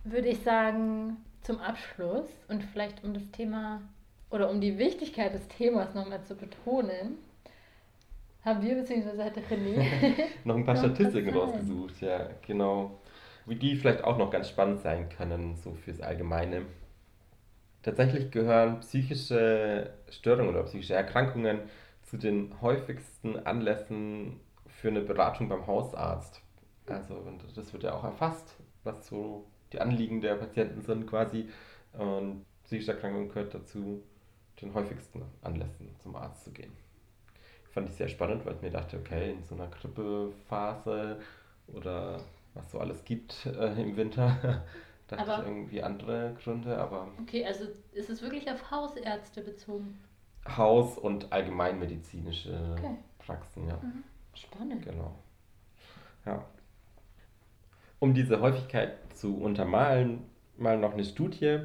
würde 0.04 0.30
ich 0.30 0.42
sagen, 0.42 1.18
zum 1.42 1.60
Abschluss 1.60 2.30
und 2.48 2.64
vielleicht 2.64 3.04
um 3.04 3.14
das 3.14 3.30
Thema 3.32 3.82
oder 4.30 4.50
um 4.50 4.62
die 4.62 4.78
Wichtigkeit 4.78 5.34
des 5.34 5.48
Themas 5.48 5.94
nochmal 5.94 6.24
zu 6.24 6.36
betonen, 6.36 7.18
haben 8.46 8.62
wir 8.62 8.76
bzw. 8.76 9.24
hatte 9.24 9.42
René 9.42 9.86
noch 10.44 10.56
ein 10.56 10.66
paar 10.66 10.76
Statistiken 10.76 11.34
rausgesucht, 11.36 12.02
ja, 12.02 12.30
genau. 12.46 13.00
Wie 13.46 13.56
die 13.56 13.76
vielleicht 13.76 14.04
auch 14.04 14.18
noch 14.18 14.30
ganz 14.30 14.50
spannend 14.50 14.82
sein 14.82 15.10
können, 15.10 15.56
so 15.56 15.74
fürs 15.74 16.02
Allgemeine. 16.02 16.64
Tatsächlich 17.82 18.32
gehören 18.32 18.80
psychische 18.82 19.94
Störungen 20.10 20.50
oder 20.50 20.64
psychische 20.64 20.94
Erkrankungen 20.94 21.62
zu 22.04 22.18
den 22.18 22.62
häufigsten 22.62 23.38
Anlässen 23.38 24.40
für 24.68 24.90
eine 24.90 25.02
Beratung 25.02 25.50
beim 25.50 25.66
Hausarzt. 25.66 26.42
Also 26.88 27.16
das 27.56 27.72
wird 27.74 27.84
ja 27.84 27.94
auch 27.94 28.04
erfasst, 28.04 28.56
was 28.84 29.08
so 29.08 29.46
die 29.74 29.80
Anliegen 29.80 30.22
der 30.22 30.36
Patienten 30.36 30.82
sind 30.82 31.08
quasi. 31.08 31.50
Und 31.94 32.46
psychische 32.64 32.94
Erkrankung 32.94 33.30
gehört 33.30 33.54
dazu, 33.54 34.04
den 34.62 34.74
häufigsten 34.74 35.24
Anlässen 35.42 35.96
zum 36.00 36.16
Arzt 36.16 36.44
zu 36.44 36.52
gehen. 36.52 36.72
Fand 37.72 37.90
ich 37.90 37.96
sehr 37.96 38.08
spannend, 38.08 38.46
weil 38.46 38.56
ich 38.56 38.62
mir 38.62 38.72
dachte, 38.72 38.98
okay, 38.98 39.32
in 39.32 39.44
so 39.44 39.56
einer 39.56 39.68
Grippephase 39.68 41.20
oder 41.68 42.20
was 42.54 42.72
so 42.72 42.80
alles 42.80 43.04
gibt 43.06 43.46
äh, 43.46 43.82
im 43.82 43.96
Winter, 43.96 44.64
dachte 45.08 45.24
aber, 45.24 45.42
ich 45.44 45.48
irgendwie 45.48 45.84
andere 45.84 46.36
Gründe, 46.44 46.78
aber... 46.78 47.10
Okay, 47.22 47.46
also 47.46 47.66
ist 47.92 48.10
es 48.10 48.22
wirklich 48.22 48.50
auf 48.50 48.72
Hausärzte 48.72 49.42
bezogen? 49.42 50.00
Haus- 50.48 50.98
und 50.98 51.32
allgemeinmedizinische 51.32 52.76
okay. 52.78 52.96
Praxen, 53.20 53.68
ja. 53.68 53.78
Mhm. 53.82 54.04
Spannend. 54.34 54.86
Genau. 54.86 55.14
Ja. 56.26 56.46
Um 58.00 58.14
diese 58.14 58.40
Häufigkeit 58.40 58.98
zu 59.16 59.38
untermalen, 59.38 60.30
mal 60.58 60.78
noch 60.78 60.94
eine 60.94 61.04
Studie, 61.04 61.60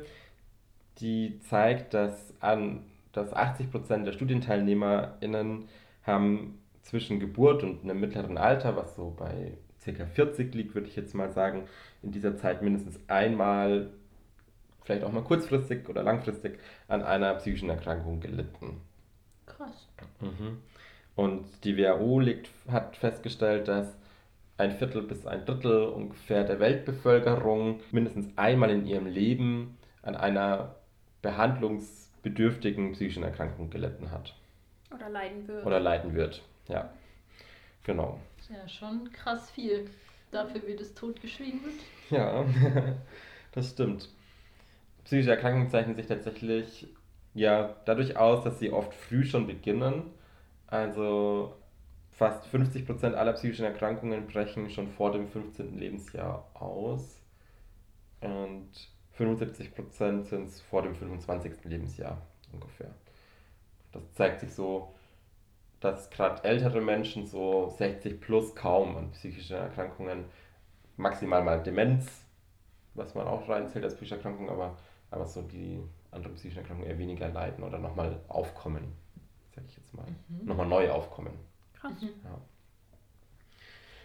die 1.01 1.41
zeigt, 1.41 1.95
dass, 1.95 2.35
an, 2.41 2.85
dass 3.13 3.35
80% 3.35 4.05
der 4.05 4.13
StudienteilnehmerInnen 4.13 5.69
haben 6.03 6.59
zwischen 6.83 7.21
Geburt 7.21 7.63
und 7.63 7.83
einem 7.83 8.01
mittleren 8.01 8.39
Alter, 8.39 8.77
was 8.77 8.95
so 8.95 9.15
bei 9.17 9.57
ca. 9.85 10.07
40 10.07 10.55
liegt, 10.55 10.75
würde 10.75 10.89
ich 10.89 10.97
jetzt 10.97 11.15
mal 11.15 11.33
sagen, 11.33 11.65
in 12.03 12.13
dieser 12.13 12.37
Zeit 12.37 12.63
mindestens 12.63 12.99
einmal, 13.09 13.91
vielleicht 14.83 15.05
auch 15.05 15.13
mal 15.13 15.23
kurzfristig 15.23 15.89
oder 15.89 16.03
langfristig, 16.03 16.59
an 16.89 17.03
einer 17.03 17.35
psychischen 17.35 17.71
Erkrankung 17.71 18.21
gelitten. 18.21 18.81
Krass. 19.47 19.89
Mhm. 20.21 20.59
Und 21.17 21.47
die 21.65 21.77
WHO 21.77 22.21
liegt, 22.21 22.51
hat 22.69 22.97
festgestellt, 22.97 23.69
dass 23.69 23.97
ein 24.57 24.73
Viertel 24.73 25.03
bis 25.03 25.27
ein 25.27 25.45
Drittel 25.45 25.85
ungefähr 25.85 26.45
der 26.45 26.61
Weltbevölkerung 26.61 27.81
mindestens 27.91 28.37
einmal 28.37 28.71
in 28.71 28.87
ihrem 28.87 29.07
Leben 29.07 29.77
an 30.03 30.17
einer 30.17 30.77
behandlungsbedürftigen 31.25 32.93
psychischen 32.93 33.25
Erkrankung 33.25 33.71
gelitten 33.71 34.11
hat. 34.13 34.35
Oder 34.95 35.09
leiden 35.09 35.49
wird. 35.49 35.67
Oder 35.67 35.81
leiden 35.81 36.15
wird, 36.15 36.43
ja. 36.69 36.91
Genau. 37.83 38.21
Das 38.37 38.51
ist 38.51 38.57
ja 38.57 38.69
schon 38.69 39.11
krass 39.11 39.51
viel 39.51 39.91
dafür, 40.31 40.63
wie 40.67 40.77
das 40.77 40.95
Tod 40.95 41.21
geschwiegen 41.21 41.61
wird. 41.65 41.75
Ja, 42.11 42.45
das 43.53 43.71
stimmt. 43.71 44.09
Psychische 45.05 45.31
Erkrankungen 45.31 45.71
zeichnen 45.71 45.97
sich 45.97 46.07
tatsächlich 46.07 46.87
ja 47.35 47.75
dadurch 47.87 48.17
aus, 48.17 48.45
dass 48.45 48.59
sie 48.59 48.71
oft 48.71 48.95
früh 48.95 49.25
schon 49.25 49.47
beginnen. 49.47 50.11
Also 50.67 51.57
fast 52.13 52.47
50% 52.55 53.15
aller 53.15 53.33
psychischen 53.33 53.65
Erkrankungen 53.65 54.27
brechen 54.27 54.71
schon 54.71 54.89
vor 54.89 55.13
dem 55.13 55.29
15. 55.29 55.79
Lebensjahr 55.79 56.49
aus. 56.55 57.21
Und 58.21 58.71
75% 59.19 60.25
sind 60.25 60.49
es 60.49 60.61
vor 60.61 60.83
dem 60.83 60.95
25. 60.95 61.65
Lebensjahr 61.65 62.21
ungefähr. 62.53 62.91
Das 63.93 64.03
zeigt 64.15 64.41
sich 64.41 64.53
so, 64.53 64.95
dass 65.81 66.11
gerade 66.11 66.43
ältere 66.45 66.81
Menschen, 66.81 67.27
so 67.27 67.69
60 67.79 68.21
plus, 68.21 68.55
kaum 68.55 68.97
an 68.97 69.11
psychischen 69.13 69.57
Erkrankungen, 69.57 70.25
maximal 70.97 71.45
mal 71.45 71.63
Demenz, 71.63 72.25
was 72.95 73.15
man 73.15 73.27
auch 73.27 73.49
reinzählt 73.49 73.85
als 73.85 73.95
psychische 73.95 74.17
Erkrankung, 74.17 74.51
aber, 74.51 74.77
aber 75.11 75.27
so 75.27 75.43
die 75.43 75.83
anderen 76.11 76.35
psychischen 76.37 76.61
Erkrankungen 76.61 76.91
eher 76.91 76.99
weniger 76.99 77.29
leiden 77.29 77.63
oder 77.65 77.79
nochmal 77.79 78.21
aufkommen, 78.29 78.93
sag 79.55 79.65
ich 79.67 79.77
jetzt 79.77 79.95
mal. 79.95 80.07
Mhm. 80.29 80.47
Nochmal 80.47 80.67
neu 80.67 80.91
aufkommen. 80.91 81.35
Krass. 81.75 81.93
Ja. 82.03 82.41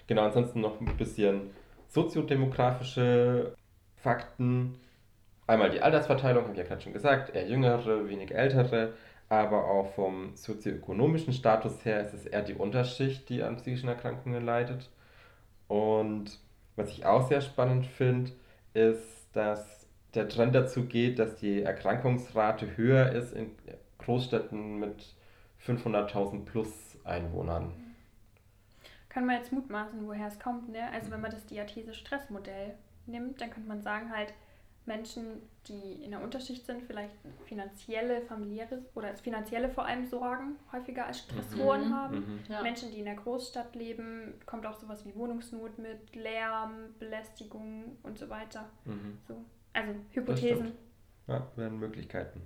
Genau, 0.07 0.23
ansonsten 0.23 0.61
noch 0.61 0.81
ein 0.81 0.97
bisschen 0.97 1.51
soziodemografische 1.87 3.55
Fakten. 3.95 4.75
Einmal 5.49 5.71
die 5.71 5.81
Altersverteilung, 5.81 6.43
habe 6.43 6.51
ich 6.53 6.59
ja 6.59 6.63
gerade 6.63 6.81
schon 6.81 6.93
gesagt, 6.93 7.33
eher 7.33 7.47
jüngere, 7.47 8.07
wenig 8.07 8.35
ältere, 8.35 8.93
aber 9.29 9.65
auch 9.65 9.95
vom 9.95 10.35
sozioökonomischen 10.35 11.33
Status 11.33 11.83
her 11.85 12.05
ist 12.05 12.13
es 12.13 12.27
eher 12.27 12.43
die 12.43 12.53
Unterschicht, 12.53 13.27
die 13.29 13.41
an 13.41 13.57
psychischen 13.57 13.89
Erkrankungen 13.89 14.45
leidet. 14.45 14.91
Und 15.67 16.37
was 16.75 16.89
ich 16.89 17.03
auch 17.03 17.27
sehr 17.27 17.41
spannend 17.41 17.87
finde, 17.87 18.29
ist, 18.75 19.27
dass 19.33 19.87
der 20.13 20.29
Trend 20.29 20.53
dazu 20.53 20.85
geht, 20.85 21.17
dass 21.17 21.37
die 21.37 21.63
Erkrankungsrate 21.63 22.77
höher 22.77 23.11
ist 23.11 23.33
in 23.33 23.49
Großstädten 23.97 24.77
mit 24.77 25.15
500.000 25.65 26.45
plus 26.45 26.99
Einwohnern. 27.05 27.73
Kann 29.09 29.25
man 29.25 29.37
jetzt 29.37 29.51
mutmaßen, 29.51 30.05
woher 30.05 30.27
es 30.27 30.39
kommt, 30.39 30.69
ne? 30.69 30.91
Also 30.93 31.09
wenn 31.09 31.21
man 31.21 31.31
das 31.31 31.47
Diathese-Stressmodell 31.47 32.75
nimmt, 33.07 33.41
dann 33.41 33.49
könnte 33.49 33.67
man 33.67 33.81
sagen 33.81 34.11
halt, 34.15 34.31
Menschen, 34.89 35.43
die 35.67 36.03
in 36.03 36.11
der 36.11 36.21
Unterschicht 36.21 36.65
sind, 36.65 36.81
vielleicht 36.81 37.13
finanzielle, 37.45 38.21
familiäre 38.23 38.81
oder 38.95 39.15
finanzielle 39.15 39.69
vor 39.69 39.85
allem 39.85 40.07
Sorgen 40.07 40.55
häufiger 40.71 41.05
als 41.05 41.19
Stressoren 41.19 41.89
mhm. 41.89 41.93
haben. 41.93 42.15
Mhm. 42.15 42.39
Ja. 42.49 42.63
Menschen, 42.63 42.91
die 42.91 42.97
in 42.97 43.05
der 43.05 43.15
Großstadt 43.15 43.75
leben, 43.75 44.33
kommt 44.47 44.65
auch 44.65 44.73
sowas 44.73 45.05
wie 45.05 45.13
Wohnungsnot 45.15 45.77
mit, 45.77 46.15
Lärm, 46.15 46.95
Belästigung 46.97 47.97
und 48.01 48.17
so 48.17 48.29
weiter. 48.29 48.67
Mhm. 48.85 49.19
So. 49.27 49.45
Also 49.73 49.93
Hypothesen. 50.11 50.71
Ja, 51.27 51.47
wären 51.55 51.77
Möglichkeiten. 51.77 52.41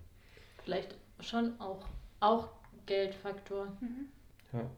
Vielleicht 0.65 0.95
schon 1.21 1.59
auch, 1.61 1.85
auch 2.19 2.49
Geldfaktor. 2.85 3.67
Mhm. 3.79 4.09
Ja. 4.51 4.69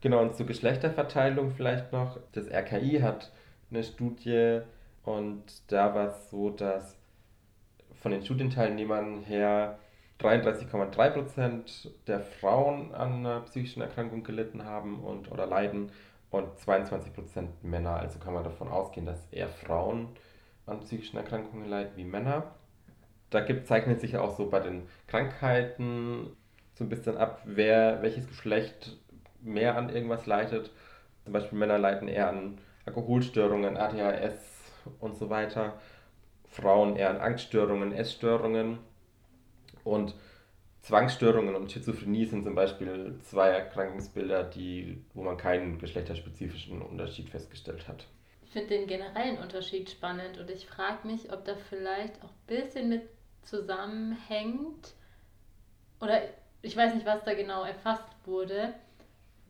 Genau, 0.00 0.22
und 0.22 0.34
zur 0.34 0.46
Geschlechterverteilung 0.46 1.52
vielleicht 1.52 1.92
noch. 1.92 2.18
Das 2.32 2.50
RKI 2.50 2.98
hat 3.00 3.30
eine 3.70 3.84
Studie 3.84 4.60
und 5.04 5.44
da 5.68 5.94
war 5.94 6.08
es 6.08 6.30
so, 6.30 6.50
dass 6.50 6.96
von 8.00 8.12
den 8.12 8.22
Studienteilnehmern 8.22 9.22
her 9.22 9.78
33,3% 10.20 11.88
der 12.06 12.20
Frauen 12.20 12.94
an 12.94 13.14
einer 13.14 13.40
psychischen 13.40 13.82
Erkrankung 13.82 14.22
gelitten 14.22 14.64
haben 14.64 15.00
und 15.00 15.30
oder 15.30 15.46
leiden 15.46 15.90
und 16.30 16.48
22% 16.58 17.46
Männer. 17.62 17.96
Also 17.96 18.18
kann 18.18 18.34
man 18.34 18.44
davon 18.44 18.68
ausgehen, 18.68 19.06
dass 19.06 19.26
eher 19.30 19.48
Frauen 19.48 20.08
an 20.66 20.80
psychischen 20.80 21.16
Erkrankungen 21.16 21.68
leiden 21.68 21.92
wie 21.96 22.04
Männer. 22.04 22.54
Da 23.30 23.40
gibt, 23.40 23.66
zeichnet 23.66 24.00
sich 24.00 24.16
auch 24.16 24.36
so 24.36 24.48
bei 24.48 24.60
den 24.60 24.86
Krankheiten 25.06 26.36
so 26.74 26.84
ein 26.84 26.88
bisschen 26.88 27.16
ab, 27.16 27.42
wer 27.44 28.02
welches 28.02 28.28
Geschlecht 28.28 28.96
mehr 29.40 29.76
an 29.76 29.90
irgendwas 29.90 30.26
leidet. 30.26 30.70
Zum 31.24 31.32
Beispiel 31.32 31.58
Männer 31.58 31.78
leiden 31.78 32.08
eher 32.08 32.28
an 32.28 32.58
Alkoholstörungen, 32.86 33.76
ADHS, 33.76 34.53
und 35.00 35.16
so 35.16 35.30
weiter. 35.30 35.78
Frauen 36.48 36.96
eher 36.96 37.10
an 37.10 37.18
Angststörungen, 37.18 37.92
Essstörungen 37.92 38.78
und 39.82 40.14
Zwangsstörungen 40.82 41.54
und 41.54 41.72
Schizophrenie 41.72 42.26
sind 42.26 42.44
zum 42.44 42.54
Beispiel 42.54 43.18
zwei 43.22 43.48
Erkrankungsbilder, 43.48 44.44
die, 44.44 45.02
wo 45.14 45.22
man 45.22 45.36
keinen 45.36 45.78
geschlechterspezifischen 45.78 46.82
Unterschied 46.82 47.30
festgestellt 47.30 47.88
hat. 47.88 48.06
Ich 48.44 48.50
finde 48.50 48.68
den 48.68 48.86
generellen 48.86 49.38
Unterschied 49.38 49.90
spannend 49.90 50.38
und 50.38 50.50
ich 50.50 50.66
frage 50.66 51.06
mich, 51.08 51.32
ob 51.32 51.44
da 51.44 51.56
vielleicht 51.70 52.22
auch 52.22 52.28
ein 52.28 52.46
bisschen 52.46 52.88
mit 52.90 53.02
zusammenhängt 53.42 54.92
oder 56.00 56.20
ich 56.62 56.76
weiß 56.76 56.94
nicht, 56.94 57.06
was 57.06 57.24
da 57.24 57.34
genau 57.34 57.64
erfasst 57.64 58.04
wurde, 58.26 58.74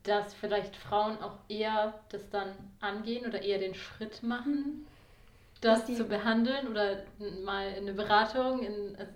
dass 0.04 0.34
vielleicht 0.34 0.76
Frauen 0.76 1.18
auch 1.18 1.38
eher 1.48 1.94
das 2.10 2.28
dann 2.30 2.52
angehen 2.80 3.26
oder 3.26 3.42
eher 3.42 3.58
den 3.58 3.74
Schritt 3.74 4.22
machen 4.22 4.86
das 5.64 5.86
zu 5.86 6.04
behandeln 6.04 6.68
oder 6.68 6.98
mal 7.44 7.68
in 7.68 7.84
eine 7.84 7.92
Beratung, 7.92 8.62
in, 8.62 8.96
also 8.96 9.12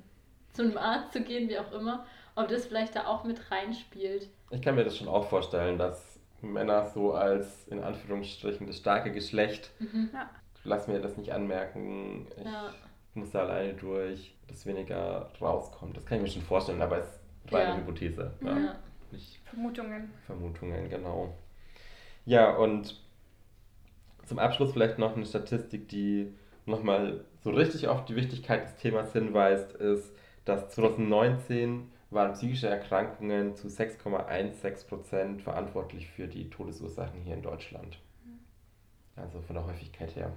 zu 0.53 0.63
einem 0.63 0.79
Arzt 0.79 1.13
zu 1.13 1.23
gehen, 1.23 1.49
wie 1.49 1.59
auch 1.59 1.73
immer, 1.73 2.07
ob 2.35 2.49
das 2.49 2.67
vielleicht 2.67 2.97
da 2.97 3.07
auch 3.07 3.25
mit 3.25 3.51
reinspielt. 3.51 4.29
Ich 4.51 4.63
kann 4.63 4.75
mir 4.75 4.85
das 4.85 4.97
schon 4.97 5.09
auch 5.09 5.29
vorstellen, 5.29 5.79
dass 5.79 6.19
Männer 6.41 6.87
so 6.87 7.13
als 7.13 7.69
in 7.69 7.83
Anführungsstrichen 7.83 8.67
das 8.67 8.79
starke 8.79 9.13
Geschlecht, 9.13 9.71
mhm. 9.79 10.11
ja. 10.13 10.31
lass 10.65 10.89
mir 10.89 11.01
das 11.01 11.17
nicht 11.17 11.33
anmerken, 11.33 12.27
ich 12.37 12.45
ja. 12.45 12.73
muss 13.15 13.31
da 13.31 13.41
alleine 13.41 13.75
durch, 13.75 14.35
dass 14.47 14.65
weniger 14.67 15.31
rauskommt. 15.41 15.97
Das 15.97 16.07
kann 16.07 16.19
ich 16.19 16.23
mir 16.23 16.31
schon 16.31 16.43
vorstellen, 16.43 16.81
aber 16.81 16.99
es 16.99 17.09
ist 17.45 17.53
reine 17.53 17.71
ja. 17.71 17.77
Hypothese. 17.77 18.33
Ja. 18.41 18.77
Nicht 19.11 19.41
Vermutungen. 19.45 20.13
Vermutungen, 20.27 20.89
genau. 20.89 21.35
Ja, 22.25 22.51
und 22.57 22.95
zum 24.29 24.39
Abschluss 24.39 24.73
vielleicht 24.73 24.99
noch 24.99 25.17
eine 25.17 25.27
Statistik, 25.27 25.89
die 25.89 26.33
nochmal 26.67 27.25
so 27.41 27.51
richtig 27.51 27.89
auf 27.89 28.05
die 28.05 28.17
Wichtigkeit 28.17 28.65
des 28.65 28.77
Themas 28.77 29.13
hinweist, 29.13 29.73
ist, 29.73 30.13
dass 30.45 30.71
2019 30.71 31.91
waren 32.11 32.33
psychische 32.33 32.69
Erkrankungen 32.69 33.55
zu 33.55 33.69
6,16% 33.69 35.41
verantwortlich 35.41 36.09
für 36.09 36.27
die 36.27 36.49
Todesursachen 36.49 37.21
hier 37.23 37.35
in 37.35 37.43
Deutschland. 37.43 37.99
Also 39.17 39.41
von 39.41 39.57
der 39.57 39.67
Häufigkeit 39.67 40.15
her. 40.15 40.33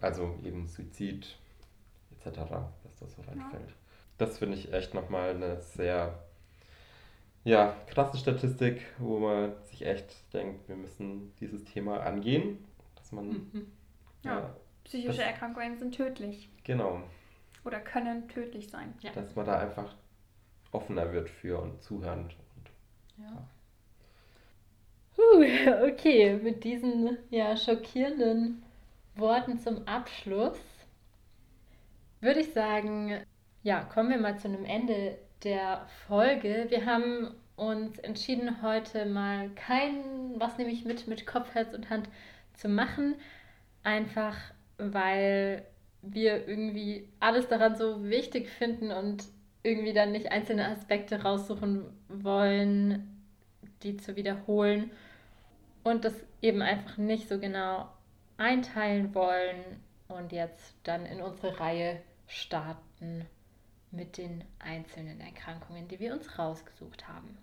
Also 0.00 0.38
eben 0.44 0.66
Suizid 0.66 1.38
etc., 2.10 2.40
dass 2.82 2.96
das 2.98 3.14
so 3.14 3.22
reinfällt. 3.22 3.68
Ja. 3.68 3.76
Das 4.18 4.38
finde 4.38 4.56
ich 4.56 4.72
echt 4.72 4.94
nochmal 4.94 5.30
eine 5.30 5.60
sehr 5.60 6.18
ja, 7.44 7.76
krasse 7.88 8.18
Statistik, 8.18 8.82
wo 8.98 9.18
man 9.18 9.52
sich 9.64 9.84
echt 9.84 10.32
denkt, 10.32 10.68
wir 10.68 10.76
müssen 10.76 11.34
dieses 11.40 11.64
Thema 11.64 12.00
angehen. 12.00 12.64
Dass 12.96 13.12
man. 13.12 13.28
Mhm. 13.28 13.72
Ja, 14.24 14.38
ja, 14.38 14.56
psychische 14.84 15.18
das, 15.18 15.26
Erkrankungen 15.26 15.76
sind 15.76 15.94
tödlich. 15.94 16.48
Genau. 16.64 17.02
Oder 17.64 17.80
können 17.80 18.28
tödlich 18.28 18.70
sein. 18.70 18.94
Ja. 19.00 19.12
Dass 19.12 19.34
man 19.34 19.46
da 19.46 19.58
einfach 19.58 19.96
offener 20.70 21.12
wird 21.12 21.28
für 21.28 21.60
und 21.60 21.82
zuhören. 21.82 22.24
Und, 22.24 23.24
ja. 23.24 23.48
Puh, 25.16 25.44
okay, 25.92 26.36
mit 26.36 26.64
diesen 26.64 27.18
ja, 27.30 27.56
schockierenden 27.56 28.62
Worten 29.16 29.58
zum 29.58 29.86
Abschluss 29.86 30.58
würde 32.20 32.40
ich 32.40 32.52
sagen, 32.52 33.20
ja, 33.62 33.82
kommen 33.82 34.10
wir 34.10 34.18
mal 34.18 34.38
zu 34.38 34.48
einem 34.48 34.64
Ende 34.64 35.18
der 35.44 35.86
Folge. 36.06 36.66
Wir 36.68 36.86
haben 36.86 37.34
uns 37.56 37.98
entschieden, 37.98 38.62
heute 38.62 39.06
mal 39.06 39.50
kein, 39.50 40.38
was 40.38 40.58
nehme 40.58 40.70
ich 40.70 40.84
mit, 40.84 41.06
mit 41.06 41.26
Kopf, 41.26 41.54
Herz 41.54 41.74
und 41.74 41.90
Hand 41.90 42.08
zu 42.54 42.68
machen. 42.68 43.16
Einfach 43.82 44.36
weil 44.78 45.64
wir 46.02 46.48
irgendwie 46.48 47.08
alles 47.20 47.48
daran 47.48 47.76
so 47.76 48.04
wichtig 48.04 48.48
finden 48.48 48.90
und 48.90 49.24
irgendwie 49.62 49.92
dann 49.92 50.12
nicht 50.12 50.32
einzelne 50.32 50.66
Aspekte 50.66 51.22
raussuchen 51.22 51.84
wollen, 52.08 53.22
die 53.82 53.96
zu 53.96 54.16
wiederholen 54.16 54.90
und 55.84 56.04
das 56.04 56.14
eben 56.40 56.62
einfach 56.62 56.98
nicht 56.98 57.28
so 57.28 57.38
genau 57.38 57.88
einteilen 58.36 59.14
wollen 59.14 59.62
und 60.08 60.32
jetzt 60.32 60.74
dann 60.82 61.06
in 61.06 61.20
unsere 61.20 61.60
Reihe 61.60 62.00
starten 62.26 63.26
mit 63.92 64.16
den 64.16 64.44
einzelnen 64.58 65.20
Erkrankungen, 65.20 65.86
die 65.86 66.00
wir 66.00 66.12
uns 66.12 66.38
rausgesucht 66.38 67.06
haben. 67.06 67.38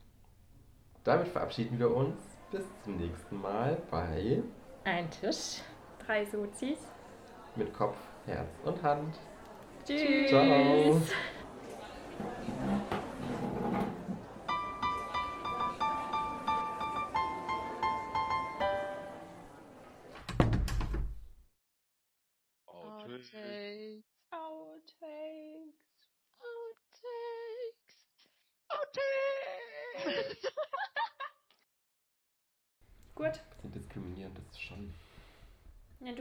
Damit 1.04 1.28
verabschieden 1.28 1.80
wir 1.80 1.96
uns. 1.96 2.16
Bis 2.52 2.66
zum 2.84 2.98
nächsten 2.98 3.40
Mal 3.40 3.78
bei 3.92 4.42
Ein 4.84 5.10
Tisch. 5.12 5.62
Drei 6.06 6.26
Sozis. 6.26 6.80
Mit 7.56 7.74
Kopf, 7.74 7.98
Herz 8.26 8.50
und 8.66 8.82
Hand. 8.82 9.16
Tschüss. 9.86 10.30
Ciao. 10.30 11.02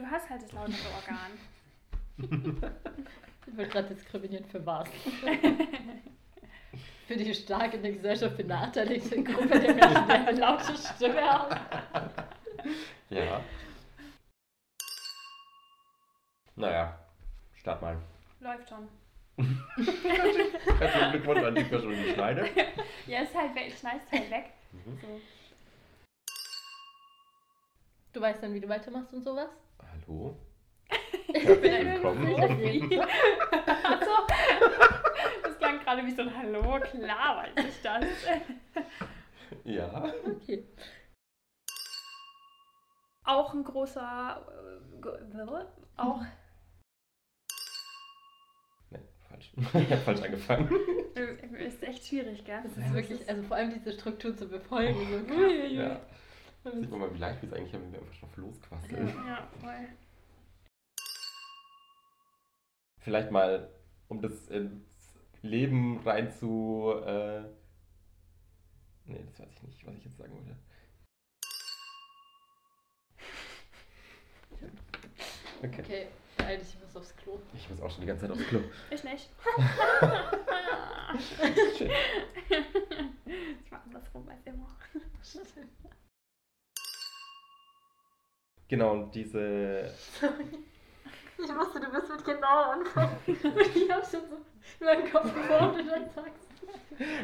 Du 0.09 0.15
hast 0.15 0.29
halt 0.29 0.41
das 0.41 0.51
lautere 0.51 0.75
Organ. 0.95 1.31
ich 3.47 3.57
wird 3.57 3.71
gerade 3.71 3.93
diskriminiert 3.93 4.47
für 4.47 4.65
was? 4.65 4.89
für 7.07 7.15
die 7.15 7.33
stark 7.33 7.73
in 7.73 7.83
der 7.83 7.93
Gesellschaft 7.93 8.35
benachteiligte 8.37 9.23
Gruppe 9.23 9.59
der 9.59 9.73
Menschen, 9.73 10.07
die 10.07 10.11
eine 10.11 10.31
laute 10.31 10.75
Stimme 10.75 11.21
haben. 11.21 11.59
Ja. 13.09 13.41
Naja, 16.55 16.99
start 17.55 17.81
mal. 17.81 17.97
Läuft 18.39 18.69
schon. 18.69 18.87
Herzlichen 20.79 21.11
Glückwunsch 21.11 21.43
an 21.43 21.55
die 21.55 21.63
Person, 21.63 21.93
die 21.93 22.13
schneidet. 22.13 22.51
Ja, 23.07 23.21
ist 23.21 23.33
halt 23.33 23.55
weg, 23.55 23.73
schneidest 23.79 24.11
halt 24.11 24.29
weg. 24.29 24.51
Mhm. 24.73 24.99
So. 25.01 25.21
Du 28.11 28.21
weißt 28.21 28.43
dann, 28.43 28.53
wie 28.53 28.59
du 28.59 28.67
weitermachst 28.67 29.13
und 29.13 29.23
sowas? 29.23 29.49
Hallo? 30.09 30.35
ich 31.27 31.45
bin 31.61 32.01
Profi. 32.01 32.99
also, 32.99 34.11
das 35.43 35.57
klang 35.59 35.79
gerade 35.79 36.05
wie 36.05 36.11
so 36.11 36.23
ein 36.23 36.35
Hallo, 36.35 36.79
klar 36.79 37.43
weiß 37.43 37.65
ich 37.65 37.81
das. 37.83 38.05
ja. 39.65 40.11
Okay. 40.25 40.67
Auch 43.23 43.53
ein 43.53 43.63
großer. 43.63 44.45
Äh, 45.03 46.01
auch 46.01 46.21
falsch. 49.29 49.51
falsch 50.05 50.21
angefangen. 50.21 50.69
Ist 51.59 51.83
echt 51.83 52.07
schwierig, 52.07 52.43
gell? 52.45 52.61
Das 52.63 52.71
ist 52.75 52.87
ja, 52.87 52.93
wirklich, 52.95 53.21
ist 53.21 53.29
also 53.29 53.43
vor 53.43 53.57
allem 53.57 53.73
diese 53.73 53.91
Struktur 53.91 54.35
zu 54.35 54.47
befolgen. 54.47 54.95
Oh, 55.29 55.37
so 55.37 55.43
ja. 55.67 56.01
Sieht 56.63 56.91
man 56.91 56.99
mal, 56.99 57.13
wie 57.13 57.17
leicht 57.17 57.41
wir 57.41 57.49
es 57.49 57.55
eigentlich 57.55 57.73
haben, 57.73 57.83
wenn 57.83 57.93
wir 57.93 57.99
einfach 57.99 58.19
drauf 58.19 58.37
losquasseln. 58.37 59.07
Ja, 59.25 59.47
voll. 59.61 59.87
Vielleicht 62.99 63.31
mal, 63.31 63.69
um 64.09 64.21
das 64.21 64.47
ins 64.47 64.83
Leben 65.41 65.99
rein 65.99 66.31
zu. 66.31 66.93
Äh... 67.05 67.43
Nee, 69.05 69.23
das 69.25 69.39
weiß 69.39 69.47
ich 69.53 69.63
nicht, 69.63 69.87
was 69.87 69.95
ich 69.95 70.05
jetzt 70.05 70.17
sagen 70.17 70.33
wollte. 70.35 70.55
Okay. 75.61 75.81
okay. 75.81 76.07
Beeil 76.37 76.61
ich 76.61 76.79
muss 76.79 76.95
aufs 76.95 77.13
Klo. 77.17 77.37
Ich 77.53 77.69
muss 77.69 77.81
auch 77.81 77.91
schon 77.91 77.99
die 77.99 78.07
ganze 78.07 78.21
Zeit 78.21 78.31
aufs 78.31 78.47
Klo. 78.47 78.61
Ich 78.89 79.03
nicht. 79.03 79.29
Schön. 81.77 81.91
Ich 83.65 83.69
war 83.69 83.83
andersrum 83.83 84.29
als 84.29 84.45
immer. 84.45 84.73
Genau, 88.69 88.93
und 88.93 89.15
diese. 89.15 89.91
Ich 91.37 91.55
wusste, 91.55 91.79
du 91.79 91.91
bist 91.91 92.09
mit 92.09 92.23
genau 92.23 92.71
anfangen. 92.71 93.17
ich 93.25 93.91
hab 93.91 94.05
schon 94.05 94.21
so 94.29 94.37
in 94.79 94.85
meinem 94.85 95.11
Kopf 95.11 95.33
geformt 95.33 95.79
und 95.79 95.87
dann 95.87 96.09
sagst 96.09 96.47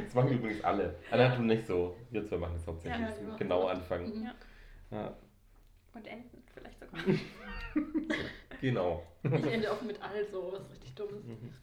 Das 0.05 0.15
machen 0.15 0.31
übrigens 0.31 0.63
alle. 0.63 0.95
Alle 1.11 1.35
tun 1.35 1.45
nicht 1.45 1.67
so. 1.67 1.95
Wir 2.09 2.25
zwei 2.25 2.37
machen 2.37 2.55
es 2.55 2.65
hauptsächlich. 2.65 2.99
Ja, 2.99 3.35
genau 3.37 3.67
anfangen. 3.67 4.27
Ja. 4.89 5.15
Und 5.93 6.07
enden 6.07 6.43
vielleicht 6.53 6.79
sogar. 6.79 7.03
genau. 8.61 9.03
Ich 9.23 9.45
ende 9.45 9.71
auch 9.71 9.81
mit 9.81 10.01
also, 10.01 10.53
was 10.53 10.71
richtig 10.71 10.95
dummes. 10.95 11.23
Mhm. 11.25 11.53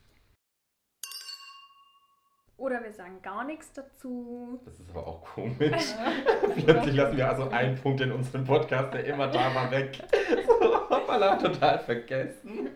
Oder 2.63 2.81
wir 2.85 2.93
sagen 2.93 3.21
gar 3.23 3.43
nichts 3.43 3.73
dazu. 3.73 4.61
Das 4.65 4.79
ist 4.79 4.89
aber 4.91 5.05
auch 5.05 5.21
komisch. 5.21 5.59
Plötzlich 6.65 6.95
lassen 6.95 7.17
wir 7.17 7.29
also 7.29 7.49
einen 7.49 7.75
Punkt 7.75 8.01
in 8.03 8.13
unserem 8.13 8.45
Podcast, 8.45 8.95
der 8.95 9.05
immer 9.05 9.27
da 9.27 9.53
war, 9.53 9.69
weg. 9.73 9.99
So, 10.47 10.89
hoppala, 10.89 11.37
total 11.39 11.81
vergessen. 11.81 12.71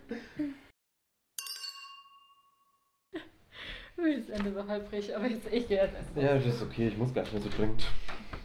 Das 3.96 4.28
Ende 4.28 4.56
war 4.56 4.66
halbrig, 4.66 5.14
aber 5.14 5.26
jetzt 5.26 5.46
ich 5.52 5.68
jetzt. 5.68 5.94
Ja, 6.16 6.34
das 6.34 6.46
ist 6.46 6.62
okay, 6.62 6.88
ich 6.88 6.98
muss 6.98 7.14
gar 7.14 7.22
nicht 7.22 7.32
mehr 7.32 7.42
so 7.42 7.48
dringend. 7.48 7.86